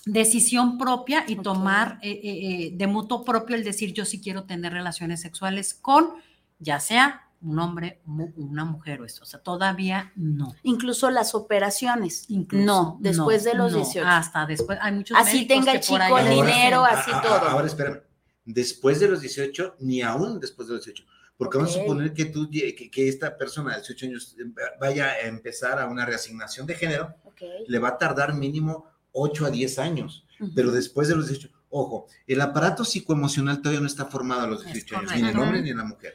decisión 0.06 0.78
propia 0.78 1.20
y 1.20 1.32
okay. 1.32 1.42
tomar 1.42 1.98
eh, 2.02 2.20
eh, 2.22 2.70
de 2.74 2.86
mutuo 2.86 3.24
propio 3.24 3.56
el 3.56 3.64
decir 3.64 3.92
yo 3.92 4.04
sí 4.04 4.20
quiero 4.20 4.44
tener 4.44 4.72
relaciones 4.72 5.20
sexuales 5.20 5.74
con 5.74 6.14
ya 6.58 6.80
sea 6.80 7.24
un 7.44 7.58
hombre, 7.58 8.00
una 8.06 8.64
mujer 8.64 9.02
o 9.02 9.04
esto, 9.04 9.22
o 9.22 9.26
sea, 9.26 9.38
todavía 9.38 10.12
no. 10.16 10.54
Incluso 10.62 11.10
las 11.10 11.34
operaciones, 11.34 12.24
Incluso, 12.28 12.64
no, 12.64 12.98
después 13.00 13.44
no, 13.44 13.50
de 13.50 13.56
los 13.58 13.72
no, 13.72 13.78
18. 13.78 14.08
Hasta 14.08 14.46
después, 14.46 14.78
hay 14.80 14.92
muchos 14.92 15.18
Así 15.18 15.46
tenga 15.46 15.72
el 15.72 15.80
chico 15.80 16.18
el 16.18 16.30
dinero, 16.30 16.84
así 16.84 17.10
ah, 17.12 17.20
todo. 17.20 17.48
Ahora 17.48 17.66
espérame, 17.66 18.00
después 18.46 18.98
de 18.98 19.08
los 19.08 19.20
18, 19.20 19.76
ni 19.80 20.00
aún 20.00 20.40
después 20.40 20.68
de 20.68 20.74
los 20.74 20.86
18. 20.86 21.04
Porque 21.36 21.58
okay. 21.58 21.66
vamos 21.66 21.76
a 21.76 21.80
suponer 21.80 22.14
que, 22.14 22.24
tú, 22.26 22.48
que, 22.50 22.90
que, 22.90 23.08
esta 23.08 23.36
persona 23.36 23.72
de 23.72 23.80
18 23.80 24.06
años 24.06 24.36
vaya 24.80 25.08
a 25.08 25.20
empezar 25.20 25.78
a 25.78 25.86
una 25.86 26.06
reasignación 26.06 26.66
de 26.66 26.76
género, 26.76 27.14
okay. 27.24 27.64
le 27.66 27.78
va 27.78 27.88
a 27.88 27.98
tardar 27.98 28.34
mínimo 28.34 28.86
8 29.14 29.46
a 29.46 29.50
10 29.50 29.78
años. 29.78 30.26
Uh 30.38 30.44
-huh. 30.44 30.52
Pero 30.54 30.70
después 30.70 31.08
de 31.08 31.16
los 31.16 31.28
18, 31.28 31.54
ojo, 31.70 32.06
el 32.26 32.40
aparato 32.40 32.84
psicoemocional 32.84 33.62
todavía 33.62 33.80
no 33.80 33.86
está 33.86 34.04
formado 34.06 34.42
a 34.42 34.46
los 34.46 34.64
18 34.64 34.96
años, 34.96 35.12
ni 35.14 35.20
en 35.20 35.26
el 35.26 35.38
hombre 35.38 35.62
ni 35.62 35.70
en 35.70 35.78
la 35.78 35.84
mujer. 35.84 36.14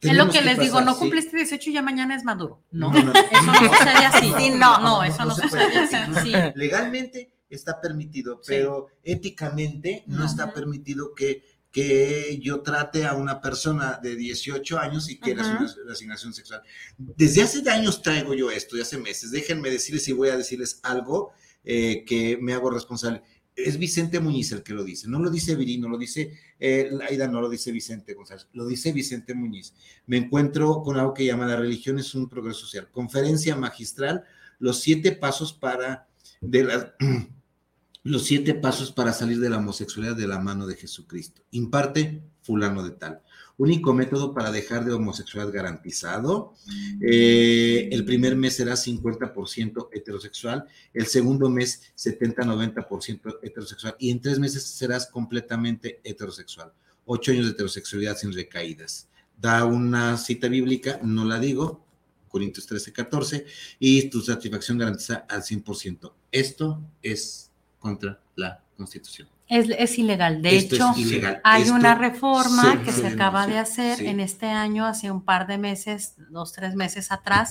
Es 0.00 0.14
lo 0.14 0.26
que, 0.26 0.38
que 0.38 0.44
les 0.44 0.56
pasar, 0.56 0.64
digo, 0.64 0.80
no 0.82 0.92
¿sí? 0.92 1.00
cumpliste 1.00 1.36
18 1.36 1.70
y 1.70 1.72
ya 1.72 1.82
mañana 1.82 2.14
es 2.14 2.24
maduro. 2.24 2.62
No, 2.70 2.92
no, 2.92 3.02
no, 3.02 3.12
no 3.12 3.18
eso 3.18 3.42
no 3.42 3.54
sucede 3.54 4.06
así. 4.06 4.32
Sí, 4.38 4.50
no, 4.50 4.78
no, 4.78 5.02
eso 5.02 5.24
no, 5.24 5.34
sucede 5.34 5.78
así. 5.78 6.32
Legalmente 6.54 7.32
está 7.50 7.80
permitido, 7.80 8.40
pero 8.46 8.88
éticamente 9.02 10.04
no, 10.06 10.24
está 10.24 10.52
permitido 10.52 11.14
que 11.14 11.42
que 11.70 12.38
yo 12.42 12.62
trate 12.62 13.04
a 13.04 13.14
una 13.14 13.40
persona 13.40 14.00
de 14.02 14.16
18 14.16 14.78
años 14.78 15.10
y 15.10 15.20
que 15.20 15.36
su 15.36 15.90
asignación 15.90 16.32
sexual. 16.32 16.62
Desde 16.96 17.42
hace 17.42 17.68
años 17.70 18.02
traigo 18.02 18.34
yo 18.34 18.50
esto, 18.50 18.76
de 18.76 18.82
hace 18.82 18.96
meses. 18.96 19.30
Déjenme 19.30 19.70
decirles 19.70 20.04
si 20.04 20.12
voy 20.12 20.30
a 20.30 20.36
decirles 20.36 20.80
algo 20.82 21.32
eh, 21.70 22.02
que 22.06 22.38
me 22.40 22.54
hago 22.54 22.70
responsable. 22.70 23.22
Es 23.54 23.76
Vicente 23.76 24.20
Muñiz 24.20 24.52
el 24.52 24.62
que 24.62 24.72
lo 24.72 24.82
dice, 24.84 25.06
no 25.06 25.18
lo 25.18 25.28
dice 25.28 25.54
Viri, 25.54 25.76
no 25.76 25.90
lo 25.90 25.98
dice 25.98 26.32
eh, 26.58 26.90
Aida, 27.06 27.28
no 27.28 27.42
lo 27.42 27.50
dice 27.50 27.70
Vicente 27.72 28.14
González, 28.14 28.48
lo 28.54 28.66
dice 28.66 28.90
Vicente 28.90 29.34
Muñiz. 29.34 29.74
Me 30.06 30.16
encuentro 30.16 30.82
con 30.82 30.96
algo 30.96 31.12
que 31.12 31.26
llama 31.26 31.46
La 31.46 31.56
religión 31.56 31.98
es 31.98 32.14
un 32.14 32.26
progreso 32.26 32.60
social. 32.60 32.88
Conferencia 32.90 33.54
magistral, 33.54 34.24
los 34.58 34.80
siete 34.80 35.12
pasos 35.12 35.52
para 35.52 36.08
de 36.40 36.90
los 38.02 38.24
siete 38.24 38.54
pasos 38.54 38.90
para 38.90 39.12
salir 39.12 39.38
de 39.38 39.50
la 39.50 39.58
homosexualidad 39.58 40.16
de 40.16 40.26
la 40.26 40.38
mano 40.38 40.66
de 40.66 40.74
Jesucristo. 40.74 41.42
Imparte 41.50 42.22
fulano 42.40 42.82
de 42.82 42.92
tal. 42.92 43.20
Único 43.58 43.92
método 43.92 44.32
para 44.32 44.52
dejar 44.52 44.84
de 44.84 44.92
homosexualidad 44.92 45.52
garantizado. 45.52 46.54
Eh, 47.02 47.88
el 47.90 48.04
primer 48.04 48.36
mes 48.36 48.54
será 48.54 48.74
50% 48.74 49.88
heterosexual, 49.92 50.66
el 50.94 51.06
segundo 51.06 51.50
mes 51.50 51.82
70-90% 51.96 53.40
heterosexual 53.42 53.96
y 53.98 54.10
en 54.10 54.20
tres 54.20 54.38
meses 54.38 54.62
serás 54.64 55.08
completamente 55.08 56.00
heterosexual. 56.04 56.72
Ocho 57.04 57.32
años 57.32 57.46
de 57.46 57.52
heterosexualidad 57.52 58.16
sin 58.16 58.32
recaídas. 58.32 59.08
Da 59.36 59.64
una 59.64 60.16
cita 60.16 60.46
bíblica, 60.46 61.00
no 61.02 61.24
la 61.24 61.40
digo, 61.40 61.84
Corintios 62.28 62.66
13, 62.66 62.92
14, 62.92 63.46
y 63.80 64.08
tu 64.08 64.20
satisfacción 64.20 64.78
garantiza 64.78 65.26
al 65.28 65.42
100%. 65.42 66.12
Esto 66.30 66.80
es 67.02 67.50
contra 67.80 68.20
la 68.36 68.62
Constitución. 68.76 69.28
Es, 69.48 69.68
es 69.78 69.98
ilegal. 69.98 70.42
De 70.42 70.56
Esto 70.56 70.74
hecho, 70.74 70.92
ilegal. 70.96 71.40
hay 71.42 71.62
Esto 71.62 71.74
una 71.74 71.94
reforma 71.94 72.72
se 72.72 72.82
que 72.82 72.92
se 72.92 73.06
acaba 73.06 73.46
de 73.46 73.58
hacer 73.58 73.96
Sí. 73.96 74.06
en 74.06 74.20
este 74.20 74.46
año, 74.46 74.84
hace 74.84 75.10
un 75.10 75.22
par 75.22 75.46
de 75.46 75.56
meses, 75.56 76.14
dos, 76.30 76.52
tres 76.52 76.74
meses 76.74 77.10
atrás, 77.10 77.48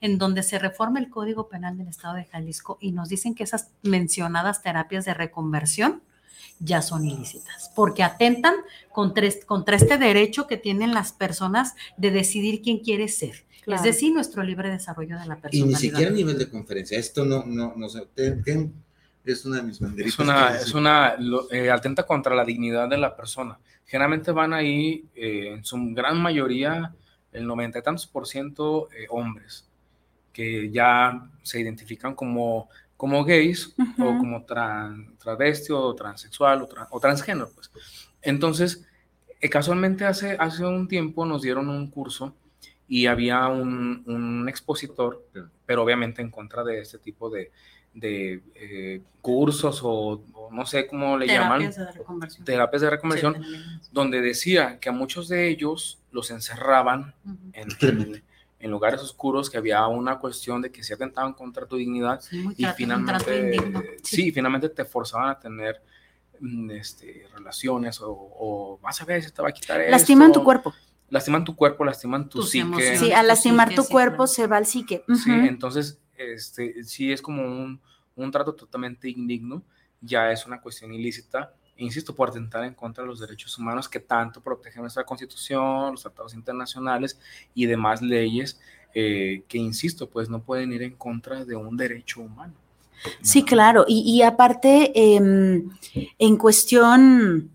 en 0.00 0.16
donde 0.18 0.42
se 0.44 0.58
reforma 0.60 1.00
el 1.00 1.10
Código 1.10 1.48
Penal 1.48 1.76
del 1.76 1.88
Estado 1.88 2.14
de 2.14 2.24
Jalisco 2.26 2.78
y 2.80 2.92
nos 2.92 3.08
dicen 3.08 3.34
que 3.34 3.42
esas 3.42 3.70
mencionadas 3.82 4.62
terapias 4.62 5.04
de 5.04 5.14
reconversión 5.14 6.02
ya 6.60 6.82
son 6.82 7.04
ilícitas, 7.06 7.70
porque 7.74 8.02
atentan 8.02 8.54
contra, 8.92 9.26
contra 9.46 9.76
este 9.76 9.96
derecho 9.98 10.46
que 10.46 10.56
tienen 10.58 10.92
las 10.92 11.12
personas 11.12 11.74
de 11.96 12.10
decidir 12.10 12.60
quién 12.62 12.78
quiere 12.78 13.08
ser. 13.08 13.44
Claro. 13.64 13.80
Es 13.82 13.84
decir, 13.84 14.12
nuestro 14.12 14.42
libre 14.42 14.70
desarrollo 14.70 15.18
de 15.18 15.26
la 15.26 15.36
Y 15.36 15.40
personalidad. 15.40 15.78
ni 15.80 15.88
siquiera 15.88 16.10
a 16.10 16.14
nivel 16.14 16.38
de 16.38 16.48
conferencia. 16.50 16.98
Esto 16.98 17.24
no, 17.24 17.44
no, 17.46 17.74
no 17.76 17.88
sé. 17.88 18.06
ten- 18.14 18.42
ten- 18.44 18.74
es 19.24 19.44
una 19.44 19.56
de 19.56 19.62
mis 19.62 19.80
banderitas. 19.80 20.12
Es 20.14 20.18
una, 20.18 20.56
es 20.56 20.74
una 20.74 21.16
lo- 21.18 21.50
eh, 21.52 21.70
atenta 21.70 22.04
contra 22.04 22.34
la 22.34 22.44
dignidad 22.44 22.88
de 22.88 22.98
la 22.98 23.14
persona. 23.16 23.58
Generalmente 23.86 24.30
van 24.32 24.52
ahí, 24.52 25.04
eh, 25.14 25.52
en 25.54 25.64
su 25.64 25.76
gran 25.94 26.20
mayoría, 26.20 26.94
el 27.32 27.46
noventa 27.46 27.78
y 27.78 27.82
tantos 27.82 28.06
por 28.06 28.26
ciento 28.26 28.88
eh, 28.92 29.06
hombres, 29.10 29.68
que 30.32 30.70
ya 30.70 31.28
se 31.42 31.60
identifican 31.60 32.14
como, 32.14 32.68
como 32.96 33.24
gays 33.24 33.74
o 33.98 34.04
Ujú. 34.04 34.18
como 34.18 34.46
tran- 34.46 35.16
travesti 35.18 35.72
o 35.72 35.94
transexual 35.94 36.62
o, 36.62 36.68
tra- 36.68 36.86
o 36.90 37.00
transgénero. 37.00 37.50
Pues. 37.54 37.70
Entonces, 38.22 38.86
eh, 39.40 39.48
casualmente 39.48 40.04
hace, 40.04 40.36
hace 40.38 40.64
un 40.64 40.86
tiempo 40.86 41.24
nos 41.26 41.42
dieron 41.42 41.68
un 41.68 41.90
curso 41.90 42.34
y 42.86 43.06
había 43.06 43.46
un, 43.48 44.02
un 44.06 44.48
expositor, 44.48 45.24
pero 45.66 45.82
obviamente 45.82 46.20
en 46.22 46.30
contra 46.30 46.62
de 46.64 46.80
este 46.80 46.98
tipo 46.98 47.30
de, 47.30 47.50
de, 47.94 48.40
eh, 48.54 49.02
cursos 49.20 49.80
o, 49.82 50.22
o 50.32 50.50
no 50.52 50.64
sé 50.66 50.86
cómo 50.86 51.18
le 51.18 51.26
llaman, 51.26 51.58
Terapias 51.60 51.76
de 51.76 51.92
reconversión. 51.92 52.44
terapias 52.44 52.82
de 52.82 52.90
reconversión, 52.90 53.34
Sí, 53.42 53.88
donde 53.92 54.20
decía 54.20 54.78
que 54.80 54.88
a 54.88 54.92
muchos 54.92 55.28
de 55.28 55.48
ellos 55.48 55.98
los 56.12 56.30
encerraban 56.30 57.14
Ujú. 57.24 57.36
en, 57.52 57.68
en- 57.80 58.22
en 58.62 58.70
lugares 58.70 59.00
oscuros, 59.00 59.48
que 59.48 59.56
había 59.56 59.86
una 59.86 60.18
cuestión 60.18 60.60
de 60.60 60.70
que 60.70 60.82
se 60.84 60.92
atentaban 60.92 61.32
contra 61.32 61.64
tu 61.66 61.76
dignidad 61.76 62.20
Sí, 62.20 62.44
y 62.58 62.62
trato- 62.62 62.76
finalmente, 62.76 63.38
indigno. 63.40 63.82
sí. 64.02 64.30
finalmente 64.32 64.68
te 64.68 64.84
forzaban 64.84 65.30
a 65.30 65.38
tener 65.40 65.80
mm, 66.40 66.70
este, 66.72 67.26
relaciones 67.34 68.00
o, 68.02 68.10
o 68.10 68.78
vas 68.82 69.00
a 69.00 69.06
ver, 69.06 69.22
se 69.22 69.30
te 69.30 69.40
va 69.40 69.48
a 69.48 69.52
quitar 69.52 69.80
Lastiman 69.88 70.28
esto". 70.28 70.40
tu 70.40 70.44
cuerpo. 70.44 70.74
Lastiman 71.08 71.42
tu 71.44 71.56
cuerpo, 71.56 71.84
lastiman 71.86 72.28
tu 72.28 72.40
Tus 72.40 72.50
psique. 72.50 72.62
emociones. 72.62 73.00
Sí, 73.00 73.12
al 73.12 73.22
tu 73.22 73.28
lastimar 73.28 73.68
psique, 73.68 73.76
tu 73.76 73.82
sí, 73.86 73.92
cuerpo 73.92 74.16
claro. 74.16 74.26
se 74.28 74.46
va 74.46 74.56
al 74.58 74.66
psique. 74.66 75.04
Sí, 75.08 75.30
Ujú. 75.30 75.46
entonces, 75.46 75.98
este, 76.20 76.84
sí 76.84 77.12
es 77.12 77.22
como 77.22 77.42
un, 77.42 77.80
un 78.16 78.30
trato 78.30 78.54
totalmente 78.54 79.08
indigno, 79.08 79.62
ya 80.00 80.30
es 80.30 80.46
una 80.46 80.60
cuestión 80.60 80.92
ilícita, 80.92 81.52
insisto, 81.76 82.14
por 82.14 82.30
atentar 82.30 82.64
en 82.64 82.74
contra 82.74 83.02
de 83.02 83.08
los 83.08 83.20
derechos 83.20 83.58
humanos 83.58 83.88
que 83.88 84.00
tanto 84.00 84.40
protegen 84.40 84.82
nuestra 84.82 85.04
constitución, 85.04 85.92
los 85.92 86.02
tratados 86.02 86.34
internacionales 86.34 87.18
y 87.54 87.66
demás 87.66 88.02
leyes 88.02 88.60
eh, 88.94 89.42
que, 89.48 89.58
insisto, 89.58 90.08
pues 90.08 90.28
no 90.28 90.42
pueden 90.42 90.72
ir 90.72 90.82
en 90.82 90.96
contra 90.96 91.44
de 91.44 91.56
un 91.56 91.76
derecho 91.76 92.20
humano. 92.20 92.54
Sí, 93.22 93.44
claro. 93.44 93.84
Y, 93.88 94.00
y 94.00 94.22
aparte, 94.22 94.92
em, 94.94 95.70
en 96.18 96.36
cuestión, 96.36 97.50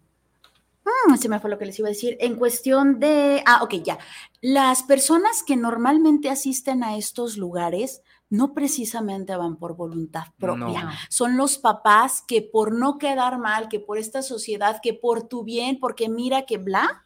mm, 1.08 1.16
se 1.18 1.30
me 1.30 1.40
fue 1.40 1.50
lo 1.50 1.60
que 1.60 1.66
les 1.66 1.78
iba 1.78 1.88
a 1.88 1.92
decir, 1.92 2.18
en 2.20 2.36
cuestión 2.36 3.00
de, 3.00 3.44
ah, 3.46 3.62
ok, 3.64 3.76
ya. 3.84 4.00
Las 4.42 4.84
personas 4.84 5.44
que 5.44 5.56
normalmente 5.56 6.30
asisten 6.30 6.84
a 6.84 6.98
estos 6.98 7.38
lugares 7.38 8.02
no 8.30 8.54
precisamente 8.54 9.36
van 9.36 9.58
por 9.58 9.76
voluntad 9.76 10.26
propia. 10.38 10.84
No. 10.84 10.92
Son 11.10 11.38
los 11.38 11.58
papás 11.58 12.24
que 12.28 12.42
por 12.42 12.74
no 12.74 12.98
quedar 12.98 13.38
mal, 13.38 13.70
que 13.70 13.80
por 13.80 13.98
esta 13.98 14.22
sociedad, 14.22 14.80
que 14.82 14.94
por 14.94 15.28
tu 15.28 15.44
bien, 15.44 15.80
porque 15.80 16.10
mira 16.10 16.46
que 16.46 16.58
bla, 16.58 17.06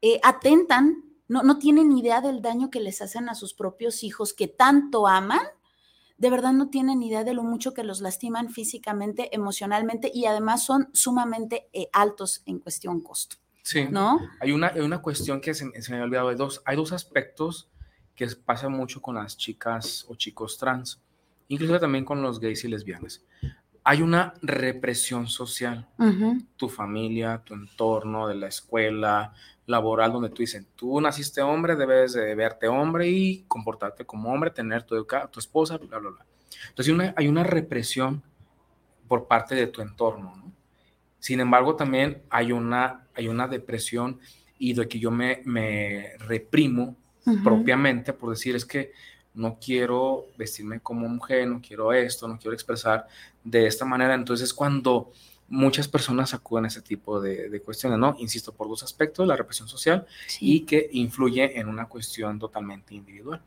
eh, 0.00 0.20
atentan, 0.24 1.04
no, 1.28 1.42
no 1.42 1.58
tienen 1.58 1.92
idea 1.92 2.20
del 2.20 2.42
daño 2.42 2.70
que 2.70 2.80
les 2.80 3.00
hacen 3.00 3.28
a 3.28 3.34
sus 3.34 3.54
propios 3.54 4.02
hijos 4.02 4.32
que 4.32 4.48
tanto 4.48 5.06
aman 5.06 5.42
de 6.22 6.30
verdad 6.30 6.52
no 6.52 6.70
tienen 6.70 7.02
idea 7.02 7.24
de 7.24 7.34
lo 7.34 7.42
mucho 7.42 7.74
que 7.74 7.82
los 7.82 8.00
lastiman 8.00 8.48
físicamente, 8.48 9.34
emocionalmente 9.34 10.08
y 10.14 10.26
además 10.26 10.64
son 10.64 10.88
sumamente 10.92 11.68
eh, 11.72 11.88
altos 11.92 12.42
en 12.46 12.60
cuestión 12.60 13.00
costo, 13.00 13.38
Sí. 13.64 13.86
¿no? 13.90 14.20
Hay 14.38 14.52
una, 14.52 14.68
hay 14.68 14.82
una 14.82 15.02
cuestión 15.02 15.40
que 15.40 15.52
se, 15.52 15.64
se 15.82 15.90
me 15.90 15.96
había 15.96 16.04
olvidado. 16.04 16.28
Hay 16.28 16.36
dos, 16.36 16.62
hay 16.64 16.76
dos 16.76 16.92
aspectos 16.92 17.71
que 18.14 18.26
pasa 18.44 18.68
mucho 18.68 19.00
con 19.00 19.14
las 19.16 19.36
chicas 19.36 20.04
o 20.08 20.14
chicos 20.14 20.58
trans, 20.58 21.00
incluso 21.48 21.78
también 21.80 22.04
con 22.04 22.22
los 22.22 22.40
gays 22.40 22.64
y 22.64 22.68
lesbianas. 22.68 23.24
Hay 23.84 24.00
una 24.00 24.34
represión 24.42 25.26
social, 25.26 25.88
tu 26.56 26.68
familia, 26.68 27.42
tu 27.44 27.54
entorno, 27.54 28.28
de 28.28 28.36
la 28.36 28.46
escuela, 28.46 29.32
laboral, 29.66 30.12
donde 30.12 30.28
tú 30.28 30.42
dices, 30.42 30.64
tú 30.76 31.00
naciste 31.00 31.42
hombre, 31.42 31.74
debes 31.74 32.12
de 32.12 32.34
verte 32.34 32.68
hombre 32.68 33.08
y 33.08 33.42
comportarte 33.48 34.04
como 34.04 34.32
hombre, 34.32 34.50
tener 34.50 34.84
tu, 34.84 35.04
tu 35.30 35.40
esposa, 35.40 35.78
bla, 35.78 35.98
bla, 35.98 36.10
bla. 36.10 36.26
Entonces 36.68 36.88
hay 36.88 36.94
una, 36.94 37.14
hay 37.16 37.28
una 37.28 37.42
represión 37.42 38.22
por 39.08 39.26
parte 39.26 39.54
de 39.54 39.66
tu 39.66 39.82
entorno, 39.82 40.36
¿no? 40.36 40.52
Sin 41.18 41.38
embargo, 41.38 41.76
también 41.76 42.22
hay 42.30 42.50
una, 42.50 43.06
hay 43.14 43.28
una 43.28 43.46
depresión 43.46 44.18
y 44.58 44.74
de 44.74 44.88
que 44.88 44.98
yo 44.98 45.10
me, 45.10 45.40
me 45.44 46.16
reprimo 46.18 46.96
propiamente 47.42 48.12
por 48.12 48.30
decir 48.30 48.56
es 48.56 48.64
que 48.64 48.92
no 49.34 49.58
quiero 49.58 50.26
vestirme 50.36 50.80
como 50.80 51.08
mujer, 51.08 51.48
no 51.48 51.60
quiero 51.66 51.92
esto, 51.92 52.28
no 52.28 52.38
quiero 52.38 52.54
expresar 52.54 53.06
de 53.42 53.66
esta 53.66 53.84
manera. 53.84 54.14
Entonces, 54.14 54.52
cuando 54.52 55.12
muchas 55.48 55.88
personas 55.88 56.34
acuden 56.34 56.64
a 56.64 56.68
ese 56.68 56.82
tipo 56.82 57.20
de, 57.20 57.48
de 57.48 57.60
cuestiones, 57.60 57.98
¿no? 57.98 58.14
Insisto, 58.18 58.52
por 58.52 58.68
dos 58.68 58.82
aspectos, 58.82 59.26
la 59.26 59.36
represión 59.36 59.68
social 59.68 60.06
y 60.40 60.60
que 60.60 60.88
influye 60.92 61.58
en 61.58 61.68
una 61.68 61.86
cuestión 61.86 62.38
totalmente 62.38 62.94
individual. 62.94 63.40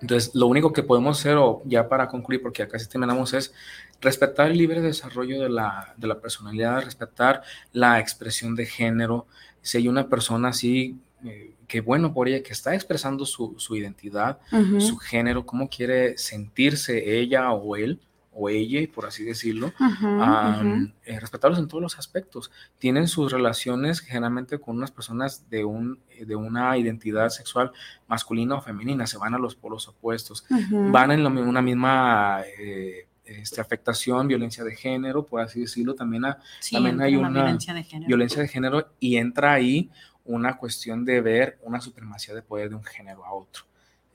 Entonces, 0.00 0.34
lo 0.34 0.46
único 0.46 0.72
que 0.72 0.82
podemos 0.82 1.18
hacer, 1.18 1.36
o 1.36 1.62
ya 1.66 1.88
para 1.88 2.08
concluir, 2.08 2.40
porque 2.40 2.62
acá 2.62 2.78
sí 2.78 2.88
terminamos, 2.88 3.34
es 3.34 3.52
respetar 4.00 4.50
el 4.50 4.56
libre 4.56 4.80
desarrollo 4.80 5.42
de 5.42 5.50
la, 5.50 5.94
de 5.96 6.06
la 6.06 6.18
personalidad, 6.20 6.82
respetar 6.82 7.42
la 7.72 8.00
expresión 8.00 8.54
de 8.54 8.64
género. 8.64 9.26
Si 9.60 9.76
hay 9.76 9.88
una 9.88 10.08
persona 10.08 10.48
así, 10.48 10.98
eh, 11.24 11.54
que 11.66 11.80
bueno 11.80 12.12
por 12.12 12.28
ella, 12.28 12.42
que 12.42 12.52
está 12.52 12.74
expresando 12.74 13.24
su, 13.26 13.54
su 13.58 13.76
identidad, 13.76 14.38
su 14.78 14.96
género, 14.96 15.46
cómo 15.46 15.68
quiere 15.68 16.16
sentirse 16.18 17.20
ella 17.20 17.52
o 17.52 17.76
él, 17.76 18.00
o 18.32 18.48
ella, 18.48 18.80
por 18.94 19.06
así 19.06 19.24
decirlo, 19.24 19.72
ujú. 19.78 20.92
eh, 21.04 21.18
respetarlos 21.20 21.58
en 21.58 21.66
todos 21.68 21.82
los 21.82 21.98
aspectos. 21.98 22.50
Tienen 22.78 23.08
sus 23.08 23.32
relaciones 23.32 24.00
generalmente 24.00 24.58
con 24.58 24.76
unas 24.76 24.90
personas 24.90 25.50
de, 25.50 25.64
un, 25.64 25.98
de 26.24 26.36
una 26.36 26.76
identidad 26.78 27.28
sexual 27.30 27.72
masculina 28.06 28.54
o 28.54 28.62
femenina, 28.62 29.06
se 29.06 29.18
van 29.18 29.34
a 29.34 29.38
los 29.38 29.56
polos 29.56 29.88
opuestos, 29.88 30.44
van 30.70 31.10
en 31.10 31.24
la 31.24 31.28
una 31.28 31.60
misma 31.60 32.42
eh, 32.58 33.08
este, 33.24 33.60
afectación, 33.60 34.26
violencia 34.28 34.64
de 34.64 34.74
género, 34.74 35.24
por 35.24 35.40
así 35.40 35.60
decirlo, 35.60 35.94
también 35.94 36.24
a 36.24 36.38
Sí, 36.60 36.74
también 36.74 37.00
hay 37.00 37.16
una 37.16 37.30
violencia 37.30 37.74
de 37.74 37.84
género. 37.84 38.08
violencia 38.08 38.42
de 38.42 38.48
género 38.48 38.88
y 38.98 39.16
entra 39.16 39.52
ahí 39.52 39.90
una 40.24 40.56
cuestión 40.56 41.04
de 41.04 41.20
ver 41.20 41.58
una 41.62 41.80
supremacía 41.80 42.34
de 42.34 42.42
poder 42.42 42.70
de 42.70 42.76
un 42.76 42.84
género 42.84 43.24
a 43.24 43.32
otro. 43.32 43.64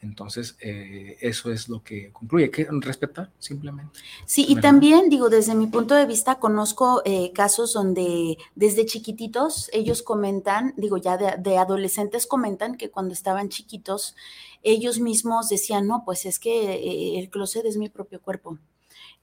Entonces, 0.01 0.55
eh, 0.59 1.17
eso 1.19 1.51
es 1.51 1.67
lo 1.67 1.81
que 1.83 2.11
concluye, 2.11 2.51
que 2.51 2.67
respetar 2.81 3.31
simplemente. 3.39 3.99
Sí, 4.25 4.45
y 4.47 4.55
también 4.57 5.09
digo, 5.09 5.29
desde 5.29 5.55
mi 5.55 5.67
punto 5.67 5.95
de 5.95 6.05
vista, 6.05 6.35
conozco 6.35 7.01
eh, 7.05 7.31
casos 7.33 7.73
donde 7.73 8.37
desde 8.53 8.85
chiquititos 8.85 9.69
ellos 9.73 10.03
comentan, 10.03 10.73
digo, 10.77 10.97
ya 10.97 11.17
de, 11.17 11.35
de 11.39 11.57
adolescentes 11.57 12.27
comentan 12.27 12.75
que 12.75 12.91
cuando 12.91 13.13
estaban 13.13 13.49
chiquitos, 13.49 14.15
ellos 14.61 14.99
mismos 14.99 15.49
decían, 15.49 15.87
no, 15.87 16.03
pues 16.05 16.25
es 16.25 16.37
que 16.37 16.73
eh, 16.73 17.19
el 17.19 17.29
closet 17.29 17.65
es 17.65 17.77
mi 17.77 17.89
propio 17.89 18.21
cuerpo. 18.21 18.59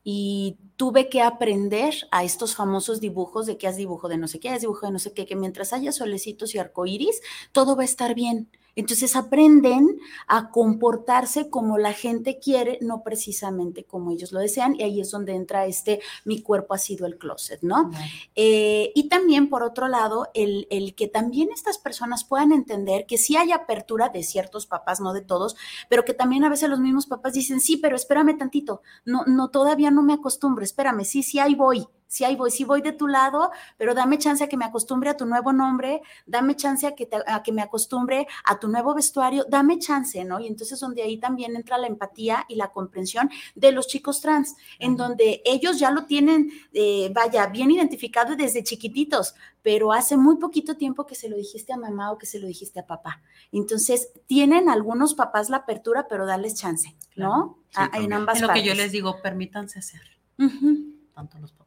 Y 0.05 0.59
tuve 0.77 1.09
que 1.09 1.23
aprender 1.23 1.95
a 2.11 2.25
estos 2.25 2.55
famosos 2.57 3.01
dibujos 3.01 3.47
de 3.47 3.57
que 3.59 3.69
haz 3.69 3.77
dibujo 3.77 4.09
de 4.09 4.19
no 4.19 4.29
sé 4.29 4.41
qué, 4.41 4.49
haz 4.51 4.63
dibujo 4.63 4.87
de 4.87 4.93
no 4.93 4.99
sé 4.99 5.13
qué, 5.13 5.27
que 5.27 5.37
mientras 5.37 5.73
haya 5.73 5.93
solecitos 5.93 6.55
y 6.55 6.59
arcoíris, 6.59 7.21
todo 7.53 7.77
va 7.77 7.83
a 7.83 7.85
estar 7.87 8.15
bien. 8.15 8.51
Entonces 8.75 9.17
aprenden 9.17 9.99
a 10.27 10.51
comportarse 10.51 11.51
como 11.51 11.79
la 11.79 11.93
gente 11.93 12.39
quiere, 12.39 12.79
no 12.81 13.03
precisamente 13.03 13.85
como 13.85 14.11
ellos 14.11 14.33
lo 14.33 14.41
desean, 14.41 14.75
y 14.77 14.83
ahí 14.83 15.01
es 15.01 15.11
donde 15.11 15.35
entra 15.35 15.67
este 15.67 16.01
mi 16.25 16.41
cuerpo 16.43 16.75
ha 16.75 16.79
sido 16.79 17.07
el 17.07 17.19
closet, 17.19 17.61
¿no? 17.63 17.91
Eh, 18.35 18.93
y 18.95 19.09
también, 19.09 19.49
por 19.49 19.63
otro 19.63 19.89
lado, 19.89 20.29
el, 20.35 20.67
el 20.71 20.95
que 20.95 21.09
también 21.09 21.51
estas 21.53 21.79
personas 21.79 22.25
puedan 22.25 22.53
entender 22.53 23.07
que 23.07 23.19
sí 23.19 23.37
hay 23.37 23.53
apertura 23.53 24.09
de 24.09 24.23
ciertos 24.23 24.67
papás, 24.67 25.01
no 25.01 25.13
de 25.13 25.23
todos, 25.23 25.57
pero 25.89 26.05
que 26.05 26.15
también 26.15 26.45
a 26.45 26.49
veces 26.49 26.69
los 26.69 26.81
mismos 26.81 27.07
papás 27.07 27.35
dicen, 27.35 27.61
sí, 27.61 27.77
pero 27.77 27.97
espérame 27.97 28.37
tantito, 28.39 28.83
no, 29.05 29.25
no, 29.27 29.51
todavía 29.51 29.91
no 29.91 30.03
me 30.03 30.15
acostumbro, 30.15 30.65
espérame, 30.65 31.05
sí, 31.05 31.23
sí, 31.23 31.39
ahí 31.39 31.55
voy, 31.55 31.87
sí, 32.13 32.25
ahí 32.25 32.37
voy, 32.37 32.51
sí 32.51 32.65
voy 32.65 32.83
de 32.83 32.93
tu 32.93 33.07
lado, 33.09 33.51
pero 33.79 33.95
dame 33.95 34.19
chance 34.19 34.45
a 34.45 34.49
que 34.49 34.57
me 34.59 34.67
acostumbre 34.67 35.09
a 35.09 35.17
tu 35.17 35.25
nuevo 35.25 35.53
nombre, 35.53 36.03
dame 36.27 36.55
chance 36.57 36.87
a 36.87 36.95
que, 36.95 37.07
te- 37.07 37.23
a 37.27 37.43
que 37.43 37.53
me 37.53 37.63
acostumbre 37.63 38.27
a 38.45 38.59
tu 38.61 38.69
nuevo 38.69 38.95
vestuario, 38.95 39.45
dame 39.49 39.79
chance, 39.79 40.23
¿no? 40.25 40.39
Y 40.39 40.47
entonces 40.47 40.79
donde 40.79 41.03
ahí 41.03 41.17
también 41.19 41.57
entra 41.57 41.79
la 41.79 41.87
empatía 41.87 42.45
y 42.49 42.57
la 42.57 42.69
comprensión 42.69 43.31
de 43.55 43.73
los 43.73 43.87
chicos 43.87 44.21
trans, 44.21 44.57
en 44.79 44.97
donde 44.97 45.41
ellos 45.47 45.79
ya 45.79 45.91
lo 45.91 46.05
tienen, 46.05 46.51
eh, 46.75 47.11
vaya, 47.15 47.47
bien 47.47 47.71
identificado 47.71 48.37
desde 48.37 48.63
chiquititos, 48.63 49.35
pero 49.63 49.93
hace 49.93 50.17
muy 50.17 50.37
poquito 50.37 50.77
tiempo 50.77 51.07
que 51.07 51.15
se 51.15 51.29
lo 51.31 51.37
dijiste 51.37 51.73
a 51.73 51.77
mamá 51.79 52.11
o 52.13 52.19
que 52.19 52.27
se 52.27 52.39
lo 52.39 52.47
dijiste 52.47 52.81
a 52.81 52.87
papá. 52.87 53.23
Entonces, 53.53 54.11
tienen 54.27 54.69
algunos 54.69 55.15
papás 55.15 55.49
la 55.51 55.59
apertura, 55.59 56.09
pero 56.09 56.27
darles 56.27 56.55
chance, 56.57 56.95
¿no? 57.17 57.59
Sí, 57.71 57.77
A- 57.77 57.91
en 57.99 58.13
ambas 58.13 58.37
Es 58.37 58.43
lo 58.43 58.49
que 58.49 58.63
yo 58.63 58.73
partes. 58.73 58.77
les 58.85 58.93
digo, 58.93 59.23
permítanse 59.23 59.81
ser, 59.81 60.03
Ujú, 60.39 60.97
tanto 61.15 61.39
los 61.39 61.53
papás 61.53 61.62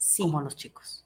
Sí. 0.00 0.22
como 0.22 0.40
los 0.40 0.56
chicos. 0.56 1.04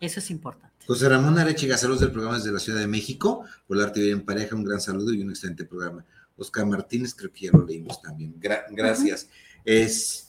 Eso 0.00 0.20
es 0.20 0.30
importante. 0.30 0.84
José 0.86 1.08
Ramón 1.08 1.38
Arechiga, 1.38 1.78
saludos 1.78 2.00
del 2.02 2.12
programa 2.12 2.36
desde 2.36 2.52
la 2.52 2.58
Ciudad 2.58 2.78
de 2.78 2.86
México. 2.86 3.44
Por 3.66 3.78
de 3.78 4.00
vivir 4.00 4.12
en 4.12 4.24
pareja, 4.24 4.54
un 4.54 4.64
gran 4.64 4.80
saludo 4.80 5.14
y 5.14 5.22
un 5.22 5.30
excelente 5.30 5.64
programa. 5.64 6.04
Oscar 6.36 6.66
Martínez, 6.66 7.14
creo 7.14 7.32
que 7.32 7.46
ya 7.46 7.52
lo 7.52 7.64
leímos 7.64 8.02
también. 8.02 8.34
Gra- 8.38 8.64
gracias. 8.70 9.28
Es, 9.64 10.28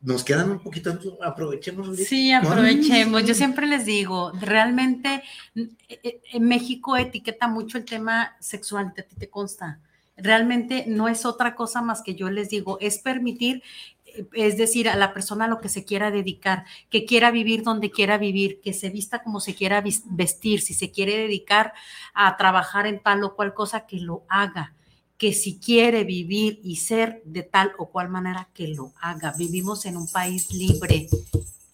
nos 0.00 0.24
quedan 0.24 0.50
un 0.50 0.60
poquito, 0.60 0.98
aprovechemos. 1.22 1.94
Sí, 1.98 2.32
aprovechemos. 2.32 3.24
Yo 3.26 3.34
siempre 3.34 3.66
les 3.66 3.84
digo, 3.84 4.32
realmente 4.40 5.22
eh, 5.54 5.68
eh, 5.88 6.22
en 6.32 6.48
México 6.48 6.96
etiqueta 6.96 7.46
mucho 7.46 7.76
el 7.76 7.84
tema 7.84 8.36
sexual, 8.40 8.94
a 8.96 9.02
ti 9.02 9.16
te 9.16 9.28
consta. 9.28 9.80
Realmente 10.16 10.84
no 10.86 11.08
es 11.08 11.26
otra 11.26 11.54
cosa 11.54 11.82
más 11.82 12.00
que 12.00 12.14
yo 12.14 12.30
les 12.30 12.48
digo, 12.48 12.78
es 12.80 12.98
permitir, 12.98 13.62
es 14.32 14.56
decir, 14.56 14.88
a 14.88 14.96
la 14.96 15.12
persona 15.12 15.44
a 15.44 15.48
lo 15.48 15.60
que 15.60 15.68
se 15.68 15.84
quiera 15.84 16.10
dedicar, 16.10 16.64
que 16.88 17.04
quiera 17.04 17.30
vivir 17.30 17.62
donde 17.62 17.90
quiera 17.90 18.18
vivir, 18.18 18.60
que 18.60 18.72
se 18.72 18.90
vista 18.90 19.22
como 19.22 19.40
se 19.40 19.54
quiera 19.54 19.82
vestir, 20.06 20.60
si 20.60 20.74
se 20.74 20.90
quiere 20.90 21.16
dedicar 21.16 21.72
a 22.14 22.36
trabajar 22.36 22.86
en 22.86 23.02
tal 23.02 23.22
o 23.24 23.34
cual 23.34 23.54
cosa, 23.54 23.86
que 23.86 24.00
lo 24.00 24.24
haga 24.28 24.74
que 25.20 25.34
si 25.34 25.58
quiere 25.58 26.04
vivir 26.04 26.60
y 26.64 26.76
ser 26.76 27.20
de 27.26 27.42
tal 27.42 27.72
o 27.76 27.90
cual 27.90 28.08
manera, 28.08 28.48
que 28.54 28.68
lo 28.68 28.94
haga. 29.02 29.34
Vivimos 29.36 29.84
en 29.84 29.98
un 29.98 30.10
país 30.10 30.50
libre, 30.50 31.08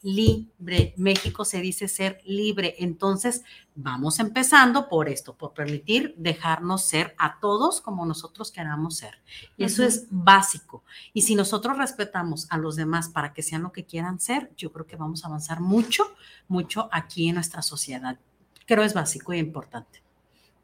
libre. 0.06 0.94
México 0.96 1.44
se 1.44 1.60
dice 1.60 1.88
ser 1.88 2.20
libre. 2.24 2.76
Entonces, 2.78 3.42
vamos 3.74 4.20
empezando 4.20 4.88
por 4.88 5.08
esto, 5.08 5.34
por 5.34 5.52
permitir 5.52 6.14
dejarnos 6.16 6.84
ser 6.84 7.16
a 7.18 7.40
todos 7.40 7.80
como 7.80 8.06
nosotros 8.06 8.52
queramos 8.52 8.98
ser. 8.98 9.18
Y 9.56 9.64
eso 9.64 9.82
es 9.82 10.06
básico. 10.08 10.84
Y 11.12 11.22
si 11.22 11.34
nosotros 11.34 11.76
respetamos 11.76 12.46
a 12.50 12.56
los 12.56 12.76
demás 12.76 13.08
para 13.08 13.32
que 13.32 13.42
sean 13.42 13.64
lo 13.64 13.72
que 13.72 13.84
quieran 13.84 14.20
ser, 14.20 14.52
yo 14.56 14.72
creo 14.72 14.86
que 14.86 14.94
vamos 14.94 15.24
a 15.24 15.26
avanzar 15.26 15.60
mucho, 15.60 16.04
mucho 16.46 16.88
aquí 16.92 17.28
en 17.28 17.34
nuestra 17.34 17.62
sociedad. 17.62 18.16
Creo 18.64 18.84
es 18.84 18.94
básico 18.94 19.34
y 19.34 19.38
importante. 19.38 20.02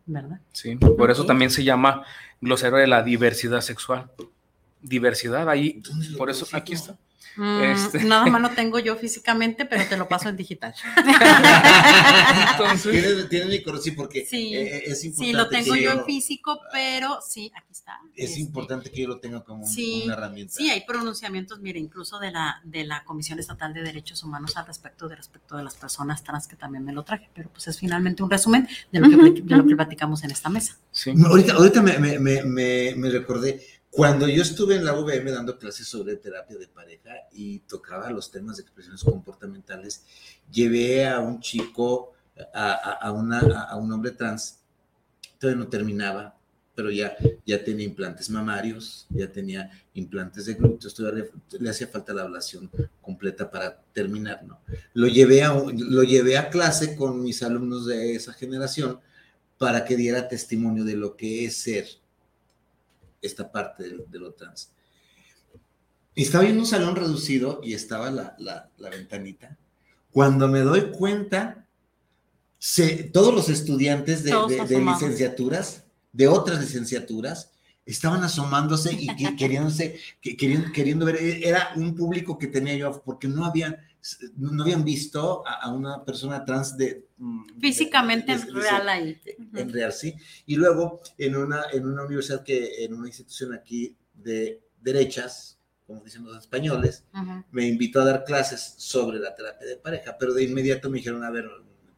¿Verdad? 0.07 0.41
Sí, 0.53 0.77
por 0.77 1.11
eso 1.11 1.27
también 1.27 1.51
se 1.51 1.65
llama 1.65 2.05
glosario 2.41 2.79
de 2.79 2.87
la 2.87 3.03
diversidad 3.03 3.61
sexual. 3.61 4.11
Diversidad, 4.81 5.49
ahí, 5.49 5.81
¿Dónde 5.81 6.11
lo 6.11 6.19
por 6.19 6.31
eso, 6.31 6.47
aquí 6.53 6.75
está. 6.75 6.97
Mm, 7.37 7.63
Este. 7.63 8.05
Nada 8.05 8.27
más 8.27 8.41
lo 8.43 8.51
tengo 8.55 8.79
yo 8.79 8.97
físicamente, 8.97 9.65
pero 9.65 9.85
te 9.89 9.97
lo 9.97 10.09
paso 10.09 10.29
en 10.29 10.37
digital. 10.37 10.75
Entonces, 12.53 13.29
Tiene, 13.29 13.47
mi 13.47 13.63
correo, 13.63 13.81
sí, 13.81 13.93
porque 13.93 14.27
Sí. 14.27 14.55
eh, 14.55 14.85
es 14.87 15.05
importante. 15.05 15.27
Sí, 15.27 15.33
lo 15.33 15.49
tengo 15.49 15.75
que 15.75 15.83
yo 15.83 15.93
en 15.93 16.05
físico, 16.05 16.61
pero 16.73 17.19
sí, 17.27 17.51
aquí 17.57 17.69
está. 17.73 17.99
Es 18.15 18.31
Este, 18.31 18.41
importante 18.41 18.91
que 18.91 19.03
yo 19.03 19.09
lo 19.09 19.19
tenga 19.21 19.43
como 19.45 19.67
Sí, 19.67 20.03
una 20.05 20.15
herramienta. 20.15 20.55
Sí, 20.55 20.71
hay 20.71 20.83
pronunciamientos, 20.87 21.61
mire, 21.61 21.79
incluso 21.79 22.19
de 22.19 22.31
la, 22.31 22.61
de 22.65 22.85
la 22.85 23.05
Comisión 23.05 23.39
Estatal 23.39 23.73
de 23.75 23.83
Derechos 23.83 24.23
Humanos 24.23 24.57
al 24.57 24.67
respecto 24.67 25.09
de 25.09 25.17
respecto 25.17 25.57
de 25.57 25.65
las 25.65 25.75
personas 25.75 26.23
trans, 26.23 26.47
que 26.47 26.57
también 26.57 26.85
me 26.85 26.93
lo 26.93 27.03
traje, 27.05 27.29
pero 27.35 27.49
pues 27.51 27.67
es 27.69 27.79
finalmente 27.79 28.23
un 28.23 28.31
resumen 28.31 28.69
de 28.91 29.01
lo 29.01 29.09
que, 29.09 29.41
de 29.43 29.57
lo 29.57 29.67
que 29.67 29.77
platicamos 29.77 30.23
en 30.25 30.31
esta 30.31 30.49
mesa. 30.49 30.77
sí. 30.91 31.13
No, 31.15 31.29
Ahorita, 31.29 31.55
ahorita 31.55 31.83
me, 31.83 31.99
me- 31.99 32.19
me- 32.19 32.43
me- 32.45 32.95
me 32.97 33.09
recordé, 33.11 33.65
cuando 33.93 34.27
yo 34.27 34.41
estuve 34.41 34.77
en 34.77 34.87
la 34.87 34.99
UVM 34.99 35.31
dando 35.31 35.59
clases 35.59 35.87
sobre 35.87 36.17
terapia 36.17 36.57
de 36.57 36.67
pareja 36.67 37.11
y 37.31 37.59
tocaba 37.59 38.11
los 38.11 38.31
temas 38.31 38.57
de 38.57 38.63
expresiones 38.63 39.05
comportamentales, 39.05 40.03
llevé 40.51 41.07
a 41.07 41.21
un 41.21 41.41
chico, 41.41 42.15
a, 42.55 43.13
un 43.13 43.93
hombre 43.93 44.13
trans, 44.13 44.61
todavía 45.39 45.63
no 45.63 45.69
terminaba, 45.69 46.35
pero 46.75 46.91
ya, 46.91 47.15
tenía 47.67 47.85
implantes 47.85 48.31
mamarios, 48.31 49.07
ya 49.11 49.31
tenía 49.31 49.71
implantes 49.93 50.47
de 50.47 50.55
glúteos, 50.55 50.95
todavía 50.95 51.27
le, 51.61 51.69
hacía 51.69 51.87
falta 51.87 52.15
la 52.15 52.23
ablación 52.23 52.71
completa 53.03 53.51
para 53.51 53.79
terminar, 53.93 54.43
¿no? 54.43 54.59
Lo 54.95 55.07
llevé 55.07 56.39
a 56.39 56.49
clase 56.49 56.97
con 56.97 57.23
mis 57.23 57.43
alumnos 57.43 57.85
de 57.85 58.15
esa 58.15 58.33
generación 58.33 59.01
para 59.59 59.85
que 59.85 59.97
diera 59.97 60.29
testimonio 60.29 60.83
de 60.83 60.97
lo 60.97 61.15
que 61.15 61.45
es 61.45 61.59
ser 61.59 62.02
esta 63.23 63.51
parte 63.51 63.85
de, 63.85 64.05
de 64.09 64.19
lo 64.19 64.33
trans. 64.35 64.71
Y 66.15 66.23
estaba 66.25 66.45
en 66.47 66.59
un 66.59 66.67
salón 66.67 66.95
reducido 66.97 67.61
y 67.63 67.73
estaba 67.73 68.11
la, 68.11 68.35
la- 68.39 68.71
la 68.77 68.91
ventanita. 68.91 69.57
Cuando 70.11 70.47
me 70.49 70.61
doy 70.61 70.91
cuenta, 70.91 71.67
se- 72.59 73.05
todos 73.05 73.35
los 73.35 73.49
estudiantes 73.49 74.23
de, 74.25 74.31
Todos 74.33 74.51
de- 74.51 74.57
de 74.57 74.63
asomados. 74.63 75.01
licenciaturas, 75.03 75.85
de 76.13 76.29
otras 76.29 76.61
licenciaturas, 76.61 77.53
estaban 77.87 78.23
asomándose 78.23 78.93
y 78.93 79.07
que- 79.17 79.35
queriéndose, 79.37 79.99
que- 80.21 80.37
queriendo, 80.37 80.71
queriendo 80.73 81.07
ver. 81.07 81.17
Era 81.21 81.71
un 81.77 81.95
público 81.95 82.37
que 82.39 82.47
tenía 82.49 82.77
yo, 82.77 83.03
porque 83.05 83.27
no 83.29 83.47
habían, 83.47 83.79
no 84.37 84.63
habían 84.63 84.85
visto 84.85 85.47
a, 85.47 85.55
a 85.63 85.73
una 85.73 86.05
persona 86.05 86.45
trans 86.45 86.77
de... 86.77 87.07
mm, 87.19 87.47
de- 87.55 87.61
Físicamente 87.61 88.33
de- 88.33 88.39
de- 88.39 88.53
de- 88.53 88.61
real 88.61 88.89
ahí. 88.89 89.21
en 89.55 89.73
real, 89.73 89.93
sí. 89.93 90.15
Y 90.47 90.57
luego 90.57 91.01
en 91.19 91.37
una, 91.37 91.65
en 91.73 91.87
una 91.87 92.05
universidad 92.05 92.43
que, 92.43 92.85
en 92.85 92.95
una 92.95 93.07
institución 93.09 93.55
aquí 93.55 93.97
de 94.15 94.61
derechas, 94.81 95.59
como 95.87 96.03
dicen 96.03 96.25
los 96.25 96.37
españoles, 96.37 97.05
me 97.51 97.67
invitó 97.67 98.01
a 98.01 98.05
dar 98.05 98.25
clases 98.25 98.75
sobre 98.79 99.19
la 99.19 99.35
terapia 99.35 99.67
de 99.69 99.77
pareja, 99.77 100.17
pero 100.19 100.35
de 100.35 100.45
inmediato 100.45 100.91
me 100.91 100.99
dijeron, 100.99 101.23
a 101.23 101.31
ver, 101.31 101.49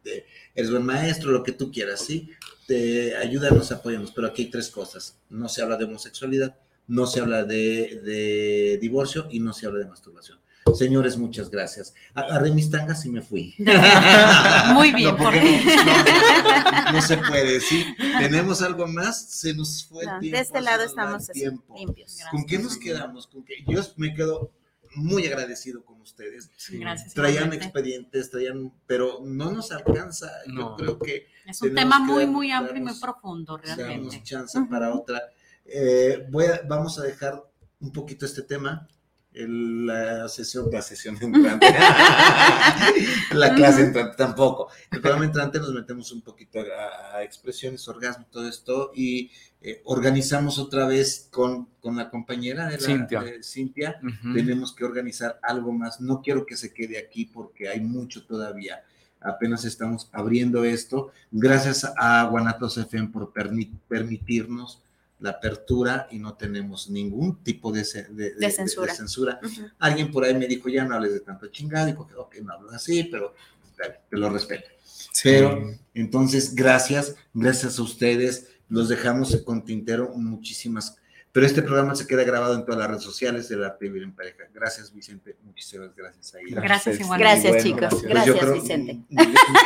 te- 0.03 0.25
eres 0.53 0.69
buen 0.69 0.83
maestro, 0.85 1.31
lo 1.31 1.41
que 1.43 1.53
tú 1.53 1.71
quieras, 1.71 2.01
¿sí? 2.01 2.29
Te 2.67 3.15
ayúdanos, 3.15 3.71
apóyanos, 3.71 4.11
pero 4.11 4.27
aquí 4.27 4.43
hay 4.43 4.49
tres 4.51 4.69
cosas. 4.69 5.17
No 5.29 5.49
se 5.49 5.61
habla 5.63 5.77
de 5.77 5.85
homosexualidad, 5.85 6.55
no 6.87 7.07
se 7.07 7.19
habla 7.21 7.43
de, 7.43 8.01
de 8.03 8.77
divorcio 8.79 9.27
y 9.31 9.39
no 9.39 9.53
se 9.53 9.65
habla 9.65 9.79
de 9.79 9.85
masturbación. 9.89 10.39
Señores, 10.75 11.15
muchas 11.15 11.49
gracias. 11.49 11.93
Agarré 12.15 12.51
mis 12.51 12.69
tangas 12.71 13.05
y 13.05 13.09
me 13.09 13.21
fui. 13.21 13.53
Muy 14.73 14.91
bien, 14.93 15.11
No, 15.15 15.17
porque 15.23 15.61
no, 15.63 15.83
no, 15.85 16.81
no, 16.85 16.91
no 16.93 17.01
se 17.01 17.17
puede, 17.17 17.61
¿sí? 17.61 17.85
¿Tenemos 18.19 18.61
algo 18.61 18.87
más? 18.87 19.29
Se 19.29 19.53
nos 19.53 19.85
fue 19.85 20.03
el 20.03 20.19
tiempo. 20.19 20.37
de 20.37 20.41
este 20.43 20.61
lado 20.61 20.83
estamos 20.83 21.29
limpios. 21.33 22.17
¿Con 22.31 22.45
qué 22.45 22.57
nos 22.59 22.77
quedamos? 22.77 23.27
¿Con 23.27 23.43
qué? 23.45 23.53
Yo 23.67 23.81
me 23.97 24.13
quedo 24.15 24.51
muy 24.95 25.25
agradecido 25.27 25.85
con 25.85 26.01
ustedes. 26.01 26.49
sí. 26.57 26.79
Gracias. 26.79 27.13
Traían 27.13 27.35
igualmente. 27.35 27.65
expedientes, 27.65 28.31
traían, 28.31 28.73
pero 28.87 29.19
no 29.23 29.51
nos 29.51 29.71
alcanza. 29.71 30.29
Yo 30.47 30.53
No. 30.53 30.75
creo 30.75 30.97
que 30.99 31.27
Es 31.45 31.61
un 31.61 31.69
tenemos 31.69 31.95
tema 31.95 31.99
muy, 32.05 32.25
muy 32.25 32.51
amplio 32.51 32.77
y 32.81 32.85
muy 32.85 32.99
profundo, 32.99 33.59
damos 33.63 33.77
realmente. 33.77 34.23
chance 34.23 34.57
Ujú. 34.57 34.69
para 34.69 34.93
otra. 34.93 35.21
Eh, 35.65 36.25
voy 36.31 36.45
a- 36.45 36.61
vamos 36.67 36.97
a 36.99 37.03
dejar 37.03 37.41
un 37.79 37.91
poquito 37.91 38.25
este 38.25 38.41
tema. 38.41 38.87
El- 39.35 39.85
la 39.85 40.27
sesión, 40.29 40.69
la 40.71 40.81
sesión 40.81 41.17
entrante, 41.21 41.67
la 43.33 43.53
clase 43.53 43.81
entrante 43.83 44.15
tampoco. 44.17 44.69
El 44.91 45.01
programa 45.01 45.25
entrante 45.25 45.59
nos 45.59 45.73
metemos 45.73 46.11
un 46.11 46.21
poquito 46.21 46.59
a, 46.59 47.17
a 47.17 47.23
expresiones, 47.23 47.87
orgasmo, 47.87 48.25
todo 48.31 48.47
esto, 48.47 48.91
y 48.95 49.31
eh, 49.61 49.81
organizamos 49.85 50.59
otra 50.59 50.85
vez 50.87 51.27
con, 51.31 51.67
con 51.81 51.95
la 51.97 52.09
compañera 52.09 52.67
de 52.67 52.77
la, 52.77 52.83
Cintia. 52.85 53.21
de 53.21 53.43
Cintia, 53.43 53.99
Ujú. 54.03 54.33
tenemos 54.33 54.73
que 54.73 54.85
organizar 54.85 55.39
algo 55.43 55.71
más. 55.71 56.01
No 56.01 56.21
quiero 56.21 56.45
que 56.45 56.55
se 56.57 56.73
quede 56.73 56.97
aquí 56.97 57.25
porque 57.25 57.67
hay 57.69 57.79
mucho 57.81 58.25
todavía. 58.25 58.83
Apenas 59.21 59.65
estamos 59.65 60.07
abriendo 60.11 60.63
esto. 60.65 61.11
Gracias 61.31 61.83
a 61.97 62.25
Guanatos 62.25 62.77
FM 62.77 63.07
por 63.09 63.33
permi- 63.33 63.71
permitirnos 63.87 64.81
la 65.19 65.29
apertura 65.31 66.07
y 66.11 66.19
no 66.19 66.33
tenemos 66.35 66.89
ningún 66.89 67.41
tipo 67.43 67.71
de, 67.71 67.83
de- 68.09 68.33
de- 68.35 68.51
censura. 68.51 68.91
de 68.91 68.97
censura. 68.97 69.39
Ujú. 69.43 69.61
Alguien 69.79 70.11
por 70.11 70.23
ahí 70.25 70.33
me 70.35 70.47
dijo, 70.47 70.67
ya 70.69 70.83
no 70.83 70.95
hables 70.95 71.13
de 71.13 71.19
tanto 71.21 71.47
chingado. 71.47 71.85
Dijo, 71.87 72.07
ok, 72.17 72.35
no 72.43 72.53
hablo 72.53 72.71
así, 72.71 73.03
pero 73.05 73.33
bien, 73.77 73.93
te 74.09 74.17
lo 74.17 74.29
respeto. 74.29 74.69
Sí. 74.83 75.21
Pero 75.23 75.71
entonces, 75.93 76.53
gracias, 76.55 77.15
gracias 77.33 77.79
a 77.79 77.81
ustedes. 77.83 78.49
Los 78.67 78.89
dejamos 78.89 79.35
con 79.45 79.63
Tintero 79.63 80.09
muchísimas. 80.15 80.97
Pero 81.31 81.45
este 81.45 81.61
programa 81.61 81.95
se 81.95 82.07
queda 82.07 82.23
grabado 82.23 82.55
en 82.55 82.63
todas 82.65 82.79
las 82.79 82.87
redes 82.89 83.03
sociales 83.03 83.47
de 83.49 83.57
la 83.57 83.77
Vivir 83.79 84.03
en 84.03 84.13
Pareja. 84.13 84.43
Gracias, 84.53 84.93
Vicente. 84.93 85.35
Muchísimas 85.43 85.93
gracias. 85.95 86.33
Aida. 86.35 86.61
Gracias, 86.61 86.99
igual. 86.99 87.19
Gracias, 87.19 87.51
Bueno, 87.53 87.63
chicos. 87.63 87.79
gracias. 87.79 88.01
Pues 88.01 88.13
Gracias, 88.13 88.39
creo- 88.39 88.53
Vicente. 88.53 88.99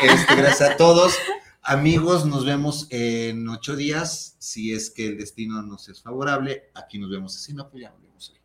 este, 0.04 0.36
gracias 0.36 0.70
a 0.72 0.78
todos. 0.78 1.14
Amigos, 1.62 2.26
nos 2.26 2.45
vemos 2.45 2.88
en 2.89 3.47
ocho 3.49 3.76
días. 3.76 4.36
Si 4.39 4.74
es 4.74 4.89
que 4.89 5.07
el 5.07 5.18
destino 5.18 5.62
nos 5.62 5.89
es 5.89 6.01
favorable, 6.01 6.70
aquí 6.74 6.97
nos 6.97 7.10
vemos. 7.10 7.34
Si 7.34 7.53
no, 7.53 7.70
pues 7.70 7.84
ya 7.84 7.91
nos 7.91 8.01
vemos 8.01 8.32
ahí. 8.34 8.39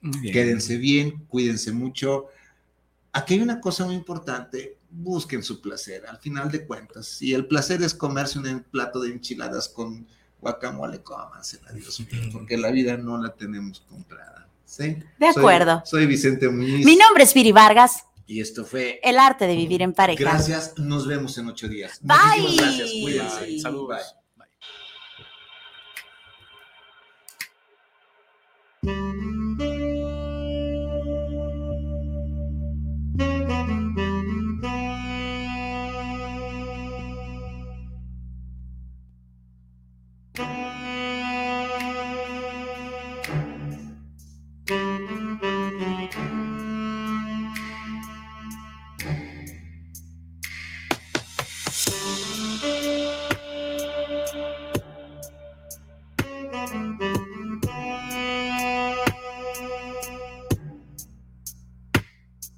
Muy 0.00 0.20
bien. 0.20 0.32
Quédense 0.32 0.76
bien, 0.78 1.24
cuídense 1.28 1.72
mucho. 1.72 2.26
Aquí 3.12 3.34
hay 3.34 3.40
una 3.42 3.60
cosa 3.60 3.84
muy 3.84 3.94
importante, 3.94 4.78
busquen 4.90 5.42
su 5.42 5.60
placer, 5.60 6.04
al 6.06 6.18
final 6.18 6.50
de 6.50 6.66
cuentas. 6.66 7.06
Si 7.06 7.32
el 7.32 7.46
placer 7.46 7.80
es 7.82 7.94
comerse 7.94 8.38
un 8.40 8.64
plato 8.70 9.00
de 9.00 9.10
enchiladas 9.12 9.68
con 9.68 10.06
guacamole, 10.40 11.00
cómansela, 11.02 11.70
Dios 11.72 12.00
mío, 12.00 12.22
porque 12.32 12.56
la 12.56 12.70
vida 12.72 12.96
no 12.96 13.22
la 13.22 13.32
tenemos 13.34 13.80
comprada. 13.88 14.48
¿sí? 14.64 14.96
De 15.18 15.32
Soy- 15.32 15.40
acuerdo. 15.42 15.82
Soy, 15.86 16.06
Vicente 16.06 16.48
Muñiz 16.48 16.84
Mi 16.84 16.96
nombre 16.96 17.22
es 17.22 17.32
Viri 17.32 17.52
Vargas, 17.52 18.04
y 18.26 18.40
esto 18.40 18.64
fue 18.64 19.00
el 19.02 19.18
arte 19.18 19.46
de 19.46 19.56
vivir 19.56 19.82
en 19.82 19.92
pareja. 19.92 20.20
Gracias, 20.20 20.74
nos 20.78 21.06
vemos 21.06 21.36
en 21.38 21.48
ocho 21.48 21.68
días. 21.68 22.00
Bye. 22.02 22.16
Muchísimas 22.40 22.76
gracias, 22.76 22.90
cuídense. 23.02 23.58
Saludos. 23.60 23.88
Bye. 23.88 24.23